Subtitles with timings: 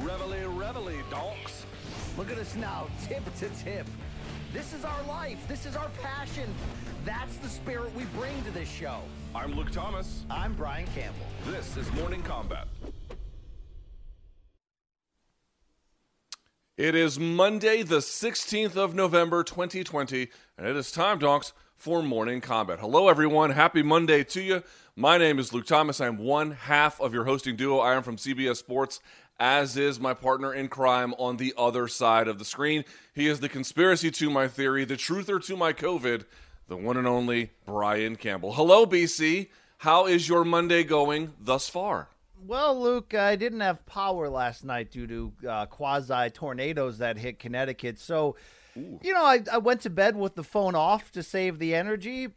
[0.00, 1.66] Reveille, reveille, donks.
[2.16, 3.86] Look at us now, tip to tip.
[4.50, 5.46] This is our life.
[5.46, 6.52] This is our passion.
[7.04, 9.00] That's the spirit we bring to this show.
[9.34, 10.24] I'm Luke Thomas.
[10.30, 11.26] I'm Brian Campbell.
[11.46, 12.66] This is Morning Combat.
[16.78, 22.40] It is Monday, the 16th of November, 2020, and it is time, donks, for Morning
[22.40, 22.78] Combat.
[22.80, 23.50] Hello, everyone.
[23.50, 24.62] Happy Monday to you.
[24.96, 26.00] My name is Luke Thomas.
[26.00, 27.78] I'm one half of your hosting duo.
[27.78, 29.00] I am from CBS Sports,
[29.40, 32.84] as is my partner in crime on the other side of the screen.
[33.14, 36.26] He is the conspiracy to my theory, the truther to my COVID,
[36.68, 38.52] the one and only Brian Campbell.
[38.52, 39.48] Hello, BC.
[39.78, 42.08] How is your Monday going thus far?
[42.46, 47.38] Well, Luke, I didn't have power last night due to uh, quasi tornadoes that hit
[47.38, 47.98] Connecticut.
[47.98, 48.36] So,
[48.76, 49.00] Ooh.
[49.02, 52.28] you know, I, I went to bed with the phone off to save the energy.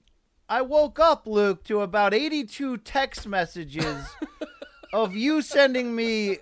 [0.48, 4.06] I woke up, Luke, to about 82 text messages
[4.94, 6.40] of you sending me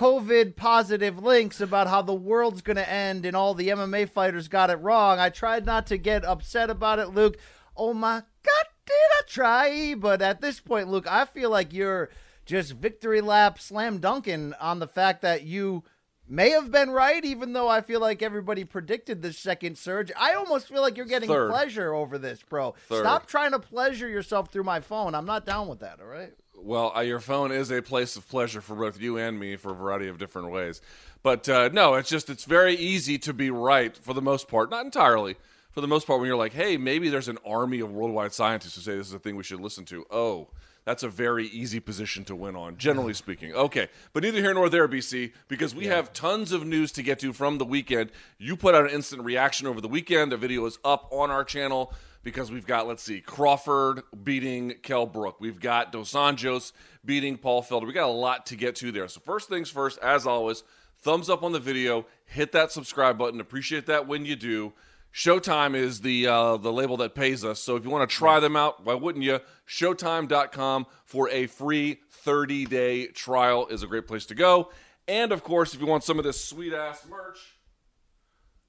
[0.00, 4.48] COVID positive links about how the world's going to end and all the MMA fighters
[4.48, 5.18] got it wrong.
[5.18, 7.36] I tried not to get upset about it, Luke.
[7.76, 9.94] Oh my God, did I try?
[9.94, 12.08] But at this point, Luke, I feel like you're
[12.46, 15.84] just victory lap slam dunking on the fact that you
[16.26, 20.10] may have been right, even though I feel like everybody predicted the second surge.
[20.18, 21.50] I almost feel like you're getting Third.
[21.50, 22.74] pleasure over this, bro.
[22.88, 23.00] Third.
[23.00, 25.14] Stop trying to pleasure yourself through my phone.
[25.14, 26.32] I'm not down with that, all right?
[26.62, 29.72] Well, uh, your phone is a place of pleasure for both you and me for
[29.72, 30.82] a variety of different ways.
[31.22, 34.70] But uh, no, it's just, it's very easy to be right for the most part.
[34.70, 35.36] Not entirely.
[35.72, 38.74] For the most part, when you're like, hey, maybe there's an army of worldwide scientists
[38.74, 40.04] who say this is a thing we should listen to.
[40.10, 40.48] Oh,
[40.84, 43.54] that's a very easy position to win on, generally speaking.
[43.54, 45.96] Okay, but neither here nor there, BC, because we yeah.
[45.96, 48.10] have tons of news to get to from the weekend.
[48.38, 50.32] You put out an instant reaction over the weekend.
[50.32, 51.92] The video is up on our channel
[52.22, 55.40] because we've got, let's see, Crawford beating Kell Brook.
[55.40, 56.72] We've got Dos Anjos
[57.04, 57.86] beating Paul Felder.
[57.86, 59.08] We got a lot to get to there.
[59.08, 60.62] So, first things first, as always,
[60.98, 63.40] thumbs up on the video, hit that subscribe button.
[63.40, 64.72] Appreciate that when you do.
[65.12, 67.60] Showtime is the uh, the label that pays us.
[67.60, 69.40] So if you want to try them out, why wouldn't you?
[69.66, 74.70] Showtime.com for a free 30 day trial is a great place to go.
[75.08, 77.38] And of course, if you want some of this sweet ass merch,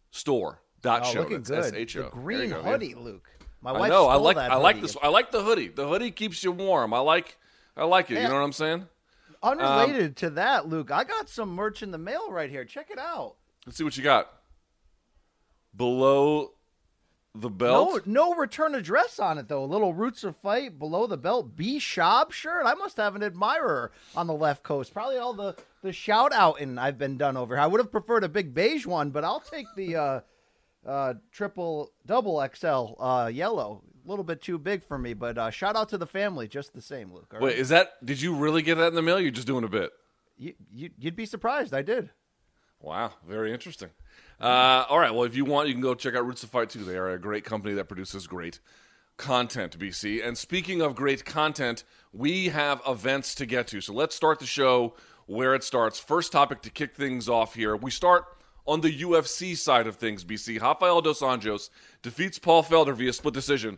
[0.09, 0.61] store.
[0.81, 1.19] Dot oh, show.
[1.19, 1.65] Looking good.
[1.65, 2.03] S-H-O.
[2.05, 2.95] The green hoodie.
[2.95, 3.29] Luke.
[3.61, 4.07] My wife I know.
[4.07, 4.37] I like.
[4.37, 4.97] I like this.
[5.01, 5.67] I like the hoodie.
[5.67, 6.93] The hoodie keeps you warm.
[6.93, 7.37] I like.
[7.77, 8.15] I like it.
[8.15, 8.87] You know what I'm saying?
[9.43, 12.63] Unrelated um, to that, Luke, I got some merch in the mail right here.
[12.63, 13.37] Check it out.
[13.65, 14.31] Let's see what you got
[15.75, 16.51] below
[17.33, 18.05] the belt?
[18.05, 19.63] No, no return address on it though.
[19.63, 21.55] A little roots of fight below the belt.
[21.55, 22.65] B Schaub shirt.
[22.65, 24.93] I must have an admirer on the left coast.
[24.93, 27.57] Probably all the the shout out and I've been done over.
[27.57, 30.19] I would have preferred a big beige one, but I'll take the uh,
[30.85, 33.81] uh, triple double XL uh, yellow.
[34.03, 36.73] A little bit too big for me, but uh, shout out to the family, just
[36.73, 37.35] the same, Luke.
[37.39, 38.03] Wait, is that?
[38.03, 39.19] Did you really get that in the mail?
[39.19, 39.91] You're just doing a bit.
[40.37, 41.73] You, you you'd be surprised.
[41.73, 42.09] I did.
[42.79, 43.89] Wow, very interesting.
[44.39, 45.13] Uh, all right.
[45.13, 46.83] Well, if you want, you can go check out Roots of Fight too.
[46.83, 48.59] They are a great company that produces great
[49.17, 50.25] content, BC.
[50.25, 53.81] And speaking of great content, we have events to get to.
[53.81, 54.95] So let's start the show
[55.27, 55.99] where it starts.
[55.99, 57.75] First topic to kick things off here.
[57.75, 58.25] We start
[58.65, 60.61] on the UFC side of things, BC.
[60.61, 61.69] Rafael Dos Anjos
[62.01, 63.77] defeats Paul Felder via split decision.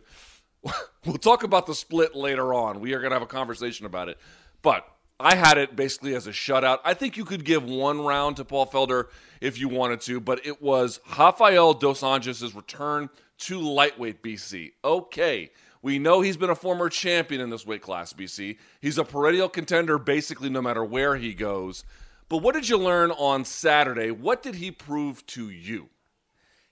[1.04, 2.80] we'll talk about the split later on.
[2.80, 4.18] We are going to have a conversation about it.
[4.62, 4.86] But
[5.20, 6.78] I had it basically as a shutout.
[6.84, 9.06] I think you could give one round to Paul Felder
[9.40, 14.72] if you wanted to, but it was Rafael Dos Anjos' return to lightweight BC.
[14.84, 15.50] Okay,
[15.82, 18.56] we know he's been a former champion in this weight class, BC.
[18.80, 21.84] He's a perennial contender basically no matter where he goes.
[22.28, 24.10] But what did you learn on Saturday?
[24.10, 25.90] What did he prove to you?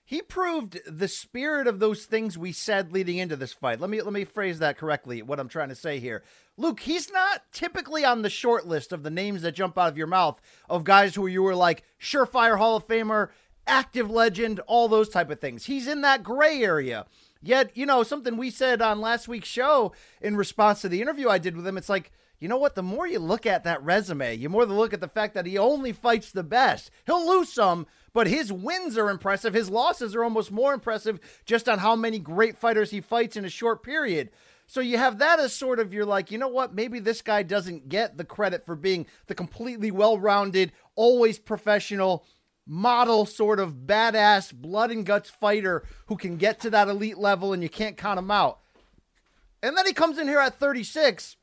[0.05, 3.79] he proved the spirit of those things we said leading into this fight.
[3.79, 5.21] Let me let me phrase that correctly.
[5.21, 6.23] What I'm trying to say here,
[6.57, 9.97] Luke, he's not typically on the short list of the names that jump out of
[9.97, 13.29] your mouth of guys who you were like surefire Hall of Famer,
[13.65, 15.65] active legend, all those type of things.
[15.65, 17.05] He's in that gray area.
[17.41, 21.27] Yet, you know, something we said on last week's show in response to the interview
[21.27, 22.11] I did with him, it's like
[22.43, 22.75] you know what?
[22.75, 25.57] The more you look at that resume, you more look at the fact that he
[25.57, 26.91] only fights the best.
[27.05, 29.53] He'll lose some, but his wins are impressive.
[29.53, 33.45] His losses are almost more impressive just on how many great fighters he fights in
[33.45, 34.29] a short period.
[34.67, 36.75] So you have that as sort of you're like, you know what?
[36.75, 42.25] Maybe this guy doesn't get the credit for being the completely well-rounded, always professional,
[42.67, 47.53] model sort of badass blood and guts fighter who can get to that elite level
[47.53, 48.59] and you can't count him out.
[49.61, 51.37] And then he comes in here at 36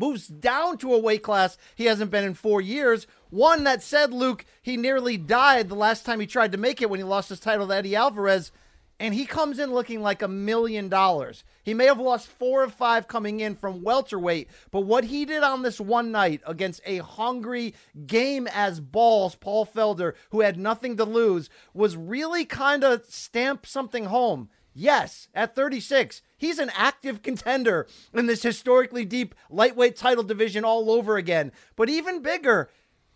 [0.00, 3.06] moves down to a weight class he hasn't been in four years.
[3.28, 6.88] One that said, Luke, he nearly died the last time he tried to make it
[6.88, 8.50] when he lost his title to Eddie Alvarez.
[9.00, 11.42] and he comes in looking like a million dollars.
[11.62, 15.42] He may have lost four or five coming in from welterweight, but what he did
[15.42, 17.74] on this one night against a hungry
[18.06, 23.66] game as balls Paul Felder, who had nothing to lose, was really kind of stamp
[23.66, 24.50] something home.
[24.80, 30.90] Yes, at 36, he's an active contender in this historically deep lightweight title division all
[30.90, 31.52] over again.
[31.76, 32.70] But even bigger,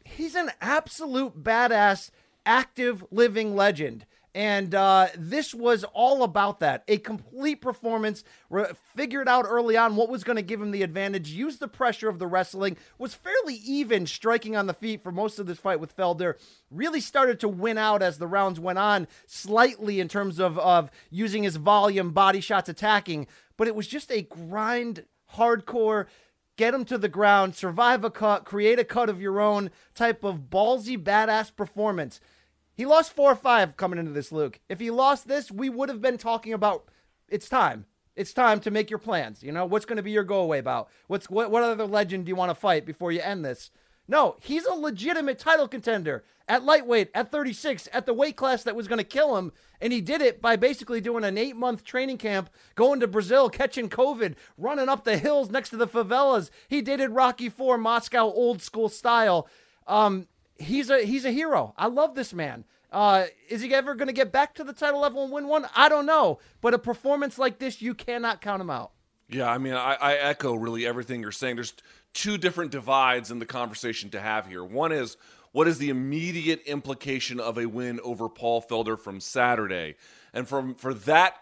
[0.04, 2.10] he's an absolute badass,
[2.44, 4.04] active living legend.
[4.34, 6.82] And uh, this was all about that.
[6.88, 8.24] A complete performance.
[8.50, 11.30] Re- figured out early on what was going to give him the advantage.
[11.30, 12.76] Used the pressure of the wrestling.
[12.98, 16.34] Was fairly even striking on the feet for most of this fight with Felder.
[16.68, 20.90] Really started to win out as the rounds went on, slightly in terms of, of
[21.10, 23.28] using his volume, body shots, attacking.
[23.56, 25.04] But it was just a grind,
[25.36, 26.06] hardcore
[26.56, 30.22] get him to the ground, survive a cut, create a cut of your own type
[30.22, 32.20] of ballsy, badass performance.
[32.76, 34.60] He lost four or five coming into this, Luke.
[34.68, 36.84] If he lost this, we would have been talking about
[37.28, 37.86] it's time.
[38.16, 39.42] It's time to make your plans.
[39.42, 40.88] You know, what's going to be your go away bout?
[41.06, 43.70] What's what, what other legend do you want to fight before you end this?
[44.06, 48.76] No, he's a legitimate title contender at lightweight, at 36, at the weight class that
[48.76, 49.50] was going to kill him.
[49.80, 53.48] And he did it by basically doing an eight month training camp, going to Brazil,
[53.48, 56.50] catching COVID, running up the hills next to the favelas.
[56.68, 59.48] He did it Rocky Four Moscow old school style.
[59.86, 60.28] Um,
[60.58, 61.74] he's a he's a hero.
[61.76, 62.64] I love this man.
[62.92, 65.66] Uh, is he ever going to get back to the title level and win one?
[65.74, 66.38] I don't know.
[66.60, 68.92] But a performance like this, you cannot count him out.
[69.28, 71.56] Yeah, I mean, I, I echo really everything you're saying.
[71.56, 71.74] There's
[72.12, 74.62] two different divides in the conversation to have here.
[74.62, 75.16] One is
[75.50, 79.96] what is the immediate implication of a win over Paul Felder from Saturday,
[80.32, 81.36] and from for that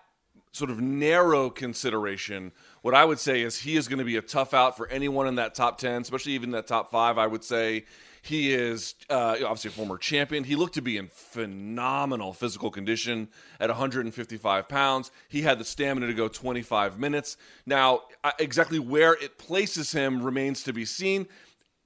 [0.53, 4.23] sort of narrow consideration, what I would say is he is going to be a
[4.23, 7.19] tough out for anyone in that top ten, especially even that top five.
[7.19, 7.85] I would say
[8.23, 10.45] he is uh, obviously a former champion.
[10.45, 13.29] He looked to be in phenomenal physical condition
[13.59, 15.11] at 155 pounds.
[15.29, 17.37] He had the stamina to go 25 minutes.
[17.67, 18.03] Now,
[18.39, 21.27] exactly where it places him remains to be seen.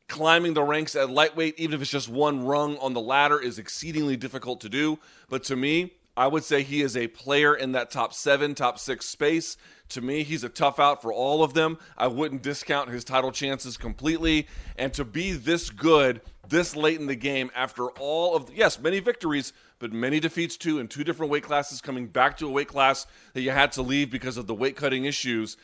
[0.09, 3.59] Climbing the ranks at lightweight, even if it's just one rung on the ladder, is
[3.59, 4.99] exceedingly difficult to do.
[5.31, 8.79] But to me, I would say he is a player in that top seven, top
[8.79, 9.57] six space.
[9.91, 11.79] To me, he's a tough out for all of them.
[11.97, 14.47] I wouldn't discount his title chances completely.
[14.77, 19.01] And to be this good this late in the game after all of, yes, many
[19.01, 22.69] victories, but many defeats too, in two different weight classes, coming back to a weight
[22.69, 25.57] class that you had to leave because of the weight cutting issues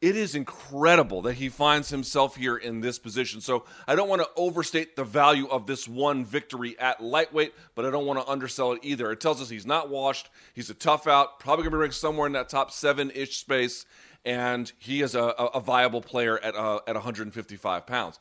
[0.00, 3.40] it is incredible that he finds himself here in this position.
[3.40, 7.84] So I don't want to overstate the value of this one victory at lightweight, but
[7.84, 9.10] I don't want to undersell it either.
[9.10, 10.30] It tells us he's not washed.
[10.54, 13.38] He's a tough out, probably going to be ranked somewhere in that top seven ish
[13.38, 13.86] space,
[14.24, 18.20] and he is a, a viable player at uh, at 155 pounds.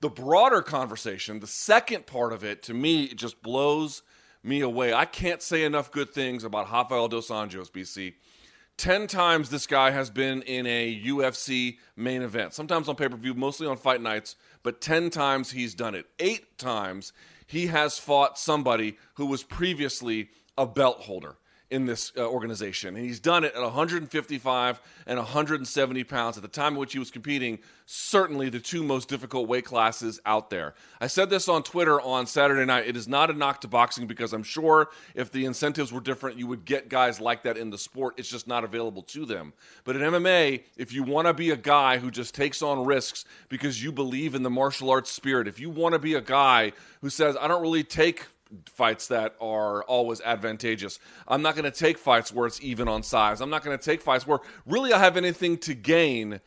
[0.00, 4.02] The broader conversation, the second part of it, to me, it just blows
[4.42, 4.92] me away.
[4.92, 8.12] I can't say enough good things about Rafael dos Anjos, BC.
[8.76, 13.16] 10 times this guy has been in a UFC main event, sometimes on pay per
[13.16, 16.06] view, mostly on fight nights, but 10 times he's done it.
[16.18, 17.12] Eight times
[17.46, 21.36] he has fought somebody who was previously a belt holder
[21.74, 22.94] in this uh, organization.
[22.94, 27.00] And he's done it at 155 and 170 pounds at the time in which he
[27.00, 30.74] was competing, certainly the two most difficult weight classes out there.
[31.00, 32.86] I said this on Twitter on Saturday night.
[32.86, 36.38] It is not a knock to boxing because I'm sure if the incentives were different,
[36.38, 38.14] you would get guys like that in the sport.
[38.18, 39.52] It's just not available to them.
[39.82, 43.24] But in MMA, if you want to be a guy who just takes on risks
[43.48, 46.72] because you believe in the martial arts spirit, if you want to be a guy
[47.00, 48.26] who says, I don't really take
[48.66, 50.98] fights that are always advantageous.
[51.26, 53.40] I'm not going to take fights where it's even on size.
[53.40, 56.40] I'm not going to take fights where really I have anything to gain.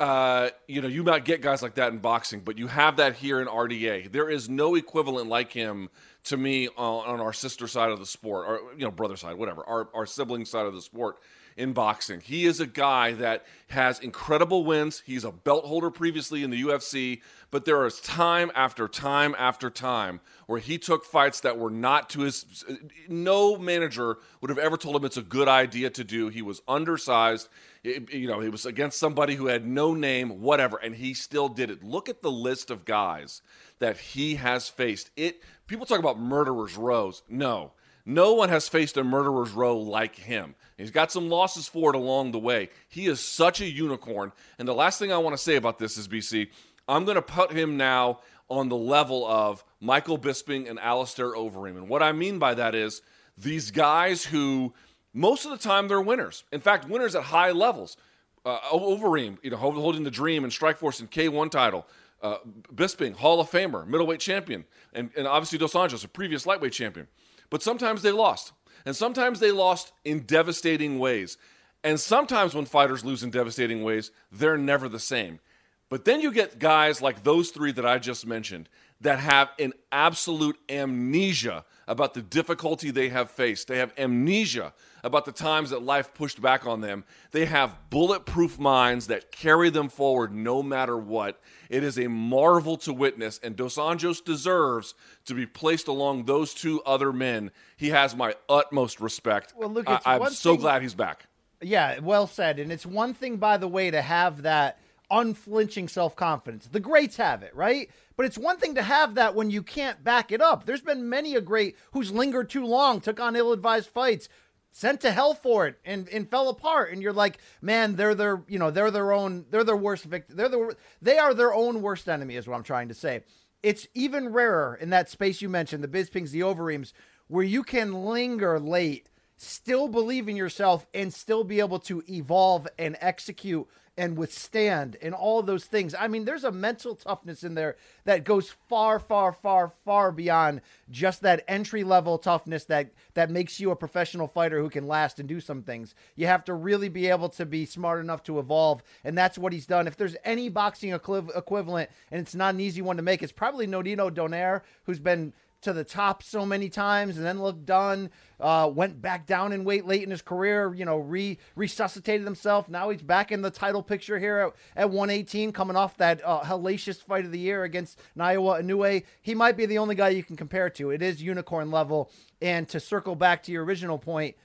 [0.00, 3.16] Uh, you know, you might get guys like that in boxing, but you have that
[3.16, 4.12] here in RDA.
[4.12, 5.88] There is no equivalent like him
[6.24, 9.36] to me on, on our sister side of the sport, or you know, brother side,
[9.36, 11.18] whatever, our our sibling side of the sport
[11.58, 12.20] in boxing.
[12.20, 15.02] He is a guy that has incredible wins.
[15.04, 19.68] He's a belt holder previously in the UFC, but there is time after time after
[19.68, 22.64] time where he took fights that were not to his.
[23.08, 26.28] No manager would have ever told him it's a good idea to do.
[26.28, 27.48] He was undersized.
[27.82, 31.48] It, you know, he was against somebody who had no name, whatever, and he still
[31.48, 31.82] did it.
[31.82, 33.42] Look at the list of guys
[33.80, 35.10] that he has faced.
[35.16, 37.22] It people talk about murderers rows.
[37.28, 37.72] No,
[38.08, 40.54] no one has faced a murderer's row like him.
[40.78, 42.70] He's got some losses for it along the way.
[42.88, 44.32] He is such a unicorn.
[44.58, 46.48] And the last thing I want to say about this is, BC,
[46.88, 51.76] I'm going to put him now on the level of Michael Bisping and Alistair Overeem.
[51.76, 53.02] And what I mean by that is
[53.36, 54.72] these guys who
[55.12, 56.44] most of the time they're winners.
[56.50, 57.98] In fact, winners at high levels.
[58.42, 61.86] Uh, Overeem, you know, holding the Dream and Strikeforce and K1 title.
[62.22, 62.38] Uh,
[62.74, 67.06] Bisping, Hall of Famer, middleweight champion, and, and obviously Dos Anjos, a previous lightweight champion.
[67.50, 68.52] But sometimes they lost.
[68.84, 71.36] And sometimes they lost in devastating ways.
[71.84, 75.40] And sometimes when fighters lose in devastating ways, they're never the same.
[75.88, 78.68] But then you get guys like those three that I just mentioned
[79.00, 83.68] that have an absolute amnesia about the difficulty they have faced.
[83.68, 87.04] They have amnesia about the times that life pushed back on them.
[87.30, 91.40] They have bulletproof minds that carry them forward no matter what.
[91.70, 94.94] It is a marvel to witness, and Dos Anjos deserves
[95.26, 97.50] to be placed along those two other men.
[97.76, 99.52] He has my utmost respect.
[99.56, 101.26] Well, look, I- I'm so thing- glad he's back.
[101.60, 102.58] Yeah, well said.
[102.58, 104.78] And it's one thing, by the way, to have that
[105.10, 106.68] unflinching self confidence.
[106.70, 107.90] The greats have it, right?
[108.16, 110.66] But it's one thing to have that when you can't back it up.
[110.66, 114.28] There's been many a great who's lingered too long, took on ill advised fights,
[114.70, 116.92] sent to hell for it, and, and fell apart.
[116.92, 120.36] And you're like, man, they're their, you know, they're their own, they're their worst victim.
[120.36, 123.24] They're the, they are their own worst enemy, is what I'm trying to say.
[123.62, 126.92] It's even rarer in that space you mentioned, the Bispings, the Overeems,
[127.26, 129.08] where you can linger late
[129.38, 133.66] still believe in yourself and still be able to evolve and execute
[133.98, 135.94] and withstand and all those things.
[135.94, 140.62] I mean, there's a mental toughness in there that goes far, far, far, far beyond
[140.88, 145.18] just that entry level toughness that that makes you a professional fighter who can last
[145.18, 145.96] and do some things.
[146.14, 149.52] You have to really be able to be smart enough to evolve, and that's what
[149.52, 149.88] he's done.
[149.88, 153.66] If there's any boxing equivalent, and it's not an easy one to make, it's probably
[153.66, 158.10] Nonito Donaire, who's been to the top so many times and then looked done.
[158.40, 160.72] Uh, went back down in weight late in his career.
[160.72, 162.68] You know, re resuscitated himself.
[162.68, 166.42] Now he's back in the title picture here at, at 118, coming off that uh,
[166.42, 169.02] hellacious fight of the year against Naoya Inoue.
[169.20, 170.90] He might be the only guy you can compare to.
[170.90, 172.10] It is unicorn level.
[172.40, 174.36] And to circle back to your original point.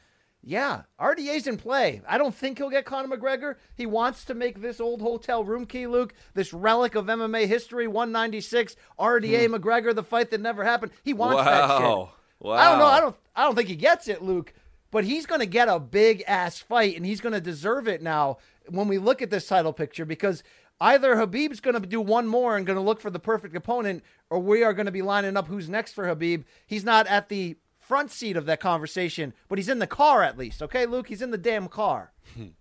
[0.46, 2.02] Yeah, RDA's in play.
[2.06, 3.56] I don't think he'll get Conor McGregor.
[3.76, 7.88] He wants to make this old hotel room key, Luke, this relic of MMA history,
[7.88, 9.56] 196, RDA hmm.
[9.56, 10.92] McGregor, the fight that never happened.
[11.02, 11.82] He wants that shit.
[11.82, 12.12] Wow.
[12.40, 12.54] Wow.
[12.56, 12.86] I don't know.
[12.86, 13.16] I don't.
[13.36, 14.54] I don't think he gets it, Luke.
[14.92, 18.02] But he's going to get a big ass fight, and he's going to deserve it
[18.02, 18.38] now.
[18.70, 20.44] When we look at this title picture, because
[20.80, 24.04] either Khabib's going to do one more and going to look for the perfect opponent,
[24.30, 26.44] or we are going to be lining up who's next for Habib.
[26.68, 27.56] He's not at the
[27.88, 30.62] front seat of that conversation, but he's in the car at least.
[30.62, 32.14] Okay, Luke, he's in the damn car.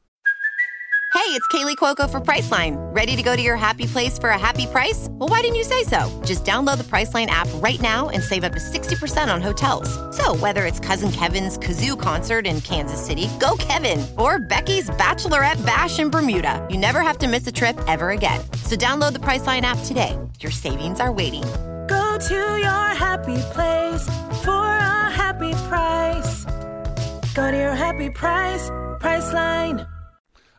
[1.14, 2.74] Hey, it's Kaley Cuoco for Priceline.
[2.94, 5.08] Ready to go to your happy place for a happy price?
[5.10, 6.08] Well, why didn't you say so?
[6.24, 9.92] Just download the Priceline app right now and save up to 60% on hotels.
[10.16, 15.64] So, whether it's Cousin Kevin's Kazoo concert in Kansas City, go Kevin, or Becky's Bachelorette
[15.66, 18.40] Bash in Bermuda, you never have to miss a trip ever again.
[18.64, 20.18] So, download the Priceline app today.
[20.40, 21.44] Your savings are waiting.
[22.28, 24.06] To your happy place
[24.44, 26.44] for a happy price.
[27.34, 29.88] Go to your happy price, Priceline.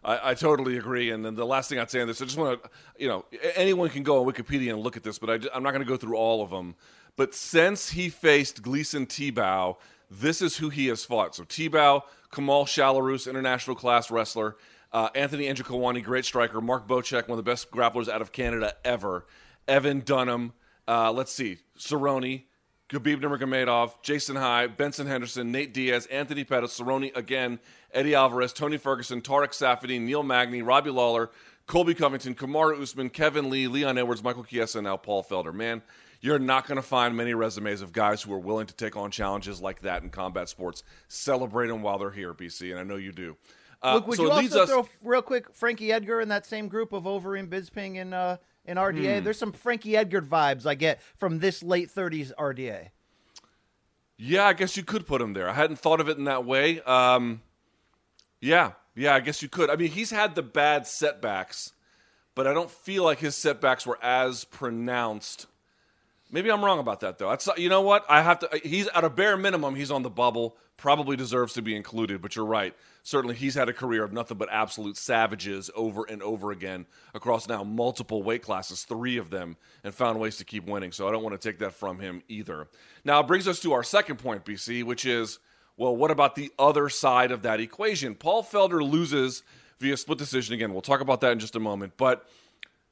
[0.04, 1.12] I, I totally agree.
[1.12, 3.24] And then the last thing I'd say on this, I just want to, you know,
[3.56, 5.88] anyone can go on Wikipedia and look at this, but I, am not going to
[5.88, 6.76] go through all of them.
[7.16, 9.78] But since he faced Gleison Tibau,
[10.12, 11.34] this is who he has fought.
[11.34, 14.58] So Tebow, Kamal Shalorus, international class wrestler,
[14.92, 18.74] uh, Anthony Njokuani, great striker, Mark Bocek, one of the best grapplers out of Canada
[18.84, 19.26] ever,
[19.66, 20.52] Evan Dunham,
[20.88, 22.44] uh, let's see, Cerrone,
[22.90, 27.60] Khabib Nurmagomedov, Jason High, Benson Henderson, Nate Diaz, Anthony Pettis, Cerrone again,
[27.94, 31.32] Eddie Alvarez, Tony Ferguson, Tarec Saffiedine, Neil Magny, Robbie Lawler,
[31.66, 35.54] Colby Covington, Kamaru Usman, Kevin Lee, Leon Edwards, Michael Chiesa, and now Paul Felder.
[35.54, 35.82] Man,
[36.20, 39.12] you're not going to find many resumes of guys who are willing to take on
[39.12, 40.84] challenges like that in combat sports.
[41.08, 43.38] Celebrate them while they're here, BC, and I know you do.
[43.82, 44.70] Uh, Luke, would so you also us.
[44.70, 48.80] throw real quick Frankie Edgar in that same group of Overeem, Bisping, and uh, and
[48.80, 49.20] RDA?
[49.20, 49.24] Hmm.
[49.24, 52.90] There's some Frankie Edgar vibes I get from this late 30s RDA.
[54.18, 55.50] Yeah, I guess you could put him there.
[55.50, 56.82] I hadn't thought of it in that way.
[56.82, 57.42] Um,
[58.40, 59.70] yeah, yeah, I guess you could.
[59.70, 61.74] I mean, he's had the bad setbacks,
[62.36, 65.48] but I don't feel like his setbacks were as pronounced.
[66.32, 67.30] Maybe I'm wrong about that, though.
[67.30, 68.50] That's you know what I have to.
[68.64, 69.76] He's at a bare minimum.
[69.76, 70.58] He's on the bubble.
[70.78, 72.22] Probably deserves to be included.
[72.22, 72.76] But you're right.
[73.04, 77.48] Certainly, he's had a career of nothing but absolute savages over and over again across
[77.48, 80.92] now multiple weight classes, three of them, and found ways to keep winning.
[80.92, 82.68] So I don't want to take that from him either.
[83.04, 85.40] Now it brings us to our second point, BC, which is
[85.76, 88.16] well, what about the other side of that equation?
[88.16, 89.44] Paul Felder loses
[89.80, 90.72] via split decision again.
[90.72, 92.28] We'll talk about that in just a moment, but.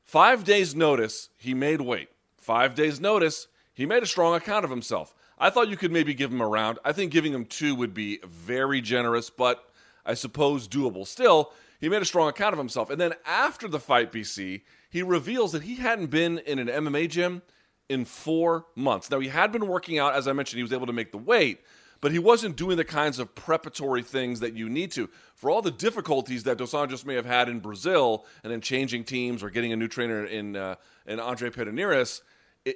[0.03, 2.09] Five days' notice, he made weight.
[2.37, 5.15] Five days' notice, he made a strong account of himself.
[5.39, 6.79] I thought you could maybe give him a round.
[6.83, 9.63] I think giving him two would be very generous, but
[10.05, 11.05] I suppose doable.
[11.05, 12.89] Still, he made a strong account of himself.
[12.89, 17.09] And then after the fight, BC, he reveals that he hadn't been in an MMA
[17.09, 17.41] gym
[17.89, 19.09] in four months.
[19.09, 20.13] Now, he had been working out.
[20.13, 21.61] As I mentioned, he was able to make the weight,
[21.99, 25.09] but he wasn't doing the kinds of preparatory things that you need to.
[25.35, 29.03] For all the difficulties that Dos Anjos may have had in Brazil and then changing
[29.03, 32.21] teams or getting a new trainer in, uh, in Andre Pederneiras,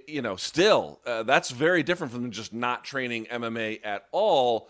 [0.07, 4.69] you know, still, uh, that's very different from just not training MMA at all.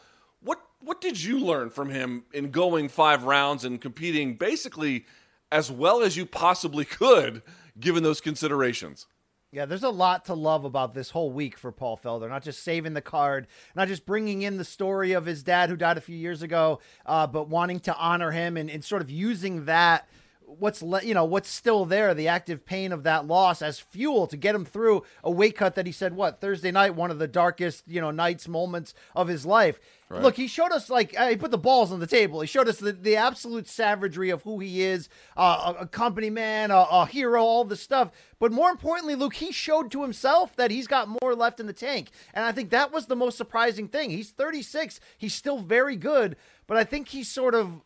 [0.86, 5.08] What did you learn from him in going five rounds and competing basically
[5.52, 7.42] as well as you possibly could,
[7.80, 9.08] given those considerations?
[9.52, 12.30] Yeah, there's a lot to love about this whole week for Paul Felder.
[12.30, 15.76] Not just saving the card, not just bringing in the story of his dad who
[15.76, 19.10] died a few years ago, uh, but wanting to honor him and, and sort of
[19.10, 20.08] using that
[20.48, 24.28] what's le- you know what's still there the active pain of that loss as fuel
[24.28, 27.20] to get him through a weight cut that he said what thursday night one of
[27.20, 29.80] the darkest you know nights moments of his life.
[30.08, 30.22] Right.
[30.22, 32.42] look he showed us like uh, he put the balls on the table.
[32.42, 36.30] He showed us the, the absolute savagery of who he is uh, a, a, company
[36.30, 38.12] man a, a hero all the stuff.
[38.38, 41.74] But more importantly luke he showed to himself that he's got more left in the
[41.74, 42.10] tank.
[42.34, 44.12] And i think that was the most surprising thing.
[44.12, 46.36] He's 36 he's still very good.
[46.68, 47.82] But i think he's sort of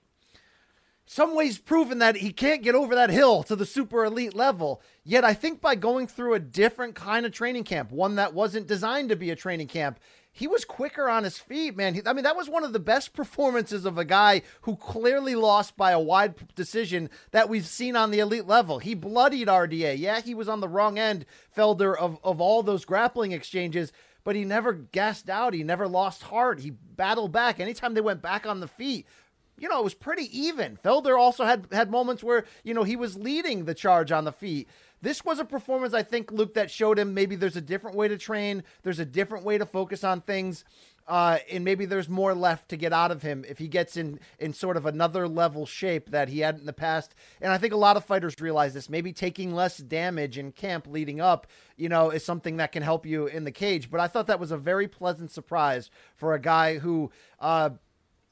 [1.12, 4.80] some ways proven that he can't get over that hill to the super elite level.
[5.04, 8.68] Yet I think by going through a different kind of training camp, one that wasn't
[8.68, 10.00] designed to be a training camp,
[10.32, 11.96] he was quicker on his feet, man.
[11.96, 15.34] He, I mean, that was one of the best performances of a guy who clearly
[15.34, 18.78] lost by a wide decision that we've seen on the elite level.
[18.78, 19.98] He bloodied RDA.
[19.98, 21.26] Yeah, he was on the wrong end,
[21.58, 23.92] Felder, of, of all those grappling exchanges,
[24.24, 25.56] but he never gassed out.
[25.56, 26.60] He never lost heart.
[26.60, 27.60] He battled back.
[27.60, 29.08] Anytime they went back on the feet,
[29.60, 30.78] you know, it was pretty even.
[30.84, 34.32] Felder also had had moments where, you know, he was leading the charge on the
[34.32, 34.68] feet.
[35.02, 38.08] This was a performance, I think, Luke, that showed him maybe there's a different way
[38.10, 40.66] to train, there's a different way to focus on things.
[41.08, 44.20] Uh, and maybe there's more left to get out of him if he gets in
[44.38, 47.16] in sort of another level shape that he had in the past.
[47.42, 48.92] And I think a lot of fighters realize this.
[48.92, 51.48] Maybe taking less damage in camp leading up,
[51.78, 53.90] you know, is something that can help you in the cage.
[53.90, 57.72] But I thought that was a very pleasant surprise for a guy who, uh,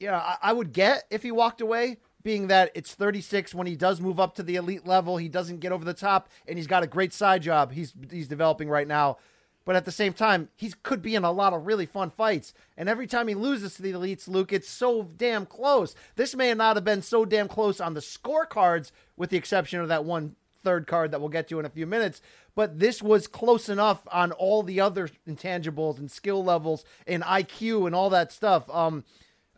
[0.00, 3.66] you know, I, I would get if he walked away, being that it's 36 when
[3.66, 6.58] he does move up to the elite level, he doesn't get over the top, and
[6.58, 9.18] he's got a great side job he's he's developing right now.
[9.64, 12.54] But at the same time, he could be in a lot of really fun fights.
[12.78, 15.94] And every time he loses to the elites, Luke, it's so damn close.
[16.16, 19.88] This may not have been so damn close on the scorecards, with the exception of
[19.88, 22.22] that one third card that we'll get to in a few minutes.
[22.54, 27.86] But this was close enough on all the other intangibles and skill levels and IQ
[27.86, 28.68] and all that stuff.
[28.70, 29.04] Um,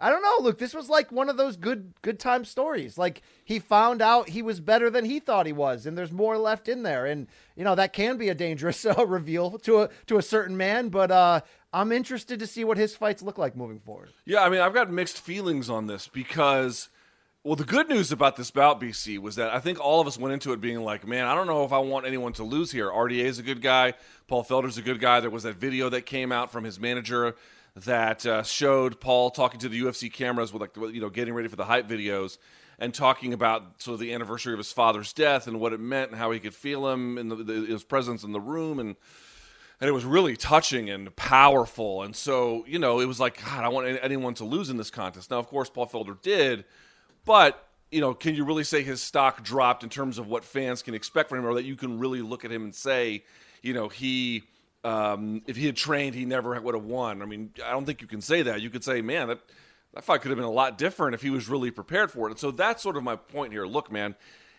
[0.01, 0.37] I don't know.
[0.41, 2.97] Look, this was like one of those good good time stories.
[2.97, 6.39] Like he found out he was better than he thought he was, and there's more
[6.39, 7.05] left in there.
[7.05, 10.57] And you know that can be a dangerous uh, reveal to a to a certain
[10.57, 10.89] man.
[10.89, 11.41] But uh,
[11.73, 14.11] I'm interested to see what his fights look like moving forward.
[14.25, 16.89] Yeah, I mean, I've got mixed feelings on this because.
[17.43, 20.19] Well, the good news about this bout, BC, was that I think all of us
[20.19, 22.71] went into it being like, man, I don't know if I want anyone to lose
[22.71, 22.91] here.
[22.91, 23.95] RDA is a good guy.
[24.29, 25.21] Paul Felder's a good guy.
[25.21, 27.35] There was that video that came out from his manager
[27.77, 31.49] that uh, showed Paul talking to the UFC cameras with like you know getting ready
[31.49, 32.39] for the hype videos
[32.79, 36.11] and talking about sort of the anniversary of his father's death and what it meant
[36.11, 38.79] and how he could feel him and the, the, his presence in the room.
[38.79, 38.97] And
[39.81, 42.03] and it was really touching and powerful.
[42.03, 44.91] And so you know it was like God I want anyone to lose in this
[44.91, 45.31] contest.
[45.31, 46.65] Now of course Paul Felder did
[47.25, 50.83] but you know can you really say his stock dropped in terms of what fans
[50.83, 53.25] can expect from him or that you can really look at him and say
[53.63, 54.43] you know he
[54.85, 57.23] um, if he had trained, he never would have won.
[57.23, 58.61] I mean, I don't think you can say that.
[58.61, 59.41] You could say, man, that,
[59.95, 62.33] that fight could have been a lot different if he was really prepared for it.
[62.33, 63.67] And so that's sort of my point here.
[63.67, 64.15] Look, man,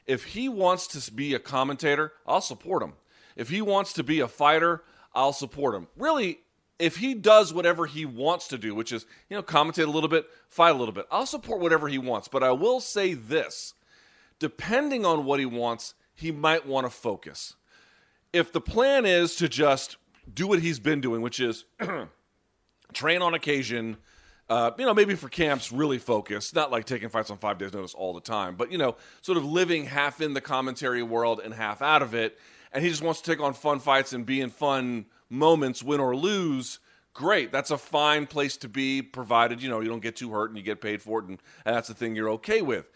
[0.06, 2.94] if he wants to be a commentator, I'll support him.
[3.36, 5.88] If he wants to be a fighter, I'll support him.
[5.96, 6.40] Really,
[6.80, 10.10] if he does whatever he wants to do, which is, you know, commentate a little
[10.10, 12.28] bit, fight a little bit, I'll support whatever he wants.
[12.28, 13.74] But I will say this
[14.40, 17.56] depending on what he wants, he might want to focus.
[18.34, 19.98] If the plan is to just
[20.32, 21.66] do what he's been doing, which is
[22.94, 23.98] train on occasion.
[24.50, 27.74] Uh, you know, maybe for camps, really focused, not like taking fights on five days'
[27.74, 31.40] notice all the time, but you know, sort of living half in the commentary world
[31.44, 32.38] and half out of it.
[32.74, 36.00] And he just wants to take on fun fights and be in fun moments, win
[36.00, 36.80] or lose.
[37.14, 40.50] Great, that's a fine place to be, provided you know you don't get too hurt
[40.50, 42.90] and you get paid for it, and, and that's the thing you're okay with.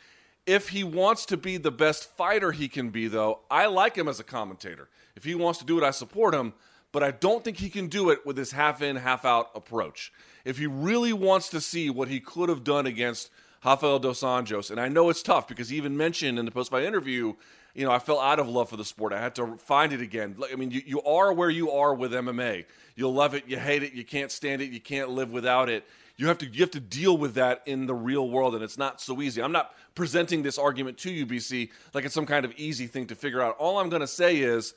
[0.45, 4.07] If he wants to be the best fighter he can be, though, I like him
[4.07, 4.89] as a commentator.
[5.15, 6.53] If he wants to do it, I support him
[6.95, 10.13] but I don't think he can do it with this half in, half out approach.
[10.45, 13.29] If he really wants to see what he could have done against
[13.65, 16.71] Rafael dos Anjos, and I know it's tough because he even mentioned in the post
[16.71, 17.33] fight interview,
[17.73, 19.11] you know, I fell out of love for the sport.
[19.11, 20.37] I had to find it again.
[20.49, 22.63] I mean, you, you are where you are with MMA.
[22.95, 25.85] You'll love it, you hate it, you can't stand it, you can't live without it.
[26.15, 28.77] You have to you have to deal with that in the real world, and it's
[28.77, 29.41] not so easy.
[29.41, 33.07] I'm not presenting this argument to you, BC, like it's some kind of easy thing
[33.07, 33.57] to figure out.
[33.57, 34.75] All I'm going to say is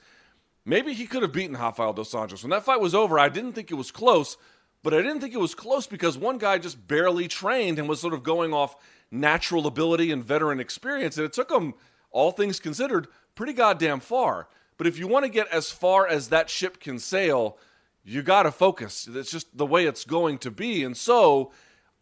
[0.69, 2.43] Maybe he could have beaten Rafael dos Anjos.
[2.43, 4.37] When that fight was over, I didn't think it was close,
[4.83, 8.03] but I didn't think it was close because one guy just barely trained and was
[8.03, 8.77] sort of going off
[9.11, 11.73] natural ability and veteran experience, and it took him,
[12.11, 14.47] all things considered, pretty goddamn far.
[14.77, 17.57] But if you want to get as far as that ship can sail,
[18.05, 19.09] you got to focus.
[19.11, 20.85] It's just the way it's going to be.
[20.85, 21.51] And so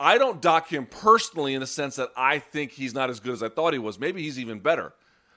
[0.01, 3.33] I don't dock him personally in the sense that I think he's not as good
[3.33, 4.01] as I thought he was.
[4.01, 4.93] Maybe he's even better.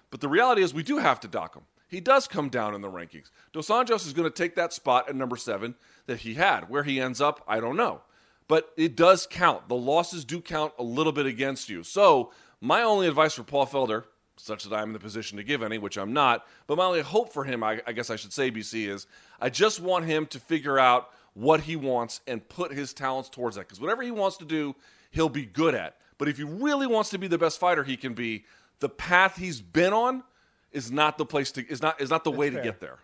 [0.10, 1.66] But the reality is, we do have to dock him.
[1.90, 3.32] He does come down in the rankings.
[3.52, 5.76] Dos Anjos is going to take that spot at number seven
[6.06, 6.70] that he had.
[6.70, 8.02] Where he ends up, I don't know.
[8.48, 9.68] But it does count.
[9.68, 11.84] The losses do count a little bit against you.
[11.84, 14.04] So, my only advice for Paul Felder,
[14.38, 17.02] such that I'm in the position to give any, which I'm not, but my only
[17.02, 19.08] hope for him, I, I guess I should say, BC, is
[19.40, 23.56] I just want him to figure out what he wants and put his talents towards
[23.56, 23.68] that.
[23.68, 24.76] Because whatever he wants to do,
[25.12, 25.98] he'll be good at.
[26.18, 28.46] But if he really wants to be the best fighter he can be,
[28.80, 30.24] the path he's been on
[30.72, 32.62] is not the place to is not is not the way fair.
[32.62, 33.00] to get there.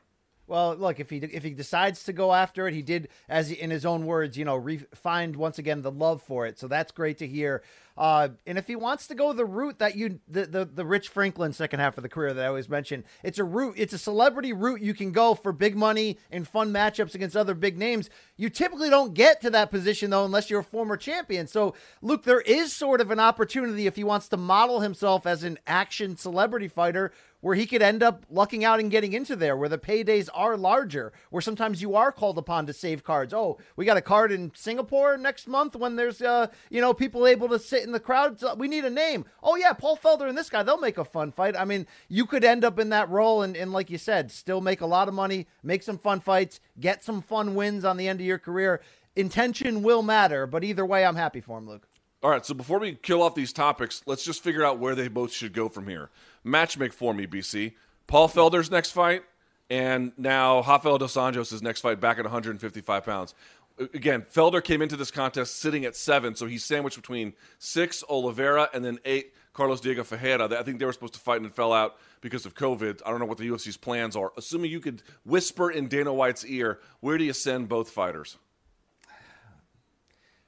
[0.48, 3.60] Well, look, if he if he decides to go after it, he did, as he,
[3.60, 6.60] in his own words, you know, re- find once again the love for it.
[6.60, 7.64] So that's great to hear.
[7.98, 11.10] Uh, and if he wants to go the route that you the, the the Rich
[11.10, 13.98] Franklin second half of the career that I always mention, it's a route, it's a
[13.98, 18.12] celebrity route you can go for big money and fun matchups against other big names.
[18.38, 21.48] You typically don't get to that position though unless you're a former champion.
[21.48, 21.74] So,
[22.04, 25.58] Luke, there is sort of an opportunity if he wants to model himself as an
[25.66, 27.12] action celebrity fighter
[27.46, 30.58] where he could end up lucking out and getting into there, where the paydays are
[30.58, 33.36] larger, where sometimes you are called upon to save cards.
[33.36, 37.28] Oh, we got a card in Singapore next month when there's, uh, you know, people
[37.28, 38.42] able to sit in the crowd.
[38.58, 39.26] We need a name.
[39.44, 41.56] Oh yeah, Paul Felder and this guy, they'll make a fun fight.
[41.56, 44.60] I mean, you could end up in that role and, and like you said, still
[44.60, 48.08] make a lot of money, make some fun fights, get some fun wins on the
[48.08, 48.82] end of your career.
[49.16, 51.88] Intention will matter, but either way, I'm happy for him, Luke.
[52.26, 55.08] All right, so before we kill off these topics, let's just figure out where they
[55.08, 56.10] both should go from here.
[56.44, 57.74] Matchmake for me, BC.
[58.08, 59.22] Paul Felder's next fight,
[59.70, 63.36] and now Rafael dos Anjos' next fight back at 155 pounds.
[63.78, 68.70] Again, Felder came into this contest sitting at seven, so he's sandwiched between six Oliveira
[68.74, 70.46] and then eight Carlos Diego Ferreira.
[70.46, 73.04] I think they were supposed to fight and fell out because of COVID.
[73.06, 74.34] I don't know what the UFC's plans are.
[74.36, 78.38] Assuming you could whisper in Dana White's ear, where do you send both fighters?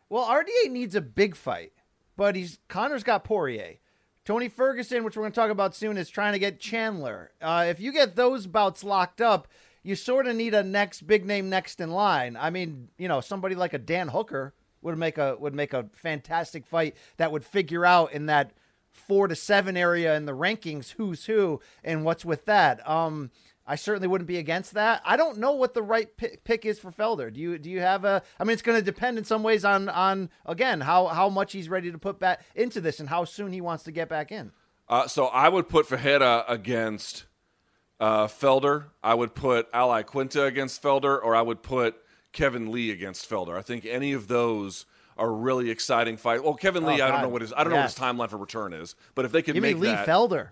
[0.09, 1.73] Well, RDA needs a big fight,
[2.15, 3.75] but he's Conor's got Poirier.
[4.23, 7.31] Tony Ferguson, which we're going to talk about soon, is trying to get Chandler.
[7.41, 9.47] Uh, if you get those bouts locked up,
[9.83, 12.35] you sort of need a next big name next in line.
[12.35, 15.89] I mean, you know, somebody like a Dan Hooker would make a would make a
[15.93, 18.51] fantastic fight that would figure out in that
[18.91, 22.87] four to seven area in the rankings who's who and what's with that.
[22.87, 23.31] Um,
[23.69, 25.01] I certainly wouldn't be against that.
[25.05, 27.31] I don't know what the right pick, pick is for Felder.
[27.33, 28.23] Do you do you have a?
[28.39, 31.51] I mean, it's going to depend in some ways on on again how how much
[31.51, 34.31] he's ready to put back into this and how soon he wants to get back
[34.31, 34.51] in.
[34.87, 37.25] Uh, so I would put Ferreira against
[37.99, 38.85] uh, Felder.
[39.03, 41.95] I would put Al Iaquinta against Felder, or I would put
[42.31, 43.57] Kevin Lee against Felder.
[43.57, 44.85] I think any of those
[45.17, 46.43] are really exciting fight.
[46.43, 47.97] Well, Kevin Lee, Oh, I don't know what his I don't Yes.
[47.99, 49.89] know what his timeline for return is, but if they can Give me make Lee
[49.89, 50.49] that, Felder.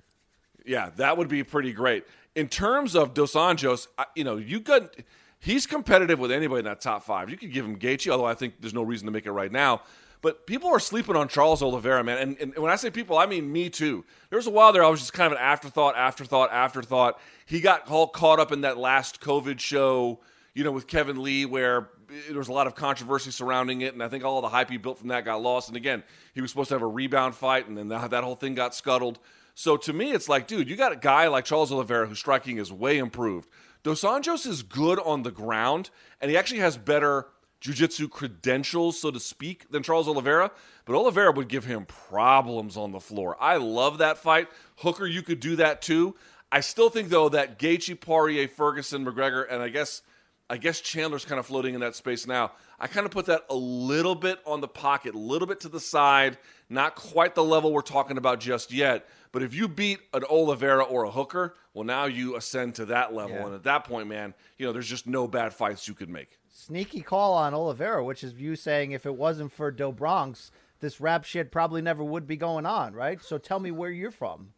[0.65, 2.04] yeah, that would be pretty great.
[2.36, 4.95] In terms of Dos Anjos, I- you know, you got
[5.39, 7.30] he's competitive with anybody in that top five.
[7.30, 9.52] You could give him Gaethje, although I think there's no reason to make it right
[9.52, 9.82] now.
[10.21, 12.17] But people are sleeping on Charles Oliveira, man.
[12.17, 14.04] And, and when I say people, I mean me too.
[14.32, 17.19] There was a while there I was just kind of an afterthought, afterthought, afterthought.
[17.45, 20.19] He got all caught up in that last COVID show,
[20.56, 21.89] you know, with Kevin Lee, where
[22.28, 24.78] there was a lot of controversy surrounding it, and I think all the hype he
[24.78, 25.67] built from that got lost.
[25.67, 26.02] And again,
[26.34, 28.74] he was supposed to have a rebound fight, and then that, that whole thing got
[28.74, 29.19] scuttled.
[29.56, 32.58] So to me, it's like, dude, you got a guy like Charles Oliveira whose striking
[32.58, 33.50] is way improved.
[33.84, 35.89] Dos Anjos is good on the ground,
[36.20, 37.28] and he actually has better
[37.62, 40.52] jiu-jitsu credentials, so to speak, than Charles Oliveira.
[40.84, 43.38] But Oliveira would give him problems on the floor.
[43.39, 44.50] I love that fight.
[44.78, 46.15] Hooker, you could do that too.
[46.52, 50.02] I still think though that Gaethje, Poirier, Ferguson, McGregor, and I guess
[50.48, 52.52] I guess Chandler's kind of floating in that space now.
[52.80, 55.70] I kind of put that a little bit on the pocket, a little bit to
[55.70, 56.38] the side,
[56.69, 59.08] not quite the level we're talking about just yet.
[59.32, 63.13] But if you beat an Oliveira or a Hooker, well, now you ascend to that
[63.13, 63.36] level.
[63.36, 63.45] Yeah.
[63.45, 66.39] And at that point, man, you know, there's just no bad fights you could make.
[66.49, 71.01] Sneaky call on Oliveira, which is you saying if it wasn't for Do Bronx, this
[71.01, 73.21] rap shit probably never would be going on, right?
[73.21, 74.54] So tell me where you're from.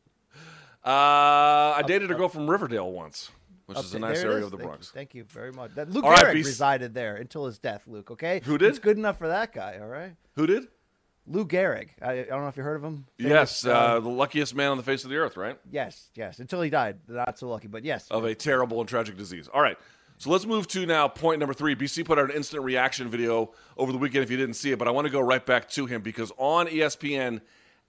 [0.86, 3.32] Uh, I dated a girl from Riverdale once,
[3.65, 4.46] which is a nice area is.
[4.46, 4.91] of the Thank- Bronx.
[4.91, 5.74] Thank you very much.
[5.74, 7.84] That Luke All right, resided there until his death.
[7.88, 8.41] Luke, okay?
[8.46, 8.70] Who did?
[8.70, 9.80] It's good enough for that guy.
[9.82, 10.13] All right.
[10.36, 10.67] Who did?
[11.28, 11.90] Lou Gehrig.
[12.02, 13.06] I, I don't know if you heard of him.
[13.18, 15.58] Yes, Famous, uh, the luckiest man on the face of the earth, right?
[15.70, 16.40] yes, yes.
[16.40, 18.08] Until he died, not so lucky, but yes.
[18.10, 19.50] of a terrible and tragic disease.
[19.54, 19.78] All right.
[20.20, 21.76] So let's move to now point number three.
[21.76, 24.80] BC put out an instant reaction video over the weekend if you didn't see it,
[24.80, 27.42] but I want to go right back to him because on ESPN,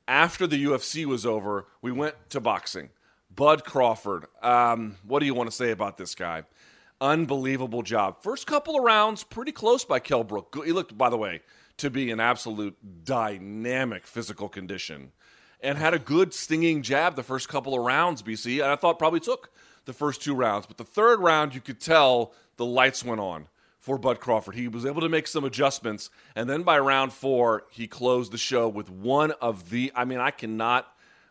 [0.06, 2.90] after the UFC was over, we went to boxing.
[3.34, 4.26] Bud Crawford.
[4.42, 6.42] Um, what do you want to say about this guy?
[7.00, 8.22] Unbelievable job.
[8.22, 10.54] First couple of rounds, pretty close by Kell Brook.
[10.66, 11.40] He looked, by the way,
[11.78, 15.12] to be in absolute dynamic physical condition
[15.60, 18.62] and had a good stinging jab the first couple of rounds, BC.
[18.62, 19.50] And I thought probably took
[19.84, 20.66] the first two rounds.
[20.66, 24.54] But the third round, you could tell the lights went on for Bud Crawford.
[24.54, 28.38] He was able to make some adjustments, and then by round four, he closed the
[28.38, 29.90] show with one of the.
[29.94, 30.86] I mean, I cannot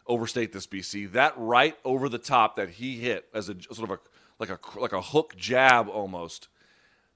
[0.08, 1.12] overstate this, BC.
[1.12, 4.00] That right over the top that he hit as a sort of a
[4.40, 6.48] like a like a hook jab almost.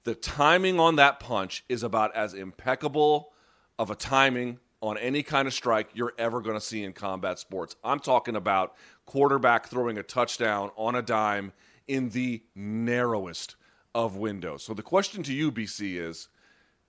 [0.04, 3.32] The timing on that punch is about as impeccable
[3.78, 7.38] of a timing on any kind of strike you're ever going to see in combat
[7.38, 7.76] sports.
[7.84, 8.74] I'm talking about
[9.06, 11.52] quarterback throwing a touchdown on a dime
[11.86, 13.54] in the narrowest
[13.94, 14.64] of windows.
[14.64, 16.28] So the question to you, BC, is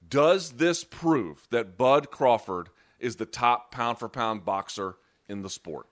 [0.07, 4.95] does this prove that Bud Crawford is the top pound for pound boxer
[5.29, 5.87] in the sport?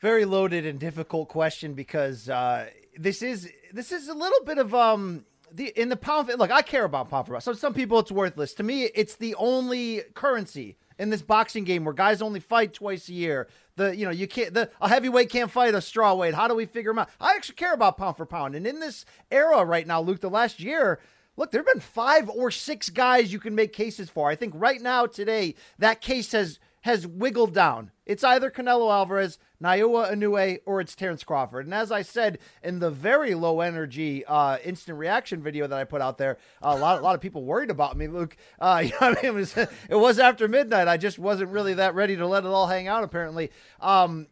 [0.00, 4.74] Very loaded and difficult question because uh, this is this is a little bit of
[4.74, 6.28] um the in the pound.
[6.38, 7.42] Look, I care about pound for pound.
[7.42, 8.54] So some people it's worthless.
[8.54, 13.08] To me, it's the only currency in this boxing game where guys only fight twice
[13.08, 13.48] a year.
[13.76, 16.34] The you know you can't the a heavyweight can't fight a strawweight.
[16.34, 17.10] How do we figure them out?
[17.20, 20.30] I actually care about pound for pound, and in this era right now, Luke, the
[20.30, 21.00] last year.
[21.36, 24.28] Look, there have been five or six guys you can make cases for.
[24.28, 27.92] I think right now, today, that case has has wiggled down.
[28.10, 31.64] It's either Canelo Alvarez, Naoya Inoue, or it's Terrence Crawford.
[31.64, 35.84] And as I said in the very low energy uh, instant reaction video that I
[35.84, 38.36] put out there, a lot, a lot of people worried about me, Luke.
[38.58, 39.18] Uh, you know I mean?
[39.22, 40.88] it, was, it was after midnight.
[40.88, 43.52] I just wasn't really that ready to let it all hang out, apparently.
[43.80, 44.26] Um,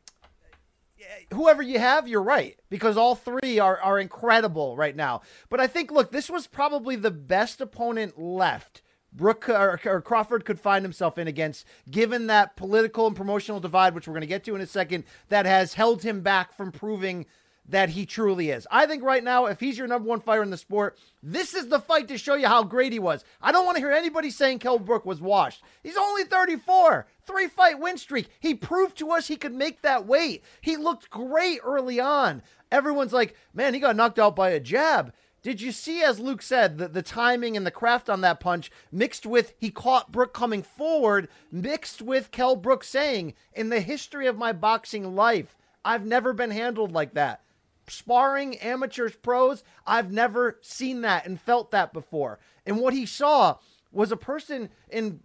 [1.33, 5.21] whoever you have, you're right because all three are are incredible right now.
[5.51, 10.45] But I think, look, this was probably the best opponent left Brook or, or, Crawford
[10.45, 14.27] could find himself in against, given that political and promotional divide, which we're going to
[14.27, 17.27] get to in a second, that has held him back from proving
[17.69, 18.67] that he truly is.
[18.71, 21.69] I think right now, if he's your number one fighter in the sport, this is
[21.69, 23.25] the fight to show you how great he was.
[23.43, 25.63] I don't want to hear anybody saying Kell Brook was washed.
[25.83, 28.29] He's only 34, three fight win streak.
[28.41, 30.43] He proved to us he could make that weight.
[30.61, 32.43] He looked great early on.
[32.73, 35.13] Everyone's like, man, he got knocked out by a jab.
[35.43, 38.71] Did you see, as Luke said, the, the timing and the craft on that punch
[38.91, 44.27] mixed with he caught Brook coming forward, mixed with Kell Brook saying, In the history
[44.27, 47.43] of my boxing life, I've never been handled like that.
[47.87, 52.39] Sparring amateurs, pros, I've never seen that and felt that before.
[52.67, 53.57] And what he saw
[53.91, 55.21] was a person in,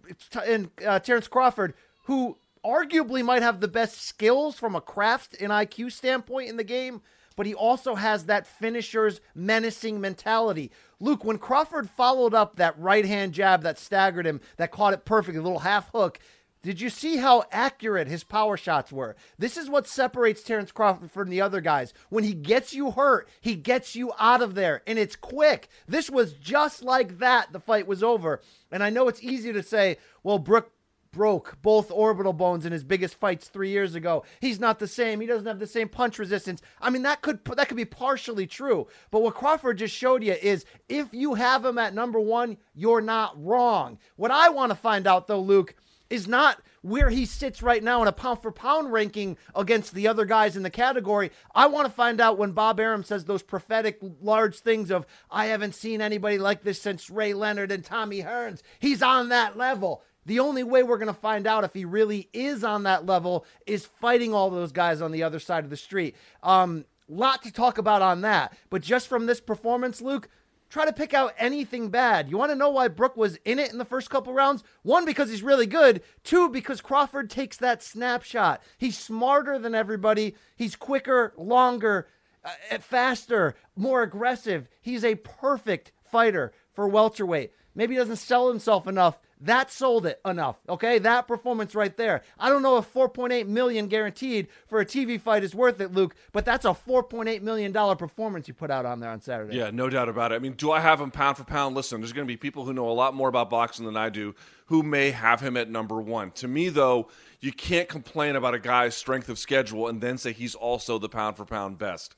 [0.46, 1.74] in uh, Terrence Crawford
[2.04, 6.64] who arguably might have the best skills from a craft and IQ standpoint in the
[6.64, 7.02] game,
[7.36, 10.70] but he also has that finisher's menacing mentality.
[11.00, 15.04] Luke, when Crawford followed up that right hand jab that staggered him, that caught it
[15.04, 16.18] perfectly, a little half hook,
[16.64, 19.16] did you see how accurate his power shots were?
[19.38, 21.92] This is what separates Terrence Crawford from the other guys.
[22.08, 25.68] When he gets you hurt, he gets you out of there, and it's quick.
[25.86, 27.52] This was just like that.
[27.52, 28.40] The fight was over.
[28.72, 30.72] And I know it's easy to say, well, Brook
[31.14, 34.24] broke both orbital bones in his biggest fights three years ago.
[34.40, 35.20] He's not the same.
[35.20, 36.60] He doesn't have the same punch resistance.
[36.80, 38.88] I mean, that could that could be partially true.
[39.10, 43.00] But what Crawford just showed you is if you have him at number one, you're
[43.00, 43.98] not wrong.
[44.16, 45.74] What I want to find out though, Luke,
[46.10, 50.06] is not where he sits right now in a pound for pound ranking against the
[50.06, 51.30] other guys in the category.
[51.54, 55.46] I want to find out when Bob Arum says those prophetic large things of, I
[55.46, 58.60] haven't seen anybody like this since Ray Leonard and Tommy Hearns.
[58.78, 60.02] He's on that level.
[60.26, 63.44] The only way we're going to find out if he really is on that level
[63.66, 66.16] is fighting all those guys on the other side of the street.
[66.42, 68.56] Um, lot to talk about on that.
[68.70, 70.28] But just from this performance, Luke,
[70.70, 72.28] try to pick out anything bad.
[72.28, 74.64] You want to know why Brook was in it in the first couple rounds?
[74.82, 76.02] One, because he's really good.
[76.22, 78.62] Two, because Crawford takes that snapshot.
[78.78, 80.34] He's smarter than everybody.
[80.56, 82.08] He's quicker, longer,
[82.44, 84.68] uh, faster, more aggressive.
[84.80, 87.52] He's a perfect fighter for welterweight.
[87.74, 90.56] Maybe he doesn't sell himself enough that sold it enough.
[90.68, 92.22] Okay, that performance right there.
[92.38, 96.14] I don't know if 4.8 million guaranteed for a TV fight is worth it, Luke,
[96.32, 99.56] but that's a 4.8 million dollar performance you put out on there on Saturday.
[99.56, 100.36] Yeah, no doubt about it.
[100.36, 101.74] I mean, do I have him pound for pound?
[101.74, 104.08] Listen, there's going to be people who know a lot more about boxing than I
[104.08, 104.34] do
[104.66, 106.30] who may have him at number 1.
[106.32, 107.08] To me though,
[107.40, 111.08] you can't complain about a guy's strength of schedule and then say he's also the
[111.08, 112.14] pound for pound best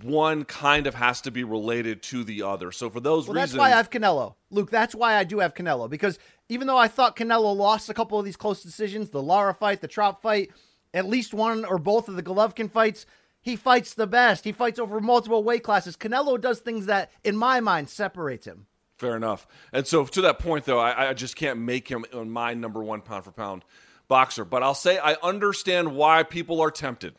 [0.00, 2.72] one kind of has to be related to the other.
[2.72, 4.70] So for those well, reasons, that's why I have Canelo, Luke.
[4.70, 6.18] That's why I do have Canelo because
[6.52, 9.80] even though I thought Canelo lost a couple of these close decisions, the Lara fight,
[9.80, 10.50] the Trout fight,
[10.92, 13.06] at least one or both of the Golovkin fights,
[13.40, 14.44] he fights the best.
[14.44, 15.96] He fights over multiple weight classes.
[15.96, 18.66] Canelo does things that, in my mind, separates him.
[18.98, 19.46] Fair enough.
[19.72, 23.00] And so to that point, though, I, I just can't make him my number one
[23.00, 23.64] pound for pound
[24.06, 24.44] boxer.
[24.44, 27.14] But I'll say I understand why people are tempted.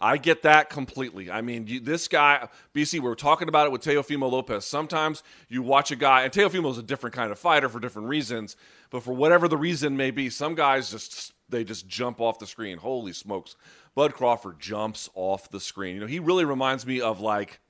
[0.00, 1.30] I get that completely.
[1.30, 4.64] I mean, you, this guy, BC, we were talking about it with Teofimo Lopez.
[4.64, 8.08] Sometimes you watch a guy, and Teofimo is a different kind of fighter for different
[8.08, 8.56] reasons,
[8.90, 12.46] but for whatever the reason may be, some guys just they just jump off the
[12.46, 12.78] screen.
[12.78, 13.56] Holy smokes.
[13.94, 15.94] Bud Crawford jumps off the screen.
[15.94, 17.60] You know, he really reminds me of like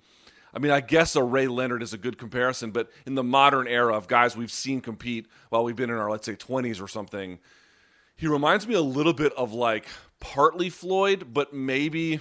[0.52, 3.68] I mean, I guess a Ray Leonard is a good comparison, but in the modern
[3.68, 6.88] era of guys we've seen compete while we've been in our, let's say, 20s or
[6.88, 7.38] something,
[8.16, 9.86] he reminds me a little bit of like
[10.20, 12.20] partly Floyd, but maybe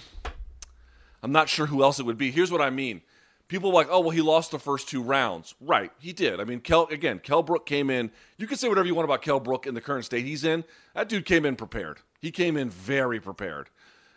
[1.22, 2.30] I'm not sure who else it would be.
[2.30, 3.02] Here's what I mean.
[3.48, 5.54] People like, oh, well, he lost the first two rounds.
[5.60, 6.38] Right, he did.
[6.38, 8.10] I mean, Kell, again, Kell Brook came in.
[8.36, 10.64] You can say whatever you want about Kell Brook in the current state he's in.
[10.94, 12.00] That dude came in prepared.
[12.20, 13.70] He came in very prepared.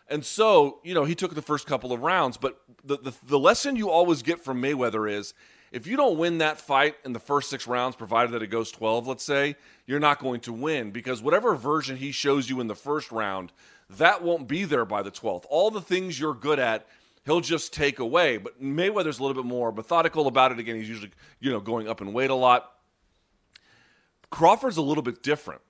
[0.10, 2.36] And so, you know, he took the first couple of rounds.
[2.36, 5.34] But the, the, the lesson you always get from Mayweather is
[5.72, 8.72] if you don't win that fight in the first six rounds, provided that it goes
[8.72, 9.56] 12, let's say,
[9.86, 13.54] you're not going to win because whatever version he shows you in the first round,
[13.90, 15.46] that won't be there by the 12th.
[15.50, 16.88] All the things you're good at,
[17.26, 18.38] he'll just take away.
[18.38, 20.60] But Mayweather's a little bit more methodical about it.
[20.60, 22.70] Again, he's usually, you know, going up in weight a lot.
[24.30, 25.62] Crawford's a little bit different.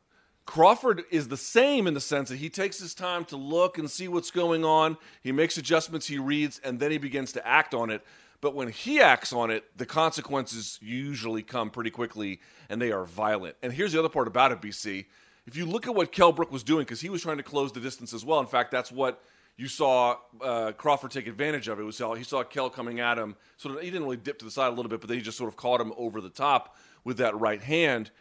[0.45, 3.89] Crawford is the same in the sense that he takes his time to look and
[3.89, 4.97] see what's going on.
[5.21, 8.03] He makes adjustments, he reads, and then he begins to act on it.
[8.41, 13.05] But when he acts on it, the consequences usually come pretty quickly and they are
[13.05, 13.55] violent.
[13.61, 15.05] And here's the other part about it, BC.
[15.45, 17.71] If you look at what Kell Brook was doing, because he was trying to close
[17.71, 18.39] the distance as well.
[18.39, 19.23] In fact, that's what
[19.57, 21.79] you saw uh, Crawford take advantage of.
[21.79, 23.35] It was he saw Kell coming at him.
[23.57, 25.23] Sort of, he didn't really dip to the side a little bit, but then he
[25.23, 28.11] just sort of caught him over the top with that right hand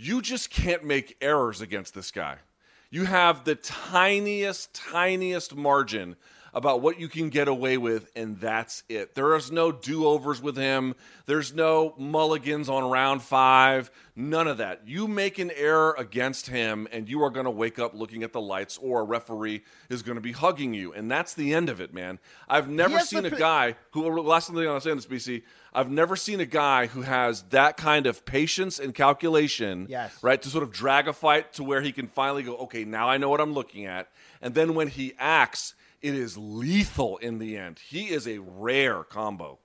[0.00, 2.36] you just can't make errors against this guy.
[2.90, 6.16] You have the tiniest, tiniest margin
[6.52, 9.14] about what you can get away with, and that's it.
[9.14, 10.94] There is no do overs with him.
[11.26, 13.90] There's no mulligans on round five.
[14.16, 14.82] None of that.
[14.86, 18.32] You make an error against him, and you are going to wake up looking at
[18.32, 21.68] the lights, or a referee is going to be hugging you, and that's the end
[21.68, 22.18] of it, man.
[22.48, 24.20] I've never seen a guy who.
[24.20, 25.42] Last thing I'm on this, BC.
[25.72, 30.20] I've never seen a guy who has that kind of patience and calculation, yes.
[30.22, 33.08] right, to sort of drag a fight to where he can finally go, okay, now
[33.08, 34.08] I know what I'm looking at,
[34.42, 37.78] and then when he acts it is lethal in the end.
[37.78, 39.58] He is a rare combo.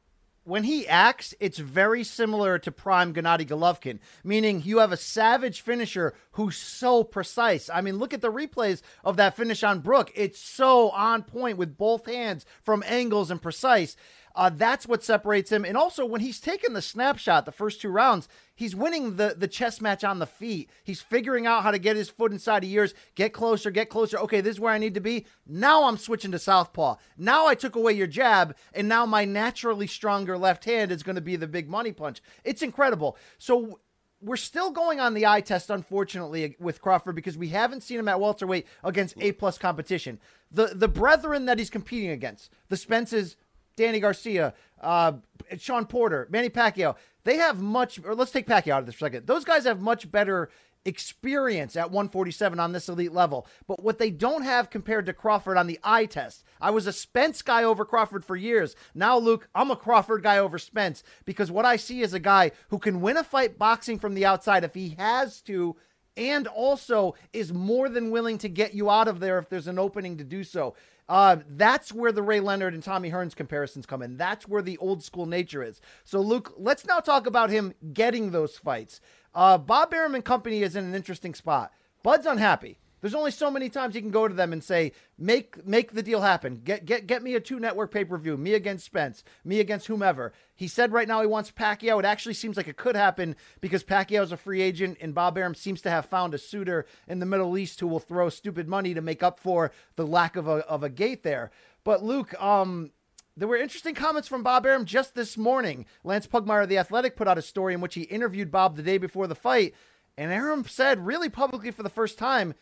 [0.44, 5.62] When he acts, it's very similar to prime Gennady Golovkin, meaning you have a savage
[5.62, 7.68] finisher who's so precise.
[7.68, 10.12] I mean, look at the replays of that finish on Brook.
[10.14, 13.98] It's so on point with both hands from angles and precise.
[14.36, 15.64] Uh, that's what separates him.
[15.64, 19.48] And also, when he's taken the snapshot the first two rounds, he's winning the, the
[19.48, 20.70] chess match on the feet.
[20.84, 24.18] He's figuring out how to get his foot inside of yours, get closer, get closer.
[24.20, 25.26] Okay, this is where I need to be.
[25.48, 26.98] Now I'm switching to southpaw.
[27.18, 31.16] Now I took away your jab, and now my naturally stronger left hand is going
[31.16, 32.22] to be the big money punch.
[32.44, 33.18] It's incredible.
[33.38, 33.80] So
[34.22, 38.08] we're still going on the eye test, unfortunately, with Crawford because we haven't seen him
[38.08, 40.20] at welterweight against A plus competition.
[40.52, 43.36] The the brethren that he's competing against, the Spences,
[43.76, 45.14] Danny Garcia, uh,
[45.58, 49.06] Shawn Porter, Manny Pacquiao, they have much, or let's take Pacquiao out of this for
[49.06, 49.28] a second.
[49.28, 50.50] Those guys have much better
[50.86, 53.48] experience at 147 on this elite level.
[53.68, 56.94] But what they don't have compared to Crawford on the eye test, I was a
[56.94, 58.76] Spence guy over Crawford for years.
[58.94, 62.52] Now, Luke, I'm a Crawford guy over Spence because what I see is a guy
[62.70, 65.76] who can win a fight boxing from the outside if he has to
[66.18, 69.80] and also is more than willing to get you out of there if there's an
[69.80, 70.76] opening to do so.
[71.08, 74.18] Uh, that's where the Ray Leonard and Tommy Hearns comparisons come in.
[74.18, 75.80] That's where the old school nature is.
[76.04, 79.02] So, Luke, let's now talk about him getting those fights.
[79.34, 81.72] Uh, Bob Arum and company is in an interesting spot.
[82.02, 82.80] Bud's unhappy.
[83.06, 86.02] There's only so many times you can go to them and say, "Make make the
[86.02, 86.56] deal happen.
[86.64, 88.36] Get get get me a two network pay per view.
[88.36, 89.24] Me against Spence.
[89.44, 92.00] Me against whomever." He said right now he wants Pacquiao.
[92.00, 95.38] It actually seems like it could happen because Pacquiao is a free agent, and Bob
[95.38, 98.68] Arum seems to have found a suitor in the Middle East who will throw stupid
[98.68, 101.52] money to make up for the lack of a of a gate there.
[101.84, 102.90] But Luke, um,
[103.38, 105.86] there were interesting comments from Bob Arum just this morning.
[106.04, 108.82] Lance Pugmire of The Athletic put out a story in which he interviewed Bob the
[108.82, 109.76] day before the fight.
[110.18, 112.54] And Arum said, really publicly for the first time,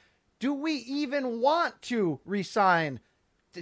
[0.44, 3.00] do we even want to resign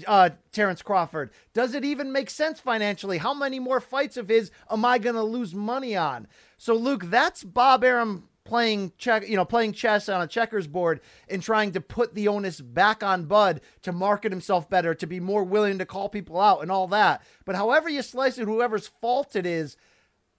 [0.07, 1.29] uh, Terrence Crawford?
[1.53, 3.19] Does it even make sense financially?
[3.19, 6.25] How many more fights of his am I going to lose money on?
[6.57, 11.01] So, Luke, that's Bob Arum playing check, you know, playing chess on a checkers board
[11.29, 15.19] and trying to put the onus back on Bud to market himself better, to be
[15.19, 17.21] more willing to call people out and all that.
[17.45, 19.77] But however you slice it, whoever's fault it is,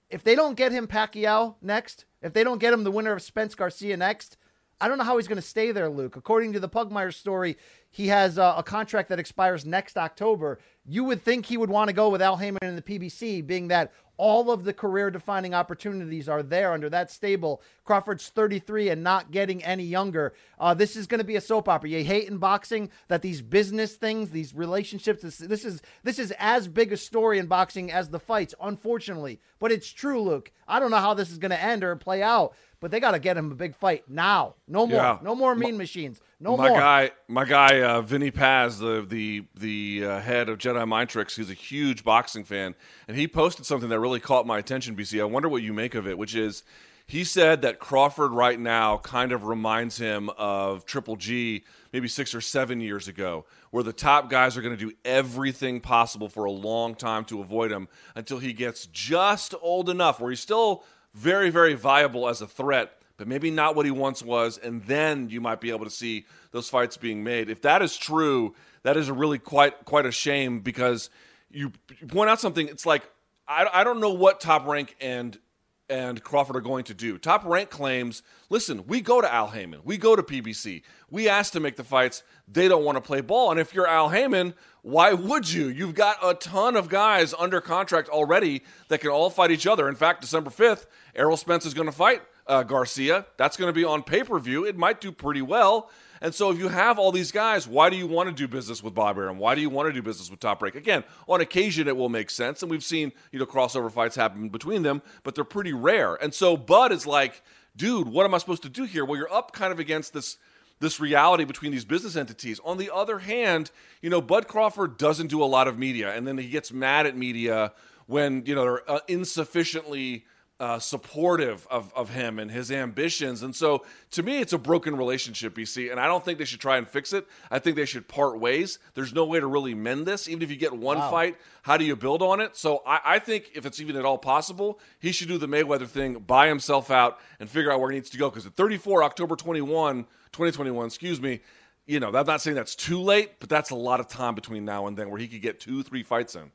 [0.09, 3.21] if they don't get him Pacquiao next, if they don't get him the winner of
[3.21, 4.35] Spence Garcia next,
[4.83, 6.17] I don't know how he's going to stay there, Luke.
[6.17, 7.55] According to the Pugmire story,
[7.93, 10.57] he has a, a contract that expires next October.
[10.83, 13.67] You would think he would want to go with Al Haymon and the PBC, being
[13.67, 17.61] that all of the career defining opportunities are there under that stable.
[17.83, 20.33] Crawford's 33 and not getting any younger.
[20.59, 21.89] Uh, this is going to be a soap opera.
[21.89, 26.33] You hate in boxing that these business things, these relationships, this, this is this is
[26.39, 29.39] as big a story in boxing as the fights, unfortunately.
[29.59, 30.51] But it's true, Luke.
[30.67, 33.11] I don't know how this is going to end or play out, but they got
[33.11, 34.55] to get him a big fight now.
[34.67, 34.97] No more.
[34.97, 35.17] Yeah.
[35.21, 36.21] No more mean machines.
[36.43, 36.77] No my more.
[36.77, 41.37] guy, my guy, uh, Vinnie Paz, the the the uh, head of Jedi Mind Tricks,
[41.37, 42.75] he's a huge boxing fan,
[43.07, 44.93] and he posted something that really caught my attention.
[44.93, 46.17] BC, I wonder what you make of it.
[46.17, 46.63] Which is,
[47.07, 51.63] he said that Crawford right now kind of reminds him of Triple G,
[51.93, 55.79] maybe six or seven years ago, where the top guys are going to do everything
[55.79, 60.29] possible for a long time to avoid him until he gets just old enough, where
[60.29, 60.83] he's still
[61.13, 65.29] very, very viable as a threat but maybe not what he once was, and then
[65.29, 67.49] you might be able to see those fights being made.
[67.49, 71.09] If that is true, that is a really quite quite a shame because
[71.49, 71.71] you,
[72.01, 72.67] you point out something.
[72.67, 73.09] It's like
[73.47, 75.39] I, I don't know what Top Rank and
[75.87, 77.17] and Crawford are going to do.
[77.17, 81.53] Top Rank claims, listen, we go to Al Haymon, we go to PBC, we ask
[81.53, 82.23] to make the fights.
[82.49, 85.69] They don't want to play ball, and if you're Al Haymon, why would you?
[85.69, 89.87] You've got a ton of guys under contract already that can all fight each other.
[89.87, 93.25] In fact, December fifth, Errol Spence is going to fight uh, Garcia.
[93.37, 94.65] That's going to be on pay per view.
[94.65, 95.89] It might do pretty well.
[96.21, 98.81] And so, if you have all these guys, why do you want to do business
[98.81, 99.39] with Bob Arum?
[99.39, 100.75] Why do you want to do business with Top Rank?
[100.75, 104.47] Again, on occasion it will make sense, and we've seen you know crossover fights happen
[104.47, 106.15] between them, but they're pretty rare.
[106.15, 107.41] And so, Bud is like,
[107.75, 109.03] dude, what am I supposed to do here?
[109.03, 110.37] Well, you're up kind of against this
[110.79, 112.59] this reality between these business entities.
[112.63, 113.71] On the other hand,
[114.01, 117.05] you know, Bud Crawford doesn't do a lot of media, and then he gets mad
[117.05, 117.73] at media
[118.05, 120.25] when you know they're uh, insufficiently
[120.63, 123.43] uh, supportive of, of him and his ambitions.
[123.43, 125.91] And so to me, it's a broken relationship, BC.
[125.91, 127.27] And I don't think they should try and fix it.
[127.51, 128.79] I think they should part ways.
[128.93, 130.29] There's no way to really mend this.
[130.29, 131.11] Even if you get one Wow.
[131.11, 132.55] fight, how do you build on it?
[132.55, 135.85] So I, I think if it's even at all possible, he should do the Mayweather
[135.85, 138.29] thing, buy himself out, and figure out where he needs to go.
[138.29, 141.41] Because at 34, October 21, 2021, excuse me,
[141.85, 144.63] you know, I'm not saying that's too late, but that's a lot of time between
[144.63, 146.51] now and then where he could get two, three fights in.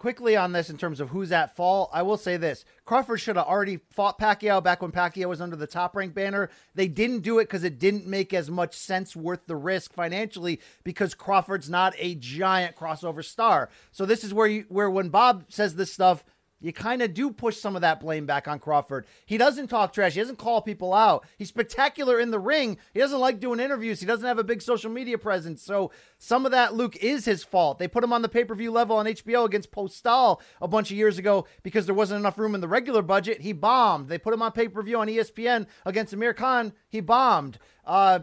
[0.00, 3.36] Quickly on this in terms of who's at fault, I will say this: Crawford should
[3.36, 6.48] have already fought Pacquiao back when Pacquiao was under the top rank banner.
[6.74, 10.60] They didn't do it because it didn't make as much sense worth the risk financially
[10.84, 13.68] because Crawford's not a giant crossover star.
[13.92, 16.24] So this is where you where when Bob says this stuff.
[16.60, 19.06] You kind of do push some of that blame back on Crawford.
[19.24, 20.14] He doesn't talk trash.
[20.14, 21.26] He doesn't call people out.
[21.38, 22.76] He's spectacular in the ring.
[22.92, 24.00] He doesn't like doing interviews.
[24.00, 25.62] He doesn't have a big social media presence.
[25.62, 27.78] So some of that, Luke, is his fault.
[27.78, 30.90] They put him on the pay per view level on HBO against Postol a bunch
[30.90, 33.40] of years ago because there wasn't enough room in the regular budget.
[33.40, 34.08] He bombed.
[34.08, 36.72] They put him on pay per view on ESPN against Amir Khan.
[36.88, 37.58] He bombed.
[37.86, 38.20] Uh,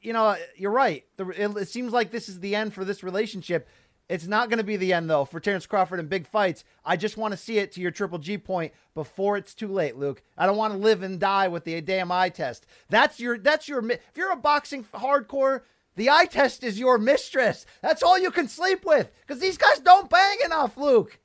[0.00, 1.04] you know, you're right.
[1.18, 3.68] It seems like this is the end for this relationship.
[4.08, 6.62] It's not going to be the end, though, for Terrence Crawford in big fights.
[6.84, 9.96] I just want to see it to your Triple G point before it's too late,
[9.96, 10.22] Luke.
[10.36, 12.66] I don't want to live and die with the damn eye test.
[12.90, 13.38] That's your.
[13.38, 13.84] That's your.
[13.90, 15.62] If you're a boxing hardcore,
[15.96, 17.64] the eye test is your mistress.
[17.80, 21.18] That's all you can sleep with because these guys don't bang enough, Luke.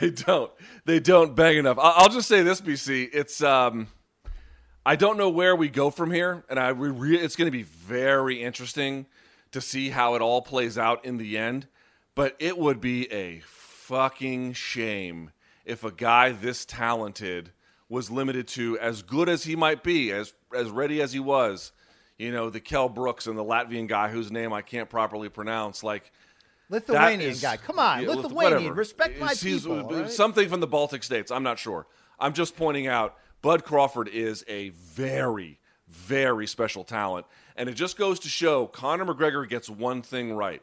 [0.00, 0.50] They don't.
[0.84, 1.78] They don't bang enough.
[1.80, 3.08] I'll just say this, BC.
[3.12, 3.88] It's um,
[4.84, 7.62] I don't know where we go from here, and I re- it's going to be
[7.62, 9.06] very interesting
[9.52, 11.66] to see how it all plays out in the end.
[12.14, 15.30] But it would be a fucking shame
[15.64, 17.52] if a guy this talented
[17.88, 21.72] was limited to as good as he might be, as as ready as he was.
[22.18, 25.82] You know, the Kell Brooks and the Latvian guy whose name I can't properly pronounce,
[25.84, 26.10] like.
[26.68, 27.58] Lithuanian is- guy.
[27.58, 28.34] Come on, yeah, Lithuanian.
[28.34, 28.72] whatever.
[28.74, 29.84] Respect my He's- people.
[29.88, 30.10] right?
[30.10, 31.30] Something from the Baltic states.
[31.30, 31.86] I'm not sure.
[32.18, 37.26] I'm just pointing out Bud Crawford is a very, very special talent.
[37.56, 40.62] And it just goes to show Conor McGregor gets one thing right.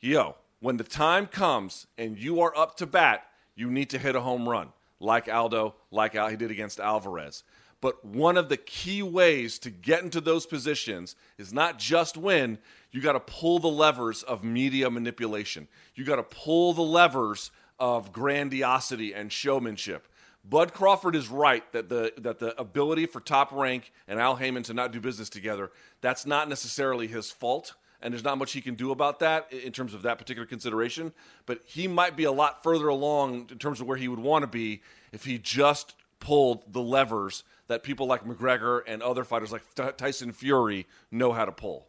[0.00, 4.14] Yo, when the time comes and you are up to bat, you need to hit
[4.14, 4.68] a home run,
[5.00, 7.42] like Aldo, like he did against Alvarez.
[7.80, 12.58] But one of the key ways to get into those positions is not just win,
[12.90, 15.68] you got to pull the levers of media manipulation.
[15.94, 20.08] You got to pull the levers of grandiosity and showmanship.
[20.44, 24.62] Bud Crawford is right that the that the ability for Top Rank and Al Haymon
[24.64, 25.70] to not do business together,
[26.00, 29.72] that's not necessarily his fault and there's not much he can do about that in
[29.72, 31.12] terms of that particular consideration.
[31.46, 34.42] But he might be a lot further along in terms of where he would want
[34.42, 34.82] to be
[35.12, 39.92] if he just pulled the levers that people like McGregor and other fighters like Ty-
[39.92, 41.88] Tyson Fury know how to pull.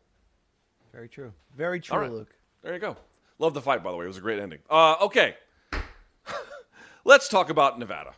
[0.91, 1.31] Very true.
[1.55, 2.11] Very true, right.
[2.11, 2.35] Luke.
[2.63, 2.97] There you go.
[3.37, 4.05] Love the fight, by the way.
[4.05, 4.59] It was a great ending.
[4.69, 5.35] Uh, okay.
[7.05, 8.13] Let's talk about Nevada.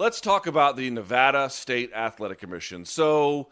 [0.00, 2.86] Let's talk about the Nevada State Athletic Commission.
[2.86, 3.48] So,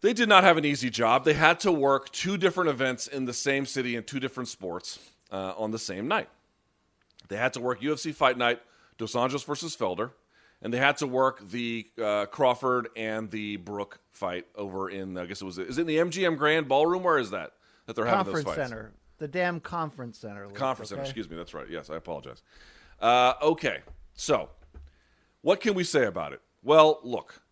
[0.00, 1.26] they did not have an easy job.
[1.26, 4.98] They had to work two different events in the same city in two different sports
[5.30, 6.30] uh, on the same night.
[7.28, 8.62] They had to work UFC Fight Night,
[8.96, 10.12] Dos Anjos versus Felder,
[10.62, 15.26] and they had to work the uh, Crawford and the Brook fight over in, I
[15.26, 17.02] guess it was, is it in the MGM Grand Ballroom?
[17.02, 17.52] Where is that?
[17.84, 18.70] That they're having Conference those fights?
[18.70, 18.92] Center.
[19.18, 20.46] The damn conference center.
[20.46, 21.36] Luke, Conference Center, excuse me.
[21.36, 21.68] That's right.
[21.68, 22.42] Yes, I apologize.
[22.98, 23.80] Uh, okay,
[24.14, 24.48] so
[25.42, 26.40] what can we say about it?
[26.62, 27.42] Well, look,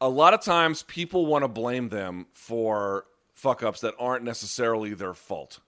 [0.00, 4.94] a lot of times people want to blame them for fuck ups that aren't necessarily
[4.94, 5.60] their fault.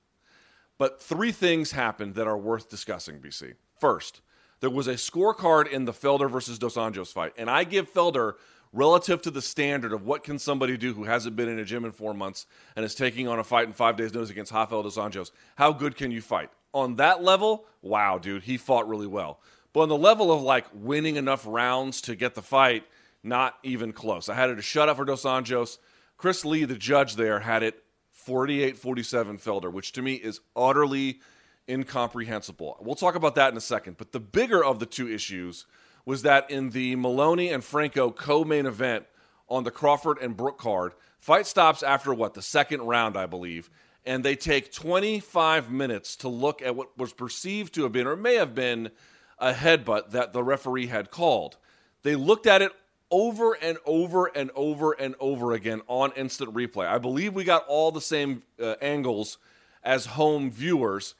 [0.78, 3.54] But three things happened that are worth discussing, BC.
[3.80, 4.20] First,
[4.60, 8.34] there was a scorecard in the Felder versus Dos Anjos fight, and I give Felder
[8.72, 11.84] relative to the standard of what can somebody do who hasn't been in a gym
[11.84, 14.82] in four months and is taking on a fight in five days' notice against Rafael
[14.82, 15.30] Dos Anjos.
[15.56, 16.50] How good can you fight?
[16.74, 19.40] On that level, wow, dude, he fought really well.
[19.72, 22.84] But on the level of like winning enough rounds to get the fight,
[23.22, 24.28] not even close.
[24.28, 25.78] I had it a shutout for Dos Anjos.
[26.16, 31.20] Chris Lee, the judge there, had it 48 47 Felder, which to me is utterly
[31.68, 32.76] incomprehensible.
[32.80, 33.96] We'll talk about that in a second.
[33.98, 35.66] But the bigger of the two issues
[36.04, 39.06] was that in the Moloney and Franco co main event
[39.48, 43.70] on the Crawford and Brook card, fight stops after what, the second round, I believe.
[44.04, 48.16] And they take 25 minutes to look at what was perceived to have been, or
[48.16, 48.90] may have been,
[49.38, 51.56] a headbutt that the referee had called.
[52.02, 52.72] They looked at it
[53.10, 56.86] over and over and over and over again on instant replay.
[56.86, 59.38] I believe we got all the same uh, angles
[59.82, 61.14] as home viewers,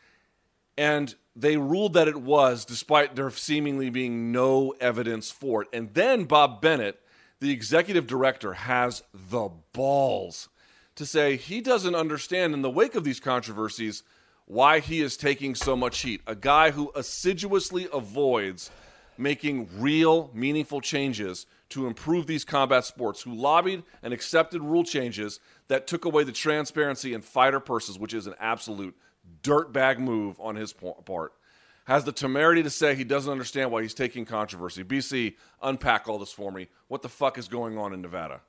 [0.77, 5.69] and they ruled that it was, despite there seemingly being no evidence for it.
[5.73, 7.01] And then Bob Bennett,
[7.41, 10.49] the executive director, has the balls
[10.97, 14.03] to say he doesn't understand in the wake of these controversies
[14.49, 16.22] why he is taking so much heat.
[16.26, 18.70] A guy who assiduously avoids
[19.18, 25.38] making real, meaningful changes to improve these combat sports, who lobbied and accepted rule changes
[25.68, 28.96] that took away the transparency in fighter purses, which is an absolute
[29.42, 31.34] dirtbag move on his part,
[31.84, 34.82] has the temerity to say he doesn't understand why he's taking controversy.
[34.82, 36.68] BC, unpack all this for me.
[36.86, 38.40] What the fuck is going on in Nevada?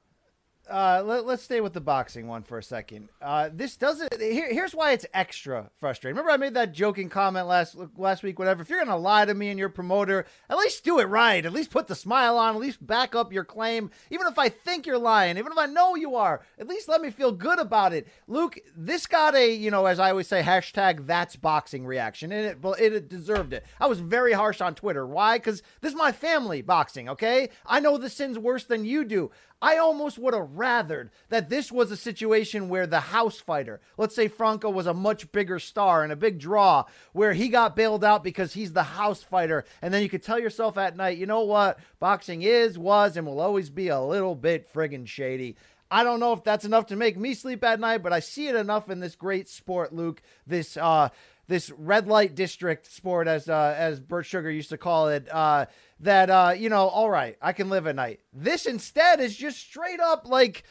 [0.70, 3.10] Uh, let, us stay with the boxing one for a second.
[3.22, 4.14] Uh, this doesn't.
[4.20, 6.16] Here, here's why it's extra frustrating.
[6.16, 8.40] Remember, I made that joking comment last last week.
[8.40, 8.62] Whatever.
[8.62, 11.46] If you're gonna lie to me and your promoter, at least do it right.
[11.46, 12.56] At least put the smile on.
[12.56, 13.90] At least back up your claim.
[14.10, 17.02] Even if I think you're lying, even if I know you are, at least let
[17.02, 18.08] me feel good about it.
[18.28, 22.46] Luke, this got a you know, as I always say, hashtag that's boxing reaction, and
[22.46, 23.66] it it, it deserved it.
[23.80, 25.06] I was very harsh on Twitter.
[25.06, 25.38] Why?
[25.38, 27.10] Because this is my family boxing.
[27.10, 29.32] Okay, I know the sin's worse than you do.
[29.62, 34.16] I almost would have rathered that this was a situation where the house fighter, let's
[34.16, 38.06] say Franco was a much bigger star and a big draw, where he got bailed
[38.06, 39.66] out because he's the house fighter.
[39.82, 41.80] And then you could tell yourself at night, you know what?
[42.00, 45.58] Boxing is, was, and will always be a little bit friggin' shady.
[45.92, 48.48] I don't know if that's enough to make me sleep at night, but I see
[48.48, 50.22] it enough in this great sport, Luke.
[50.46, 51.10] This uh
[51.50, 55.66] this red light district sport, as uh, as Bert Sugar used to call it, uh,
[56.00, 58.20] that uh, you know, all right, I can live at night.
[58.32, 60.64] This instead is just straight up like,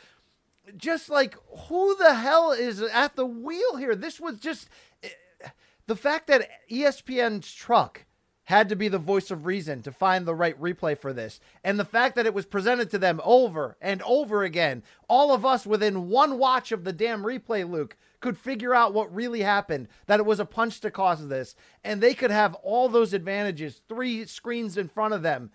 [0.76, 1.34] just like
[1.68, 3.96] who the hell is at the wheel here?
[3.96, 4.68] This was just
[5.02, 5.08] eh,
[5.88, 8.06] the fact that ESPN's truck
[8.44, 11.40] had to be the voice of reason to find the right replay for this.
[11.64, 15.44] And the fact that it was presented to them over and over again, all of
[15.44, 19.88] us within one watch of the damn replay, Luke, could figure out what really happened,
[20.06, 21.54] that it was a punch to cause this,
[21.84, 25.50] and they could have all those advantages, three screens in front of them.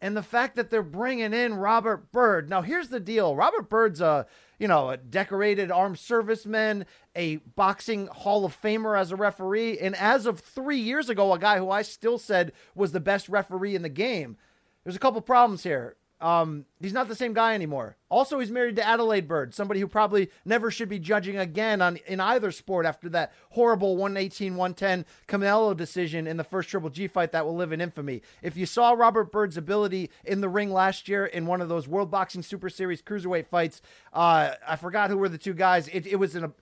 [0.00, 2.50] And the fact that they're bringing in Robert Byrd.
[2.50, 4.26] Now, here's the deal Robert Byrd's a,
[4.58, 6.84] you know, a decorated armed serviceman,
[7.16, 11.38] a boxing Hall of Famer as a referee, and as of three years ago, a
[11.38, 14.36] guy who I still said was the best referee in the game.
[14.82, 15.96] There's a couple problems here.
[16.24, 17.98] Um, he's not the same guy anymore.
[18.08, 21.98] Also, he's married to Adelaide Byrd, somebody who probably never should be judging again on
[22.06, 27.32] in either sport after that horrible 118-110 Canelo decision in the first Triple G fight
[27.32, 28.22] that will live in infamy.
[28.40, 31.86] If you saw Robert Byrd's ability in the ring last year in one of those
[31.86, 33.82] World Boxing Super Series cruiserweight fights,
[34.14, 35.88] uh, I forgot who were the two guys.
[35.88, 36.54] It, it was an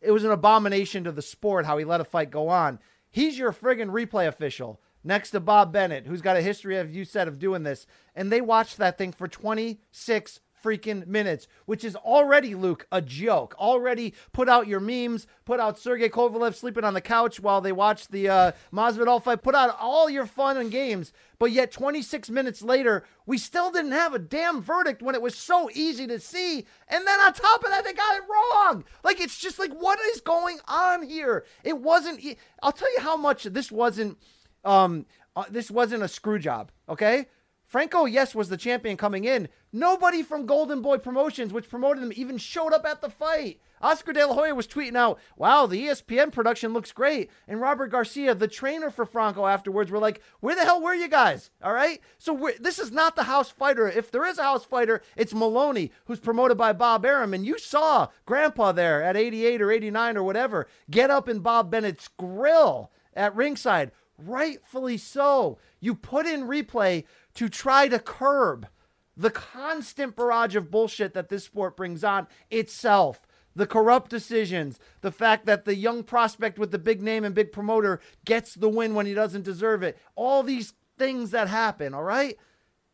[0.00, 2.78] it was an abomination to the sport how he let a fight go on.
[3.10, 7.04] He's your friggin' replay official next to Bob Bennett, who's got a history, of you
[7.04, 7.86] said, of doing this.
[8.14, 13.54] And they watched that thing for 26 freaking minutes, which is already, Luke, a joke.
[13.56, 17.70] Already put out your memes, put out Sergey Kovalev sleeping on the couch while they
[17.70, 21.12] watch the uh, Masvidal fight, put out all your fun and games.
[21.38, 25.36] But yet, 26 minutes later, we still didn't have a damn verdict when it was
[25.36, 26.66] so easy to see.
[26.88, 28.84] And then on top of that, they got it wrong.
[29.04, 31.44] Like, it's just like, what is going on here?
[31.62, 32.24] It wasn't,
[32.62, 34.18] I'll tell you how much this wasn't
[34.66, 37.26] um, uh, this wasn't a screw job, okay?
[37.66, 39.48] Franco, yes, was the champion coming in.
[39.72, 43.60] Nobody from Golden Boy Promotions, which promoted him, even showed up at the fight.
[43.82, 47.28] Oscar De La Hoya was tweeting out, wow, the ESPN production looks great.
[47.46, 51.08] And Robert Garcia, the trainer for Franco, afterwards were like, where the hell were you
[51.08, 51.50] guys?
[51.62, 52.00] All right?
[52.18, 53.88] So this is not the house fighter.
[53.88, 57.34] If there is a house fighter, it's Moloney, who's promoted by Bob Arum.
[57.34, 61.70] And you saw Grandpa there at 88 or 89 or whatever get up in Bob
[61.70, 65.58] Bennett's grill at ringside rightfully so.
[65.80, 67.04] You put in replay
[67.34, 68.68] to try to curb
[69.16, 73.26] the constant barrage of bullshit that this sport brings on itself.
[73.54, 77.52] The corrupt decisions, the fact that the young prospect with the big name and big
[77.52, 79.96] promoter gets the win when he doesn't deserve it.
[80.14, 82.36] All these things that happen, all right?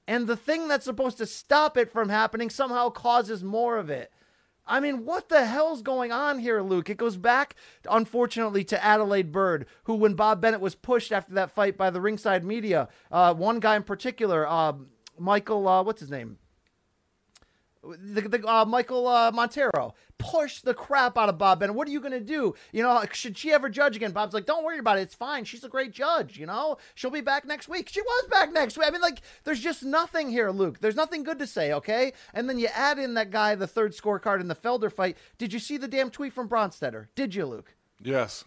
[0.07, 4.12] And the thing that's supposed to stop it from happening somehow causes more of it.
[4.67, 6.89] I mean, what the hell's going on here, Luke?
[6.89, 7.57] It goes back,
[7.91, 12.01] unfortunately, to Adelaide Byrd, who, when Bob Bennett was pushed after that fight by the
[12.01, 14.75] ringside media, uh, one guy in particular, uh,
[15.19, 16.39] Michael, uh, what's his name?
[17.83, 21.74] The, the uh, Michael uh, Montero pushed the crap out of Bob Bennett.
[21.74, 22.55] What are you going to do?
[22.72, 24.12] You know, should she ever judge again?
[24.12, 25.03] Bob's like, don't worry about it.
[25.03, 25.45] It's fine.
[25.45, 26.39] She's a great judge.
[26.39, 27.89] You know, she'll be back next week.
[27.89, 28.87] She was back next week.
[28.87, 30.78] I mean, like, there's just nothing here, Luke.
[30.80, 32.12] There's nothing good to say, okay?
[32.33, 35.16] And then you add in that guy, the third scorecard in the Felder fight.
[35.37, 37.09] Did you see the damn tweet from Bronstetter?
[37.16, 37.74] Did you, Luke?
[38.01, 38.45] Yes.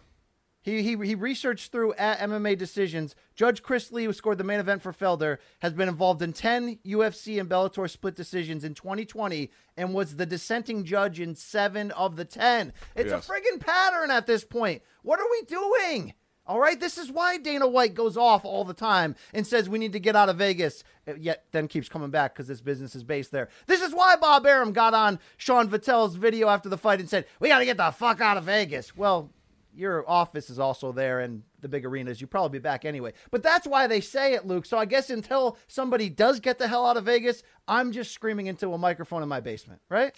[0.66, 3.14] He, he, he researched through at MMA decisions.
[3.36, 6.80] Judge Chris Lee, who scored the main event for Felder, has been involved in 10
[6.84, 12.16] UFC and Bellator split decisions in 2020 and was the dissenting judge in seven of
[12.16, 12.74] the 10.
[12.96, 13.30] It's Yes.
[13.30, 14.82] a friggin' pattern at this point.
[15.04, 16.16] What are we doing?
[16.48, 19.78] All right, this is why Dana White goes off all the time and says we
[19.78, 20.84] need to get out of Vegas,
[21.18, 23.50] yet then keeps coming back because this business is based there.
[23.68, 27.26] This is why Bob Arum got on Sean Vatel's video after the fight and said,
[27.40, 28.96] We got to get the fuck out of Vegas.
[28.98, 29.30] Well,
[29.76, 32.22] your office is also there and the big arenas.
[32.22, 33.14] You probably be back anyway.
[33.32, 34.66] But that's why they say it, Luke.
[34.66, 38.48] So I guess until somebody does get the hell out of Vegas, I'm just screaming
[38.48, 40.14] into a microphone in my basement, right?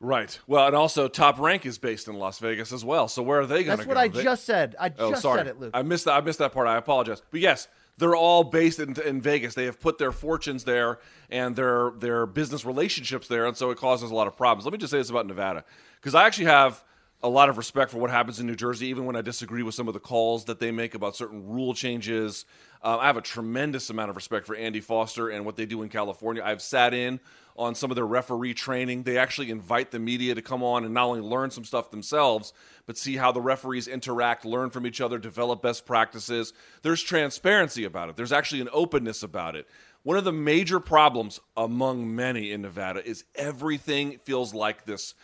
[0.00, 0.38] Right.
[0.46, 3.08] Well, and also Top Rank is based in Las Vegas as well.
[3.08, 3.76] So where are they going to go?
[3.76, 4.76] That's what I They- just said.
[4.78, 5.38] I Oh, just sorry.
[5.38, 5.70] said it, Luke.
[5.72, 6.12] I missed that.
[6.14, 6.66] I missed that part.
[6.68, 7.22] I apologize.
[7.30, 9.54] But yes, they're all based in, in Vegas.
[9.54, 10.98] They have put their fortunes there
[11.30, 14.64] and their their business relationships there, and so it causes a lot of problems.
[14.66, 15.64] Let me just say this about Nevada,
[16.00, 16.82] because I actually have
[17.24, 19.74] a lot of respect for what happens in New Jersey, even when I disagree with
[19.74, 22.44] some of the calls that they make about certain rule changes.
[22.82, 25.80] Uh, I have a tremendous amount of respect for Andy Foster and what they do
[25.82, 26.42] in California.
[26.44, 27.18] I've sat in
[27.56, 29.04] on some of their referee training.
[29.04, 32.52] They actually invite the media to come on and not only learn some stuff themselves,
[32.84, 36.52] but see how the referees interact, learn from each other, develop best practices.
[36.82, 39.66] There's transparency about it, there's actually an openness about it.
[40.02, 45.14] One of the major problems among many in Nevada is everything feels like this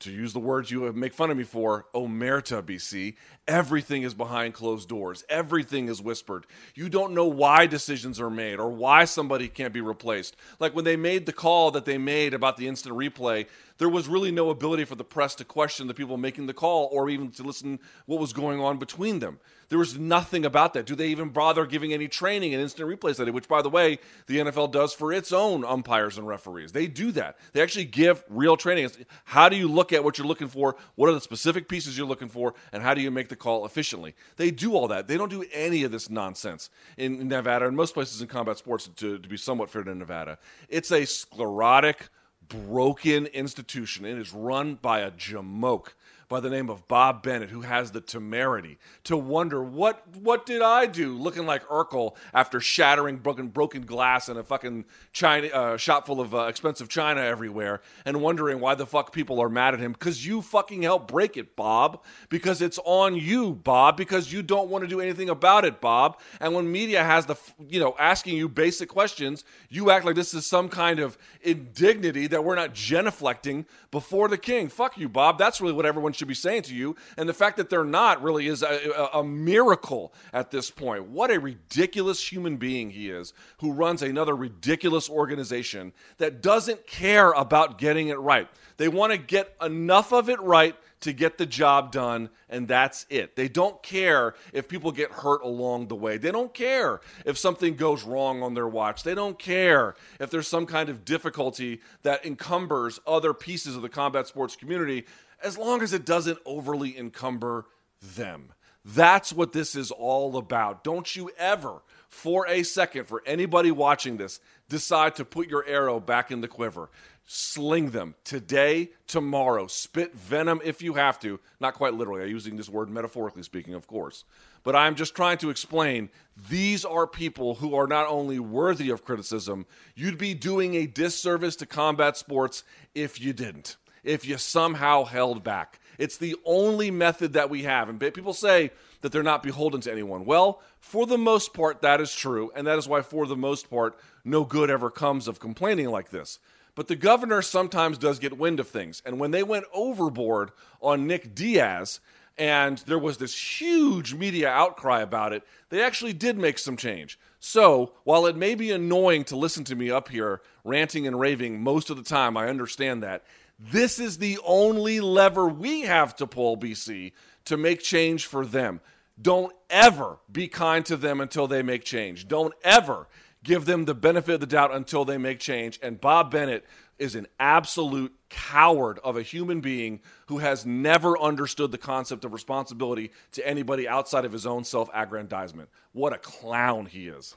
[0.00, 3.16] to use the words you make fun of me for, oh, omerta, BC.
[3.48, 5.24] Everything is behind closed doors.
[5.28, 6.46] Everything is whispered.
[6.74, 10.36] You don't know why decisions are made or why somebody can't be replaced.
[10.58, 13.46] Like when they made the call that they made about the instant replay,
[13.78, 16.88] there was really no ability for the press to question the people making the call
[16.92, 19.38] or even to listen what was going on between them.
[19.68, 20.86] There was nothing about that.
[20.86, 23.98] Do they even bother giving any training in instant replays that which by the way,
[24.26, 26.72] the NFL does for its own umpires and referees.
[26.72, 27.36] They do that.
[27.52, 28.90] They actually give real training.
[29.24, 30.76] How do you look at what you're looking for?
[30.94, 32.54] What are the specific pieces you're looking for?
[32.72, 34.14] And how do you make the call efficiently?
[34.36, 35.08] They do all that.
[35.08, 38.88] They don't do any of this nonsense in Nevada and most places in combat sports
[38.96, 40.38] to, to be somewhat fair to Nevada.
[40.68, 42.08] It's a sclerotic,
[42.48, 44.04] broken institution.
[44.04, 45.88] It is run by a jamoke
[46.28, 50.62] by the name of Bob Bennett, who has the temerity to wonder what what did
[50.62, 55.76] I do, looking like Urkel after shattering broken broken glass in a fucking China uh,
[55.76, 59.74] shop full of uh, expensive china everywhere, and wondering why the fuck people are mad
[59.74, 64.32] at him because you fucking helped break it, Bob, because it's on you, Bob, because
[64.32, 66.18] you don't want to do anything about it, Bob.
[66.40, 67.36] And when media has the
[67.68, 72.26] you know asking you basic questions, you act like this is some kind of indignity
[72.26, 74.68] that we're not genuflecting before the king.
[74.68, 75.38] Fuck you, Bob.
[75.38, 76.96] That's really what everyone should be saying to you.
[77.16, 81.08] And the fact that they're not really is a, a, a miracle at this point.
[81.08, 87.32] What a ridiculous human being he is who runs another ridiculous organization that doesn't care
[87.32, 88.48] about getting it right.
[88.76, 93.06] They want to get enough of it right to get the job done, and that's
[93.10, 93.36] it.
[93.36, 96.16] They don't care if people get hurt along the way.
[96.16, 99.02] They don't care if something goes wrong on their watch.
[99.02, 103.88] They don't care if there's some kind of difficulty that encumbers other pieces of the
[103.88, 105.06] combat sports community,
[105.42, 107.66] as long as it doesn't overly encumber
[108.00, 108.52] them.
[108.84, 110.84] That's what this is all about.
[110.84, 115.98] Don't you ever, for a second, for anybody watching this, decide to put your arrow
[115.98, 116.88] back in the quiver.
[117.28, 119.66] Sling them today, tomorrow.
[119.66, 121.40] Spit venom if you have to.
[121.58, 122.22] Not quite literally.
[122.22, 124.22] I'm using this word metaphorically speaking, of course.
[124.62, 126.08] But I'm just trying to explain
[126.48, 129.66] these are people who are not only worthy of criticism,
[129.96, 132.62] you'd be doing a disservice to combat sports
[132.94, 133.76] if you didn't,
[134.06, 135.80] if you somehow held back.
[135.98, 137.88] It's the only method that we have.
[137.88, 140.24] And people say that they're not beholden to anyone.
[140.24, 142.50] Well, for the most part, that is true.
[142.54, 146.10] And that is why, for the most part, no good ever comes of complaining like
[146.10, 146.38] this.
[146.74, 149.02] But the governor sometimes does get wind of things.
[149.04, 152.00] And when they went overboard on Nick Diaz,
[152.38, 157.18] and there was this huge media outcry about it, they actually did make some change.
[157.40, 161.62] So, while it may be annoying to listen to me up here ranting and raving
[161.62, 163.24] most of the time, I understand that.
[163.58, 167.12] This is the only lever we have to pull, BC,
[167.46, 168.80] to make change for them.
[169.20, 172.28] Don't ever be kind to them until they make change.
[172.28, 173.08] Don't ever
[173.42, 175.78] give them the benefit of the doubt until they make change.
[175.82, 176.66] And Bob Bennett
[176.98, 182.32] is an absolute coward of a human being who has never understood the concept of
[182.32, 185.68] responsibility to anybody outside of his own self aggrandizement.
[185.92, 187.36] What a clown he is.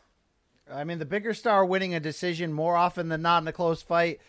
[0.72, 3.82] I mean, the bigger star winning a decision more often than not in a close
[3.82, 4.20] fight,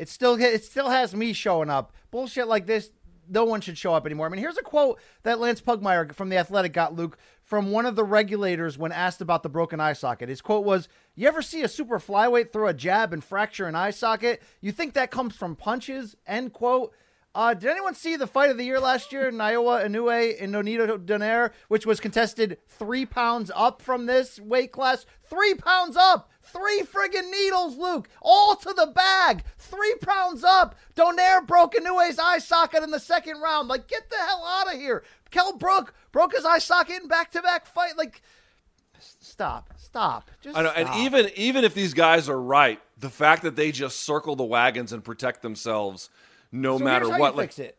[0.00, 1.92] it still it still has me showing up.
[2.10, 2.90] Bullshit like this,
[3.28, 4.26] no one should show up anymore.
[4.26, 7.84] I mean, here's a quote that Lance Pugmire from the Athletic got Luke from one
[7.84, 10.30] of the regulators when asked about the broken eye socket.
[10.30, 13.74] His quote was, "You ever see a super flyweight throw a jab and fracture an
[13.74, 14.42] eye socket?
[14.62, 16.94] You think that comes from punches?" End quote.
[17.32, 20.98] Uh, did anyone see the fight of the year last year, Naoya Inoue and Nonito
[20.98, 25.06] Donaire, which was contested three pounds up from this weight class?
[25.22, 26.28] Three pounds up!
[26.52, 28.08] Three friggin' needles, Luke!
[28.20, 29.44] All to the bag!
[29.58, 30.74] Three pounds up!
[30.96, 33.68] Donaire broke Inoue's eye socket in the second round.
[33.68, 35.04] Like, get the hell out of here!
[35.30, 37.96] Kell Brook broke his eye socket in back-to-back fight.
[37.96, 38.22] Like,
[38.98, 40.30] stop, stop.
[40.40, 40.94] Just I know, stop.
[40.94, 44.44] and even even if these guys are right, the fact that they just circle the
[44.44, 46.10] wagons and protect themselves
[46.52, 47.76] no So matter here's how what, you like fix it.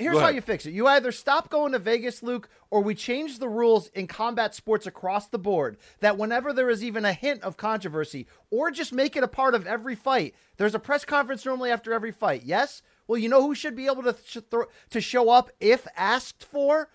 [0.00, 0.72] Here's how you fix it.
[0.72, 4.86] You either stop going to Vegas, Luke, or we change the rules in combat sports
[4.86, 9.16] across the board that whenever there is even a hint of controversy, or just make
[9.16, 12.42] it a part of every fight, there's a press conference normally after every fight.
[12.44, 12.82] Yes?
[13.06, 16.44] Well, you know who should be able to sh- thro- to show up if asked
[16.44, 16.88] for?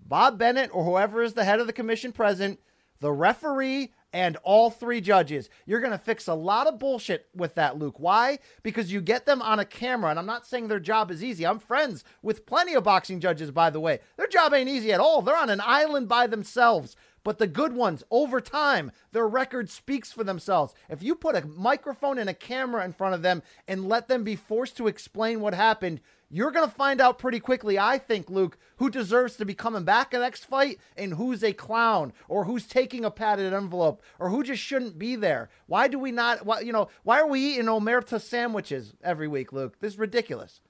[0.00, 2.60] Bob Bennett or whoever is the head of the commission present,
[3.00, 5.50] the referee, and all three judges.
[5.66, 7.98] You're going to fix a lot of bullshit with that, Luke.
[7.98, 8.38] Why?
[8.62, 11.46] Because you get them on a camera, and I'm not saying their job is easy.
[11.46, 14.00] I'm friends with plenty of boxing judges, by the way.
[14.16, 15.22] Their job ain't easy at all.
[15.22, 16.96] They're on an island by themselves.
[17.24, 20.72] But the good ones, over time, their record speaks for themselves.
[20.88, 24.24] If you put a microphone and a camera in front of them and let them
[24.24, 26.00] be forced to explain what happened,
[26.30, 29.84] you're going to find out pretty quickly, I think, Luke, who deserves to be coming
[29.84, 34.28] back the next fight and who's a clown or who's taking a padded envelope or
[34.28, 35.48] who just shouldn't be there.
[35.66, 39.52] Why do we not, why, you know, why are we eating omerta sandwiches every week,
[39.52, 39.76] Luke?
[39.80, 40.60] This is ridiculous.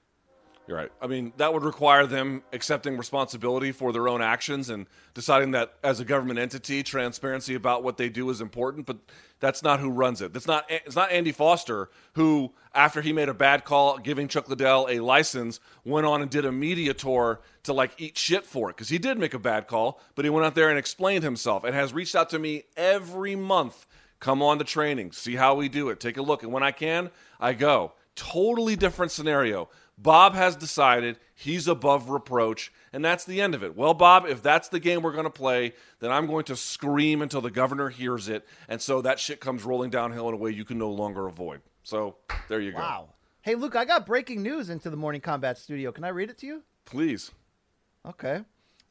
[0.69, 0.91] You're right.
[1.01, 5.73] I mean, that would require them accepting responsibility for their own actions and deciding that
[5.83, 8.85] as a government entity, transparency about what they do is important.
[8.85, 8.97] But
[9.39, 10.31] that's not who runs it.
[10.31, 10.69] That's not.
[10.69, 14.99] It's not Andy Foster who, after he made a bad call, giving Chuck Liddell a
[14.99, 18.89] license, went on and did a media tour to like eat shit for it because
[18.89, 21.73] he did make a bad call, but he went out there and explained himself and
[21.73, 23.87] has reached out to me every month.
[24.19, 26.71] Come on the training, see how we do it, take a look, and when I
[26.71, 27.09] can,
[27.39, 27.93] I go.
[28.15, 29.69] Totally different scenario.
[30.01, 33.75] Bob has decided he's above reproach, and that's the end of it.
[33.75, 37.21] Well, Bob, if that's the game we're going to play, then I'm going to scream
[37.21, 40.51] until the governor hears it, and so that shit comes rolling downhill in a way
[40.51, 41.61] you can no longer avoid.
[41.83, 42.15] So
[42.47, 42.77] there you go.
[42.77, 43.09] Wow.
[43.41, 45.91] Hey, Luke, I got breaking news into the Morning Combat Studio.
[45.91, 46.63] Can I read it to you?
[46.85, 47.31] Please.
[48.05, 48.41] Okay.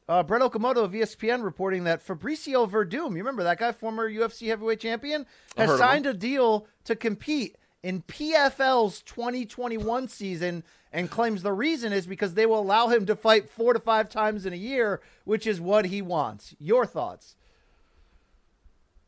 [0.07, 4.47] Uh, Brett Okamoto of ESPN reporting that Fabricio Werdum, you remember that guy, former UFC
[4.47, 5.87] heavyweight champion, has heard of him.
[5.87, 12.33] signed a deal to compete in PFL's 2021 season and claims the reason is because
[12.33, 15.61] they will allow him to fight four to five times in a year, which is
[15.61, 16.55] what he wants.
[16.59, 17.35] Your thoughts?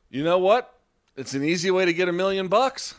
[0.10, 0.74] You know what?
[1.16, 2.96] It's an easy way to get a million bucks,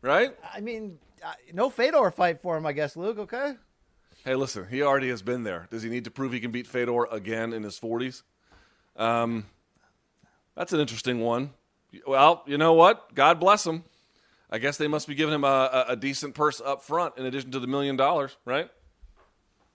[0.00, 0.34] right?
[0.52, 3.54] I mean, uh, no Fedor fight for him, I guess, Luke, okay?
[4.24, 5.66] Hey, listen, he already has been there.
[5.70, 8.22] Does he need to prove he can beat Fedor again in his 40s?
[8.96, 9.46] Um,
[10.54, 11.50] that's an interesting one.
[12.06, 13.14] Well, you know what?
[13.14, 13.84] God bless him.
[14.52, 17.50] I guess they must be giving him a, a, decent purse up front in addition
[17.52, 18.70] to the million dollars, right?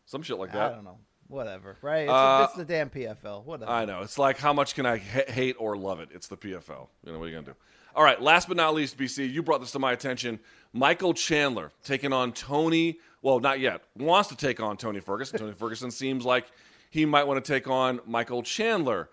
[0.05, 0.71] Some shit like that.
[0.71, 0.99] I don't know.
[1.27, 2.03] Whatever, right?
[2.03, 3.43] It's, Uh, it's the damn PFL.
[3.43, 3.71] Whatever.
[3.71, 4.01] I know.
[4.03, 6.09] It's like how much can I ha- hate or love it?
[6.13, 6.87] It's the PFL.
[7.03, 7.55] You know what are you gonna do?
[7.95, 8.21] All right.
[8.21, 10.39] Last but not least, BC, you brought this to my attention.
[10.73, 12.99] Michael Chandler taking on Tony.
[13.23, 13.81] Well, not yet.
[13.97, 15.39] Wants to take on Tony Ferguson.
[15.39, 16.45] Tony Ferguson seems like
[16.91, 19.09] he might want to take on Michael Chandler.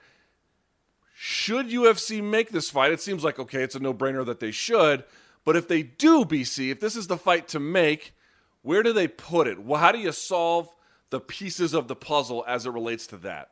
[1.17, 2.93] Should UFC make this fight?
[2.93, 5.05] It seems like okay, it's a no-brainer that they should.
[5.45, 8.15] But if they do, BC, if this is the fight to make,
[8.63, 9.63] where do they put it?
[9.63, 10.69] Well, how do you solve
[11.11, 13.51] the pieces of the puzzle as it relates to that?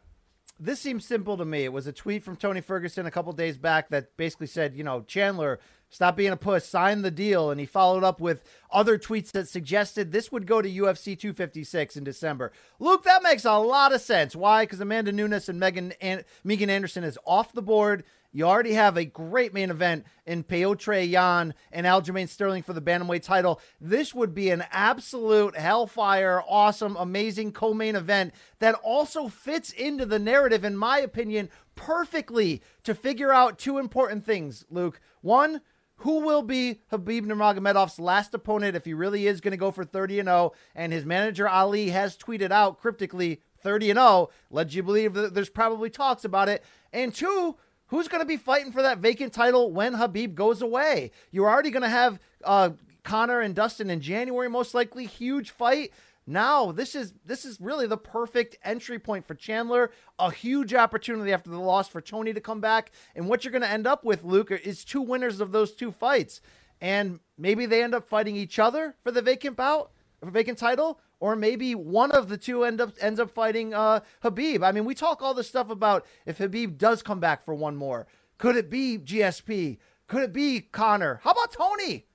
[0.61, 1.65] this seems simple to me.
[1.65, 4.85] It was a tweet from Tony Ferguson a couple days back that basically said, you
[4.85, 5.59] know, Chandler,
[5.93, 6.67] Stop being a puss.
[6.67, 7.51] Sign the deal.
[7.51, 11.99] And he followed up with other tweets that suggested this would go to UFC 256
[11.99, 12.51] in December.
[12.81, 14.35] Luke, that makes a lot of sense.
[14.35, 14.65] Why?
[14.65, 18.05] Because Amanda Nunes and Megan An- Megan Anderson is off the board.
[18.35, 22.81] You already have a great main event in Petr Yan and Aljamain Sterling for the
[22.81, 23.61] bantamweight title.
[23.79, 30.19] This would be an absolute hellfire, awesome, amazing co-main event that also fits into the
[30.19, 34.65] narrative, in my opinion, perfectly to figure out two important things.
[34.71, 35.61] Luke, one,
[35.97, 39.85] who will be Khabib Nurmagomedov's last opponent if he really is going to go for
[39.85, 40.53] 30 and 0?
[40.75, 45.35] And his manager Ali has tweeted out cryptically 30 and 0, led you believe that
[45.35, 46.65] there's probably talks about it.
[46.93, 47.57] And two,
[47.93, 51.11] who's going to be fighting for that vacant title when Khabib goes away?
[51.31, 52.71] You're already going to have uh,
[53.05, 55.93] Conor and Dustin in January, most likely, huge fight.
[56.27, 59.91] Now, this is this is really the perfect entry point for Chandler.
[60.19, 62.93] A huge opportunity after the loss for Tony to come back.
[63.15, 65.93] And what you're going to end up with, Luke, is two winners of those two
[65.93, 66.41] fights.
[66.81, 70.99] And maybe they end up fighting each other for the vacant bout, for vacant title,
[71.23, 74.65] or maybe one of the two end up ends up fighting uh, Khabib.
[74.65, 77.77] I mean, we talk all this stuff about if Khabib does come back for one
[77.77, 78.09] more.
[78.39, 79.79] Could it be GSP?
[80.09, 81.21] Could it be Conor?
[81.23, 82.07] How about Tony?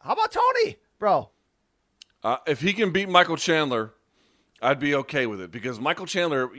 [0.00, 1.30] How about Tony, bro?
[2.24, 3.92] Uh, if he can beat Michael Chandler,
[4.60, 6.50] I'd be okay with it because Michael Chandler,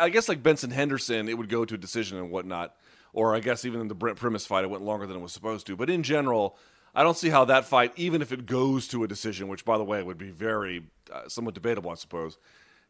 [0.00, 2.76] I guess like Benson Henderson, it would go to a decision and whatnot.
[3.12, 5.32] Or I guess even in the Brent Primus fight, it went longer than it was
[5.32, 5.74] supposed to.
[5.74, 6.56] But in general,
[6.96, 9.76] I don't see how that fight, even if it goes to a decision, which by
[9.76, 10.82] the way would be very
[11.12, 12.38] uh, somewhat debatable, I suppose,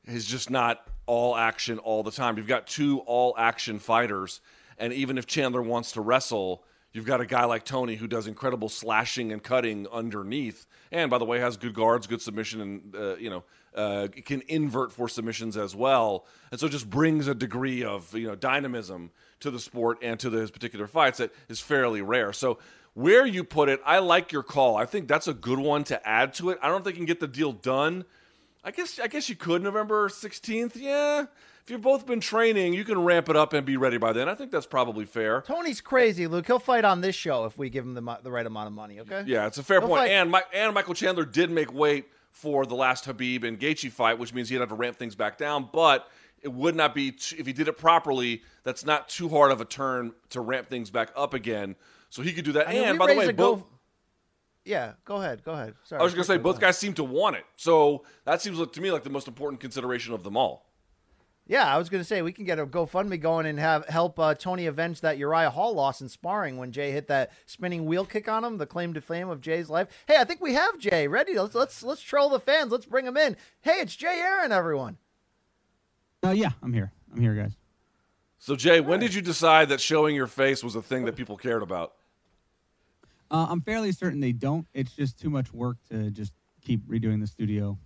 [0.04, 2.36] is just not all action all the time.
[2.38, 4.40] You've got two all action fighters,
[4.78, 6.64] and even if Chandler wants to wrestle,
[6.96, 11.18] You've got a guy like Tony who does incredible slashing and cutting underneath, and by
[11.18, 13.44] the way, has good guards, good submission, and uh, you know
[13.74, 16.24] uh, can invert for submissions as well.
[16.50, 20.30] And so, just brings a degree of you know dynamism to the sport and to
[20.30, 22.32] his particular fights that is fairly rare.
[22.32, 22.61] So,
[22.97, 24.74] where you put it, I like your call.
[24.76, 26.59] I think that's a good one to add to it.
[26.62, 28.05] I don't think you can get the deal done.
[28.64, 30.76] I guess I guess you could November sixteenth.
[30.76, 31.26] Yeah,
[31.62, 34.28] if you've both been training, you can ramp it up and be ready by then.
[34.28, 35.42] I think that's probably fair.
[35.42, 36.47] Tony's crazy, Luke.
[36.47, 38.99] He'll fight on this show if we give him the, the right amount of money.
[39.01, 39.24] Okay.
[39.26, 40.01] Yeah, it's a fair He'll point.
[40.03, 43.90] fight- And my, and Michael Chandler did make weight for the last Khabib and Gaethje
[43.92, 45.68] fight, which means he'd have to ramp things back down.
[45.72, 46.09] But
[46.42, 48.42] it would not be t- if he did it properly.
[48.64, 51.76] That's not too hard of a turn to ramp things back up again.
[52.16, 52.66] So he could do that.
[52.66, 53.64] I mean, and by the way, a go- both.
[54.64, 55.44] Yeah, go ahead.
[55.44, 55.74] Go ahead.
[55.84, 56.00] Sorry.
[56.00, 57.44] I was going to say both guys seem to want it.
[57.56, 60.64] So that seems like, to me like the most important consideration of them all.
[61.46, 64.18] Yeah, I was going to say we can get a GoFundMe going and have help
[64.18, 68.06] uh, Tony avenge that Uriah Hall loss in sparring when Jay hit that spinning wheel
[68.06, 69.88] kick on him, the claim to fame of Jay's life.
[70.08, 71.38] Hey, I think we have Jay ready.
[71.38, 72.72] Let's let's let's troll the fans.
[72.72, 73.36] Let's bring him in.
[73.60, 74.96] Hey, it's Jay Aaron, everyone.
[76.24, 76.92] Uh, yeah, I'm here.
[77.12, 77.58] I'm here, guys.
[78.38, 81.36] So Jay, when did you decide that showing your face was a thing that people
[81.36, 81.92] cared about?
[83.31, 84.66] Uh, I'm fairly certain they don't.
[84.74, 86.33] It's just too much work to just
[86.64, 87.77] keep redoing the studio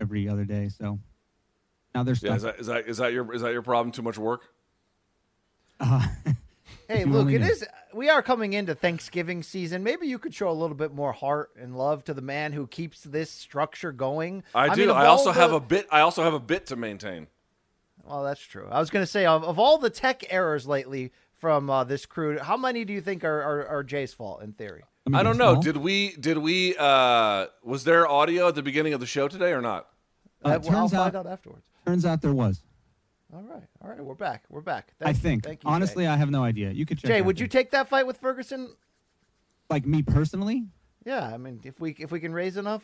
[0.00, 0.68] every other day.
[0.68, 0.98] So
[1.94, 2.36] now they're Yeah, stuck.
[2.36, 3.92] is that is that is that your is that your problem?
[3.92, 4.42] Too much work?
[5.78, 6.06] Uh,
[6.88, 7.46] Hey, You Luke, only it know.
[7.46, 7.64] is.
[7.94, 9.84] We are coming into Thanksgiving season.
[9.84, 12.66] Maybe you could show a little bit more heart and love to the man who
[12.66, 14.42] keeps this structure going.
[14.56, 14.80] I, do.
[14.88, 15.86] mean, I all also have a bit.
[15.92, 17.28] I also have a bit to maintain.
[18.04, 18.66] Well, that's true.
[18.68, 22.06] I was going to say of, of all the tech errors lately from uh, this
[22.06, 24.82] crew, how many do you think are, are, are Jay's fault in theory?
[25.06, 25.54] let me I don't know.
[25.54, 25.62] no?
[25.62, 26.14] Did we?
[26.16, 26.76] Did we?
[26.78, 29.88] uh Was there audio at the beginning of the show today or not?
[30.44, 31.64] Uh, That- well, I'll turns find out- out afterwards.
[31.86, 32.62] Turns out there was.
[33.32, 34.44] All right, all right, we're back.
[34.50, 34.92] We're back.
[35.00, 35.22] I Thank you.
[35.22, 35.44] think.
[35.44, 36.08] Thank you, Honestly, Jay.
[36.10, 36.70] I have no idea.
[36.72, 37.08] You could check.
[37.08, 38.74] Jay, that would you take that fight with Ferguson?
[39.70, 40.66] like me personally?
[41.06, 42.82] Yeah, I mean, if we if we can raise enough.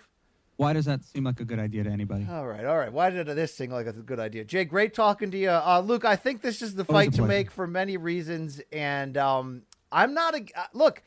[0.57, 2.27] Why does that seem like a good idea to anybody?
[2.31, 2.91] All right, all right.
[2.93, 4.45] Why did this seem like a good idea?
[4.45, 5.51] Jay, great talking to you.
[5.51, 9.19] Uh, Luke, I think this is the Always fight to make for many reasons, and
[9.19, 11.03] um, I'm not a uh, look.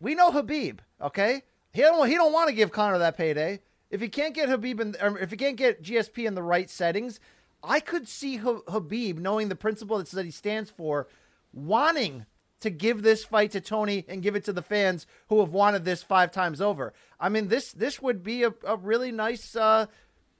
[0.00, 1.42] We know Khabib, okay?
[1.72, 3.60] He don't he don't want to give Conor that payday.
[3.90, 6.68] If he can't get Khabib in, or if he can't get GSP in the right
[6.68, 7.20] settings,
[7.62, 11.06] I could see Ha- Khabib knowing the principle that he stands for,
[11.52, 12.26] wanting
[12.62, 15.84] to give this fight to Tony and give it to the fans who have wanted
[15.84, 16.92] this five times over.
[17.20, 19.86] I mean, this this would be a, a really nice uh,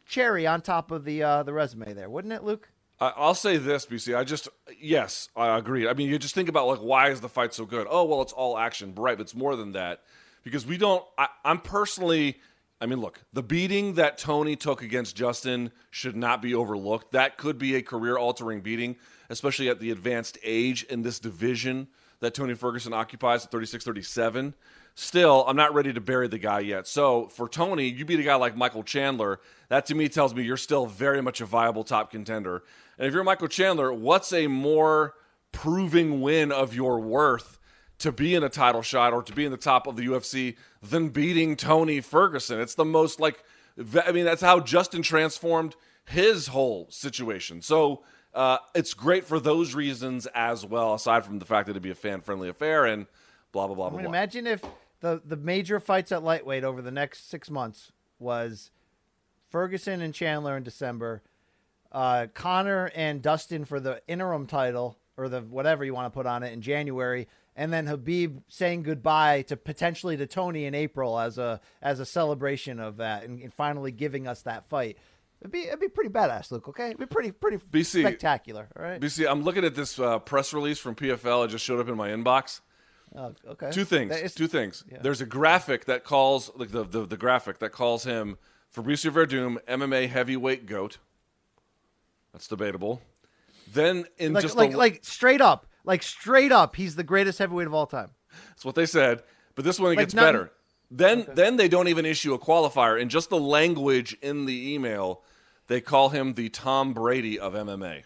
[0.06, 2.68] cherry on top of the uh, the resume there, wouldn't it, Luke?
[3.00, 4.16] I'll say this, BC.
[4.16, 4.48] I just
[4.80, 5.88] yes, I agree.
[5.88, 7.86] I mean, you just think about like why is the fight so good?
[7.90, 9.16] Oh, well, it's all action, right?
[9.16, 10.02] But it's more than that
[10.44, 11.04] because we don't.
[11.18, 12.38] I, I'm personally.
[12.80, 17.12] I mean, look, the beating that Tony took against Justin should not be overlooked.
[17.12, 18.96] That could be a career-altering beating,
[19.30, 21.86] especially at the advanced age in this division
[22.22, 24.54] that Tony Ferguson occupies at 36 37.
[24.94, 26.86] Still, I'm not ready to bury the guy yet.
[26.86, 29.40] So for Tony, you beat a guy like Michael Chandler.
[29.68, 32.62] That to me tells me you're still very much a viable top contender.
[32.96, 35.14] And if you're Michael Chandler, what's a more
[35.50, 37.58] proving win of your worth
[37.98, 40.56] to be in a title shot or to be in the top of the UFC
[40.80, 42.60] than beating Tony Ferguson.
[42.60, 43.42] It's the most like,
[44.06, 47.62] I mean, that's how Justin transformed his whole situation.
[47.62, 48.04] So
[48.34, 51.90] uh, it's great for those reasons as well, aside from the fact that it'd be
[51.90, 53.06] a fan friendly affair and
[53.52, 54.10] blah, blah, blah, I blah, mean, blah.
[54.10, 54.64] imagine if
[55.00, 58.70] the the major fights at lightweight over the next six months was
[59.50, 61.22] Ferguson and Chandler in December,
[61.90, 66.24] uh, Conor and Dustin for the interim title or the whatever you want to put
[66.24, 71.18] on it in January, and then Khabib saying goodbye to potentially to Tony in April
[71.18, 74.96] as a as a celebration of that and, and finally giving us that fight.
[75.42, 76.68] It'd be it'd be pretty badass, Luke.
[76.68, 78.00] Okay, it'd be pretty pretty BC.
[78.00, 78.68] spectacular.
[78.76, 79.00] All right.
[79.00, 81.44] BC, I'm looking at this uh, press release from PFL.
[81.46, 82.60] It just showed up in my inbox.
[83.16, 83.70] Oh, okay.
[83.72, 84.16] Two things.
[84.16, 84.84] Is- Two things.
[85.02, 88.38] There's a graphic that calls like the, the the graphic that calls him
[88.74, 90.98] Fabricio Werdum MMA heavyweight goat.
[92.32, 93.02] That's debatable.
[93.72, 97.66] Then in like just like like straight up, like straight up, he's the greatest heavyweight
[97.66, 98.10] of all time.
[98.50, 99.22] that's what they said.
[99.56, 100.52] But this one it Like gets none- better.
[100.90, 103.00] Then then they don't even issue a qualifier.
[103.00, 105.22] In just the language in the email,
[105.72, 108.02] they call him the Tom Brady of MMA.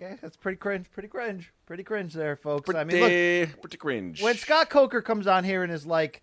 [0.00, 2.74] Okay, that's pretty cringe, pretty cringe, pretty cringe there, folks.
[2.74, 4.22] I mean, look, Pretty, pretty cringe.
[4.22, 6.22] when Scott Coker comes on here and is like,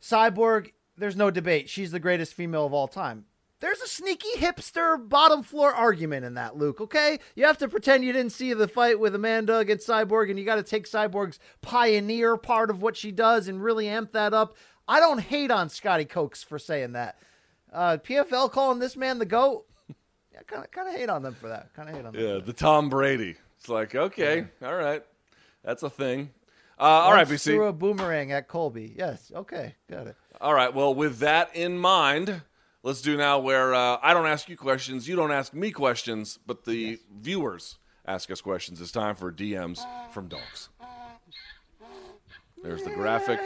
[0.00, 1.68] Cyborg, there's no debate.
[1.68, 3.26] She's the greatest female of all time.
[3.60, 7.20] There's a sneaky hipster bottom floor argument in that, Luke, okay?
[7.36, 10.44] You have to pretend you didn't see the fight with Amanda against Cyborg, and you
[10.44, 14.56] got to take Cyborg's pioneer part of what she does and really amp that up.
[14.88, 17.18] I don't hate on Scotty Cokes for saying that.
[17.72, 19.64] Uh, PFL calling this man the GOAT,
[20.32, 21.72] yeah, kind of kind of hate on them for that.
[21.74, 22.22] Kind of hate on them.
[22.22, 23.36] Yeah, the Tom Brady.
[23.58, 25.02] It's like, okay, all right.
[25.64, 26.30] That's a thing.
[26.78, 27.44] Uh, all right, BC.
[27.44, 28.92] Threw a boomerang at Colby.
[28.96, 29.30] Yes.
[29.34, 29.76] Okay.
[29.88, 30.16] Got it.
[30.40, 30.74] All right.
[30.74, 32.42] Well, with that in mind,
[32.82, 36.40] let's do now where uh, I don't ask you questions, you don't ask me questions,
[36.44, 38.80] but the viewers ask us questions.
[38.80, 40.70] It's time for DMs from dogs.
[42.62, 43.40] There's the graphic.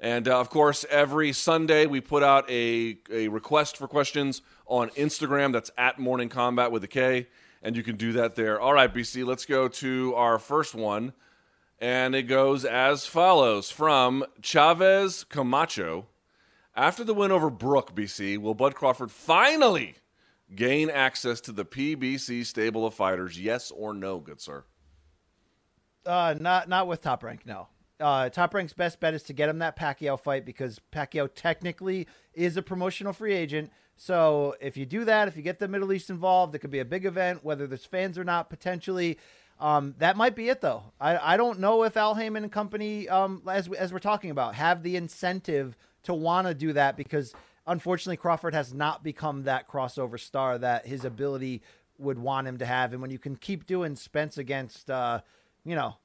[0.00, 4.88] And uh, of course, every Sunday we put out a, a request for questions on
[4.90, 5.52] Instagram.
[5.52, 7.28] That's at Morning Combat with a K.
[7.62, 8.58] And you can do that there.
[8.58, 11.12] All right, BC, let's go to our first one.
[11.78, 16.06] And it goes as follows from Chavez Camacho.
[16.74, 19.96] After the win over Brook, BC, will Bud Crawford finally
[20.54, 23.38] gain access to the PBC stable of fighters?
[23.38, 24.64] Yes or no, good sir?
[26.06, 27.44] Uh, not not with Top Rank.
[27.44, 27.68] No.
[28.00, 32.06] Uh, Top Rank's best bet is to get him that Pacquiao fight because Pacquiao technically
[32.34, 33.70] is a promotional free agent.
[33.96, 36.78] So if you do that, if you get the Middle East involved, it could be
[36.78, 39.18] a big event, whether there's fans or not, potentially.
[39.60, 40.84] Um, that might be it, though.
[40.98, 44.54] I, I don't know if Al Haymon and company, um, as as we're talking about,
[44.54, 47.34] have the incentive to want to do that because
[47.66, 51.60] unfortunately Crawford has not become that crossover star that his ability
[51.98, 52.92] would want him to have.
[52.92, 55.20] And when you can keep doing Spence against, uh,
[55.64, 55.96] you know,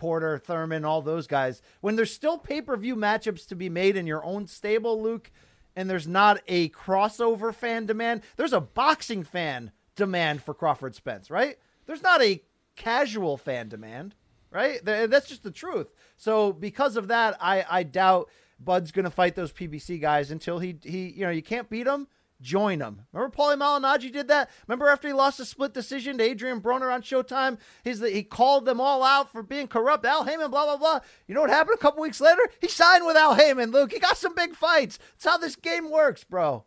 [0.00, 3.96] Porter, Thurman, all those guys, when there's still pay per view matchups to be made
[3.96, 5.30] in your own stable, Luke,
[5.76, 11.30] and there's not a crossover fan demand, there's a boxing fan demand for Crawford Spence,
[11.30, 11.58] right?
[11.84, 12.42] There's not a
[12.76, 14.14] casual fan demand,
[14.50, 14.82] right?
[14.82, 15.92] That's just the truth.
[16.16, 20.60] So because of that, I, I doubt Bud's going to fight those PBC guys until
[20.60, 22.08] he, he, you know, you can't beat them.
[22.40, 23.02] Join them.
[23.12, 24.48] Remember Paulie Malignaggi did that?
[24.66, 27.58] Remember after he lost a split decision to Adrien Broner on Showtime?
[27.84, 30.06] He's the, he called them all out for being corrupt.
[30.06, 31.00] Al Haymon, blah, blah, blah.
[31.26, 32.42] You know what happened a couple weeks later?
[32.60, 33.92] He signed with Al Haymon, Luke.
[33.92, 34.98] He got some big fights.
[35.12, 36.64] That's how this game works, bro.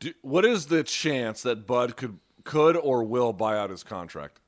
[0.00, 4.40] Do, what is the chance that Bud could could or will buy out his contract?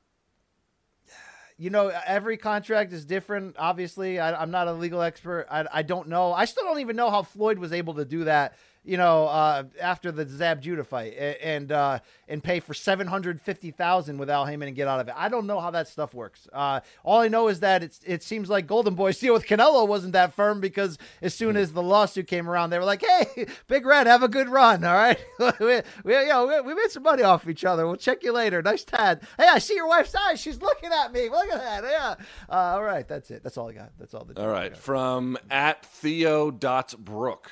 [1.57, 3.55] you know, every contract is different.
[3.57, 5.47] Obviously, I, I'm not a legal expert.
[5.49, 6.33] I, I don't know.
[6.33, 8.55] I still don't even know how Floyd was able to do that.
[8.85, 13.41] You know, uh, after the Zab Judah fight, and uh, and pay for seven hundred
[13.41, 15.15] fifty thousand with Al Haymon and get out of it.
[15.17, 16.47] I don't know how that stuff works.
[16.53, 19.87] Uh, all I know is that it's it seems like Golden Boy's deal with Canelo
[19.87, 23.47] wasn't that firm because as soon as the lawsuit came around, they were like, "Hey,
[23.67, 24.83] Big Red, have a good run.
[24.83, 25.19] All right,
[25.59, 27.87] we, we, you know, we, we made some money off each other.
[27.87, 28.61] We'll check you later.
[28.61, 29.21] Nice tad.
[29.37, 30.39] Hey, I see your wife's eyes.
[30.39, 31.29] She's looking at me.
[31.29, 31.83] Look at that.
[31.83, 32.15] Yeah.
[32.49, 33.43] Uh, all right, that's it.
[33.43, 33.91] That's all I got.
[33.97, 34.25] That's all.
[34.25, 37.51] The All right, from at Theo.brook.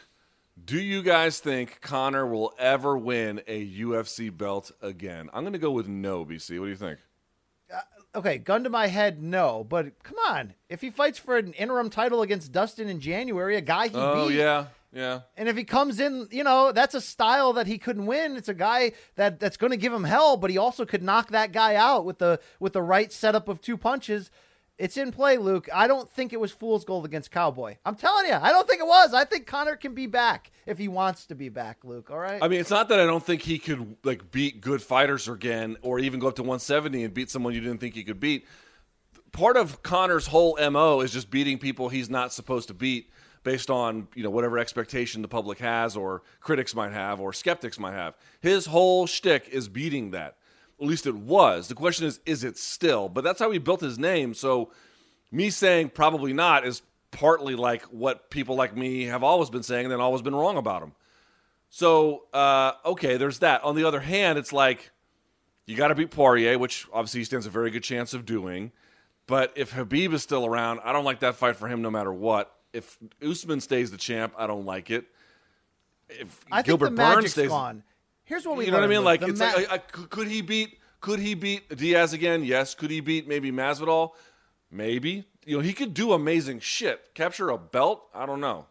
[0.66, 5.30] Do you guys think Conor will ever win a UFC belt again?
[5.34, 6.58] I'm going to go with no, BC.
[6.60, 7.00] What do you think?
[7.74, 7.80] Uh,
[8.20, 9.66] okay, gun to my head, no.
[9.68, 13.62] But come on, if he fights for an interim title against Dustin in January, a
[13.62, 15.22] guy he Oh, beat, yeah, yeah.
[15.36, 18.38] and if he comes in, you know, that's a style that he couldn't win.
[18.38, 21.32] It's a guy that that's going to give him hell, but he also could knock
[21.32, 24.32] that guy out with the with the right setup of two punches.
[24.80, 25.70] It's in play, Luke.
[25.72, 27.78] I don't think it was fool's gold against Cowboy.
[27.86, 29.14] I'm telling you, I don't think it was.
[29.14, 32.10] I think Conor can be back if he wants to be back, Luke.
[32.10, 32.42] All right.
[32.42, 35.78] I mean, it's not that I don't think he could like beat good fighters again,
[35.84, 38.48] or even go up to 170 and beat someone you didn't think he could beat.
[39.32, 43.12] Part of Conor's whole mo is just beating people he's not supposed to beat,
[43.44, 47.80] based on you know whatever expectation the public has, or critics might have, or skeptics
[47.80, 48.16] might have.
[48.42, 50.38] His whole shtick is beating that.
[50.84, 51.70] At least it was.
[51.70, 53.08] The question is, is it still?
[53.08, 54.34] But that's how he built his name.
[54.34, 54.70] So
[55.32, 59.86] me saying probably not is partly like what people like me have always been saying
[59.86, 60.92] and then always been wrong about him.
[61.70, 63.64] So, uh, okay, there's that.
[63.64, 64.92] On the other hand, it's like
[65.66, 68.74] you got to beat Poirier, which obviously he stands a very good chance of doing.
[69.26, 72.12] But if Khabib is still around, I don't like that fight for him no matter
[72.12, 72.54] what.
[72.74, 75.06] If Usman stays the champ, I don't like it.
[76.10, 77.84] If I think Gilbert the magic's Burns stays, gone.
[78.34, 79.04] Here's what we you know what I mean?
[79.04, 80.80] Like it's ma- like, I, I- could he beat?
[81.02, 82.44] Could he beat Diaz again?
[82.44, 82.74] Yes.
[82.74, 84.14] Could he beat maybe Masvidal?
[84.72, 85.26] Maybe.
[85.46, 87.14] You know, he could do amazing shit.
[87.14, 88.02] Capture a belt?
[88.12, 88.66] I don't know.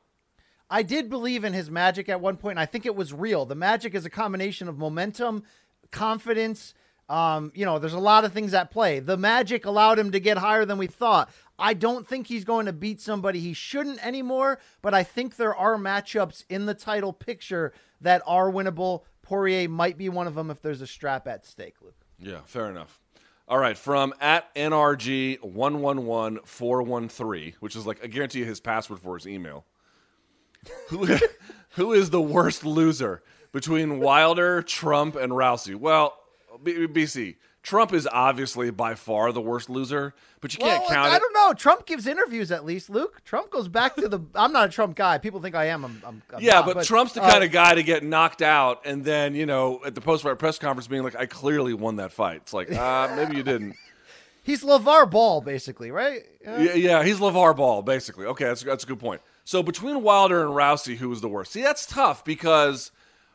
[0.69, 2.55] I did believe in his magic at one point.
[2.55, 3.47] And I think it was real.
[3.47, 5.45] The magic is a combination of momentum,
[5.93, 6.75] confidence.
[7.09, 8.99] Um, you know, there's a lot of things at play.
[8.99, 11.31] The magic allowed him to get higher than we thought.
[11.57, 15.55] I don't think he's going to beat somebody he shouldn't anymore, but I think there
[15.55, 19.03] are matchups in the title picture that are winnable.
[19.33, 21.95] Poirier might be one of them if there's a strap at stake, Luke.
[22.19, 23.01] Yeah, fair enough.
[23.49, 28.09] All right, from at NRG one one one four one three, which is like I
[28.09, 29.65] guarantee you his password for his email.
[30.91, 31.17] who
[31.71, 33.23] who is the worst loser
[33.53, 35.77] between Wilder, Trump, and Rousey?
[35.77, 36.15] Well,
[36.63, 41.13] B- BC Trump is obviously by far the worst loser, but you can't Well, count
[41.13, 41.21] I it.
[41.21, 41.53] don't know.
[41.55, 43.23] Trump gives interviews at least, Luke.
[43.25, 44.19] Trump goes back to the.
[44.35, 45.19] I'm not a Trump guy.
[45.19, 45.85] People think I am.
[45.85, 46.03] I'm.
[46.05, 48.85] I'm, I'm Yeah, not, but, Trump's the uh, kind of guy to get knocked out
[48.85, 51.97] and then, you know, at the post fight press conference being like, I clearly won
[51.97, 52.39] that fight.
[52.39, 53.77] It's like, uh, maybe you didn't.
[54.43, 56.23] He's LeVar Ball, basically, right?
[56.43, 56.59] Yeah.
[56.61, 58.27] Yeah, yeah, he's LeVar Ball, basically.
[58.27, 59.21] Okay, that's, that's a good point.
[59.45, 61.53] So between Wilder and Rousey, who was the worst?
[61.53, 62.91] See, that's tough because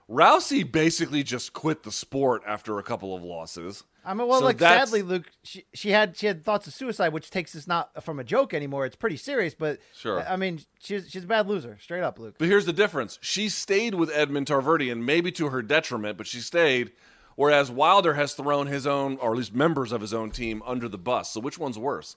[0.10, 3.86] Rousey basically just quit the sport after a couple of losses.
[4.10, 6.74] I mean, well, So like that's- sadly, Luke, she, she had she had thoughts of
[6.74, 8.86] suicide, which takes us not from a joke anymore.
[8.86, 10.26] It's pretty serious, but Sure.
[10.28, 12.36] I mean, she's she's a bad loser, straight up, Luke.
[12.40, 13.20] But here's the difference.
[13.22, 16.94] She stayed with Edmond Tarverdyan, maybe to her detriment, but she stayed.
[17.36, 20.88] Whereas Wilder has thrown his own, or at least members of his own team, under
[20.90, 21.30] the bus.
[21.32, 22.16] So which one's worse?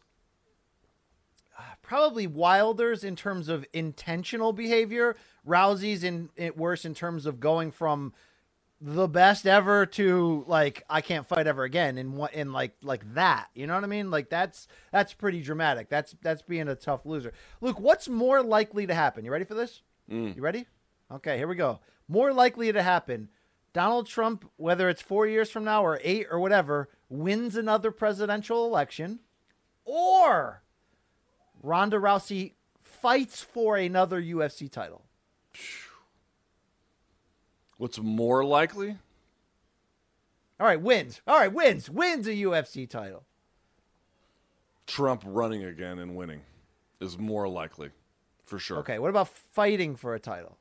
[1.83, 5.17] Probably Wilder's in terms of intentional behavior.
[5.47, 8.15] Rousey's in, in worse in terms of going from
[8.81, 13.15] the best ever to like I can't fight ever again in what in like like
[13.15, 13.49] that.
[13.55, 14.11] You know what I mean?
[14.11, 15.89] Like that's that's pretty dramatic.
[15.89, 17.33] That's that's being a tough loser.
[17.61, 19.25] Luke, what's more likely to happen?
[19.25, 19.83] You ready for this?
[20.11, 20.35] Mm.
[20.35, 20.67] You ready?
[21.13, 21.81] Okay, here we go.
[22.09, 23.29] More likely to happen.
[23.73, 28.65] Donald Trump, whether it's four years from now or eight or whatever, wins another presidential
[28.65, 29.21] election,
[29.85, 30.63] or
[31.63, 35.05] Ronda Rousey fights for another UFC title.
[37.81, 38.99] What's more likely?
[40.61, 41.23] All right, wins.
[41.27, 41.89] All right, wins.
[41.89, 43.25] Wins a UFC title.
[44.87, 46.43] Trump running again and winning
[47.01, 47.89] is more likely,
[48.45, 48.81] for sure.
[48.81, 50.59] Okay, what about fighting for a title?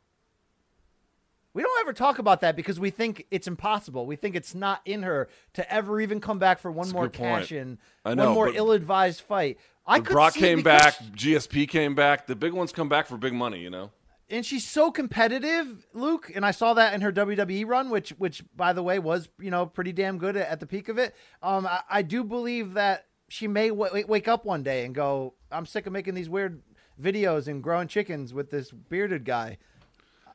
[1.54, 4.06] We don't ever talk about that because we think it's impossible.
[4.06, 7.10] We think it's not in her to ever even come back for one That's more
[7.10, 9.60] cash in, know, one more ill-advised fight.
[9.86, 12.28] I could Brock see came because- back, GSP came back.
[12.28, 13.92] The big ones come back for big money, you know.
[14.30, 16.32] And she's so competitive, Luke.
[16.34, 19.52] And I saw that in her WWE run, which, which by the way, was you
[19.52, 21.16] know pretty damn good at, at the peak of it.
[21.42, 25.34] Um, I, I do believe that she may w- wake up one day and go,
[25.52, 26.62] "I'm sick of making these weird
[27.02, 29.58] videos and growing chickens with this bearded guy."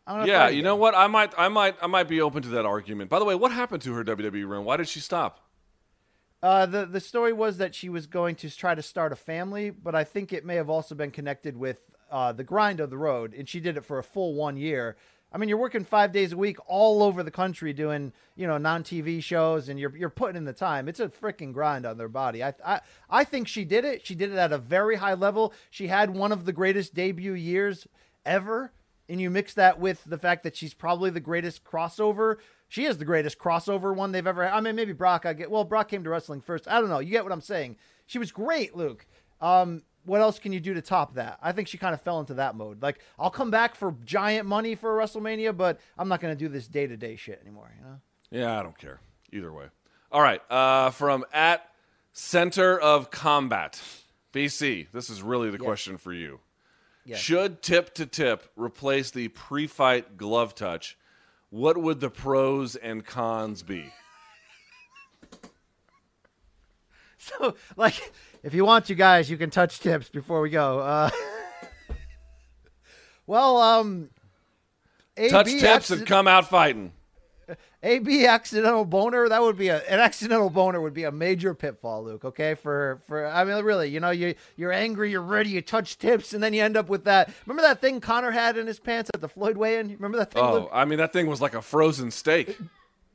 [0.06, 0.94] Yeah, you know what?
[0.94, 3.08] I might, I might, I might be open to that argument.
[3.08, 4.64] By the way, what happened to her WWE run?
[4.64, 5.40] Why did she stop?
[6.42, 9.70] Uh, the the story was that she was going to try to start a family,
[9.70, 11.80] but I think it may have also been connected with
[12.10, 14.96] uh, the grind of the road, and she did it for a full one year.
[15.32, 18.56] I mean, you're working five days a week all over the country doing you know
[18.58, 20.88] non TV shows, and you're you're putting in the time.
[20.88, 22.42] It's a freaking grind on their body.
[22.44, 22.80] I I
[23.10, 24.06] I think she did it.
[24.06, 25.52] She did it at a very high level.
[25.70, 27.86] She had one of the greatest debut years
[28.24, 28.72] ever.
[29.06, 32.36] And you mix that with the fact that she's probably the greatest crossover.
[32.68, 34.54] She is the greatest crossover one they've ever had.
[34.54, 35.26] I mean, maybe Brock.
[35.26, 35.64] I get well.
[35.64, 36.66] Brock came to wrestling first.
[36.66, 37.00] I don't know.
[37.00, 37.76] You get what I'm saying?
[38.06, 39.06] She was great, Luke.
[39.40, 41.38] Um, what else can you do to top that?
[41.42, 42.82] I think she kind of fell into that mode.
[42.82, 46.48] Like, I'll come back for giant money for WrestleMania, but I'm not going to do
[46.48, 47.72] this day to day shit anymore.
[47.78, 48.00] You know?
[48.30, 49.00] Yeah, I don't care
[49.32, 49.66] either way.
[50.12, 51.68] All right, uh, from at
[52.12, 53.82] Center of Combat,
[54.32, 54.90] BC.
[54.92, 56.40] This is really the question for you.
[57.04, 57.18] Yes.
[57.18, 60.96] Should tip to tip replace the pre-fight glove touch?
[61.50, 63.92] What would the pros and cons be?
[67.16, 68.12] So, like,
[68.44, 70.78] if you want to, guys, you can touch tips before we go.
[70.78, 71.10] Uh,
[73.26, 74.10] well, um,
[75.16, 76.92] AB Touch tips accident- and come out fighting.
[77.82, 79.28] AB accidental boner.
[79.28, 82.24] That would be a an accidental boner would be a major pitfall, Luke.
[82.24, 85.98] Okay, for for I mean, really, you know, you you're angry, you're ready, you touch
[85.98, 87.30] tips, and then you end up with that.
[87.46, 89.88] Remember that thing Conor had in his pants at the Floyd weigh-in?
[89.88, 90.42] Remember that thing?
[90.42, 90.70] Oh, Luke?
[90.72, 92.58] I mean, that thing was like a frozen steak.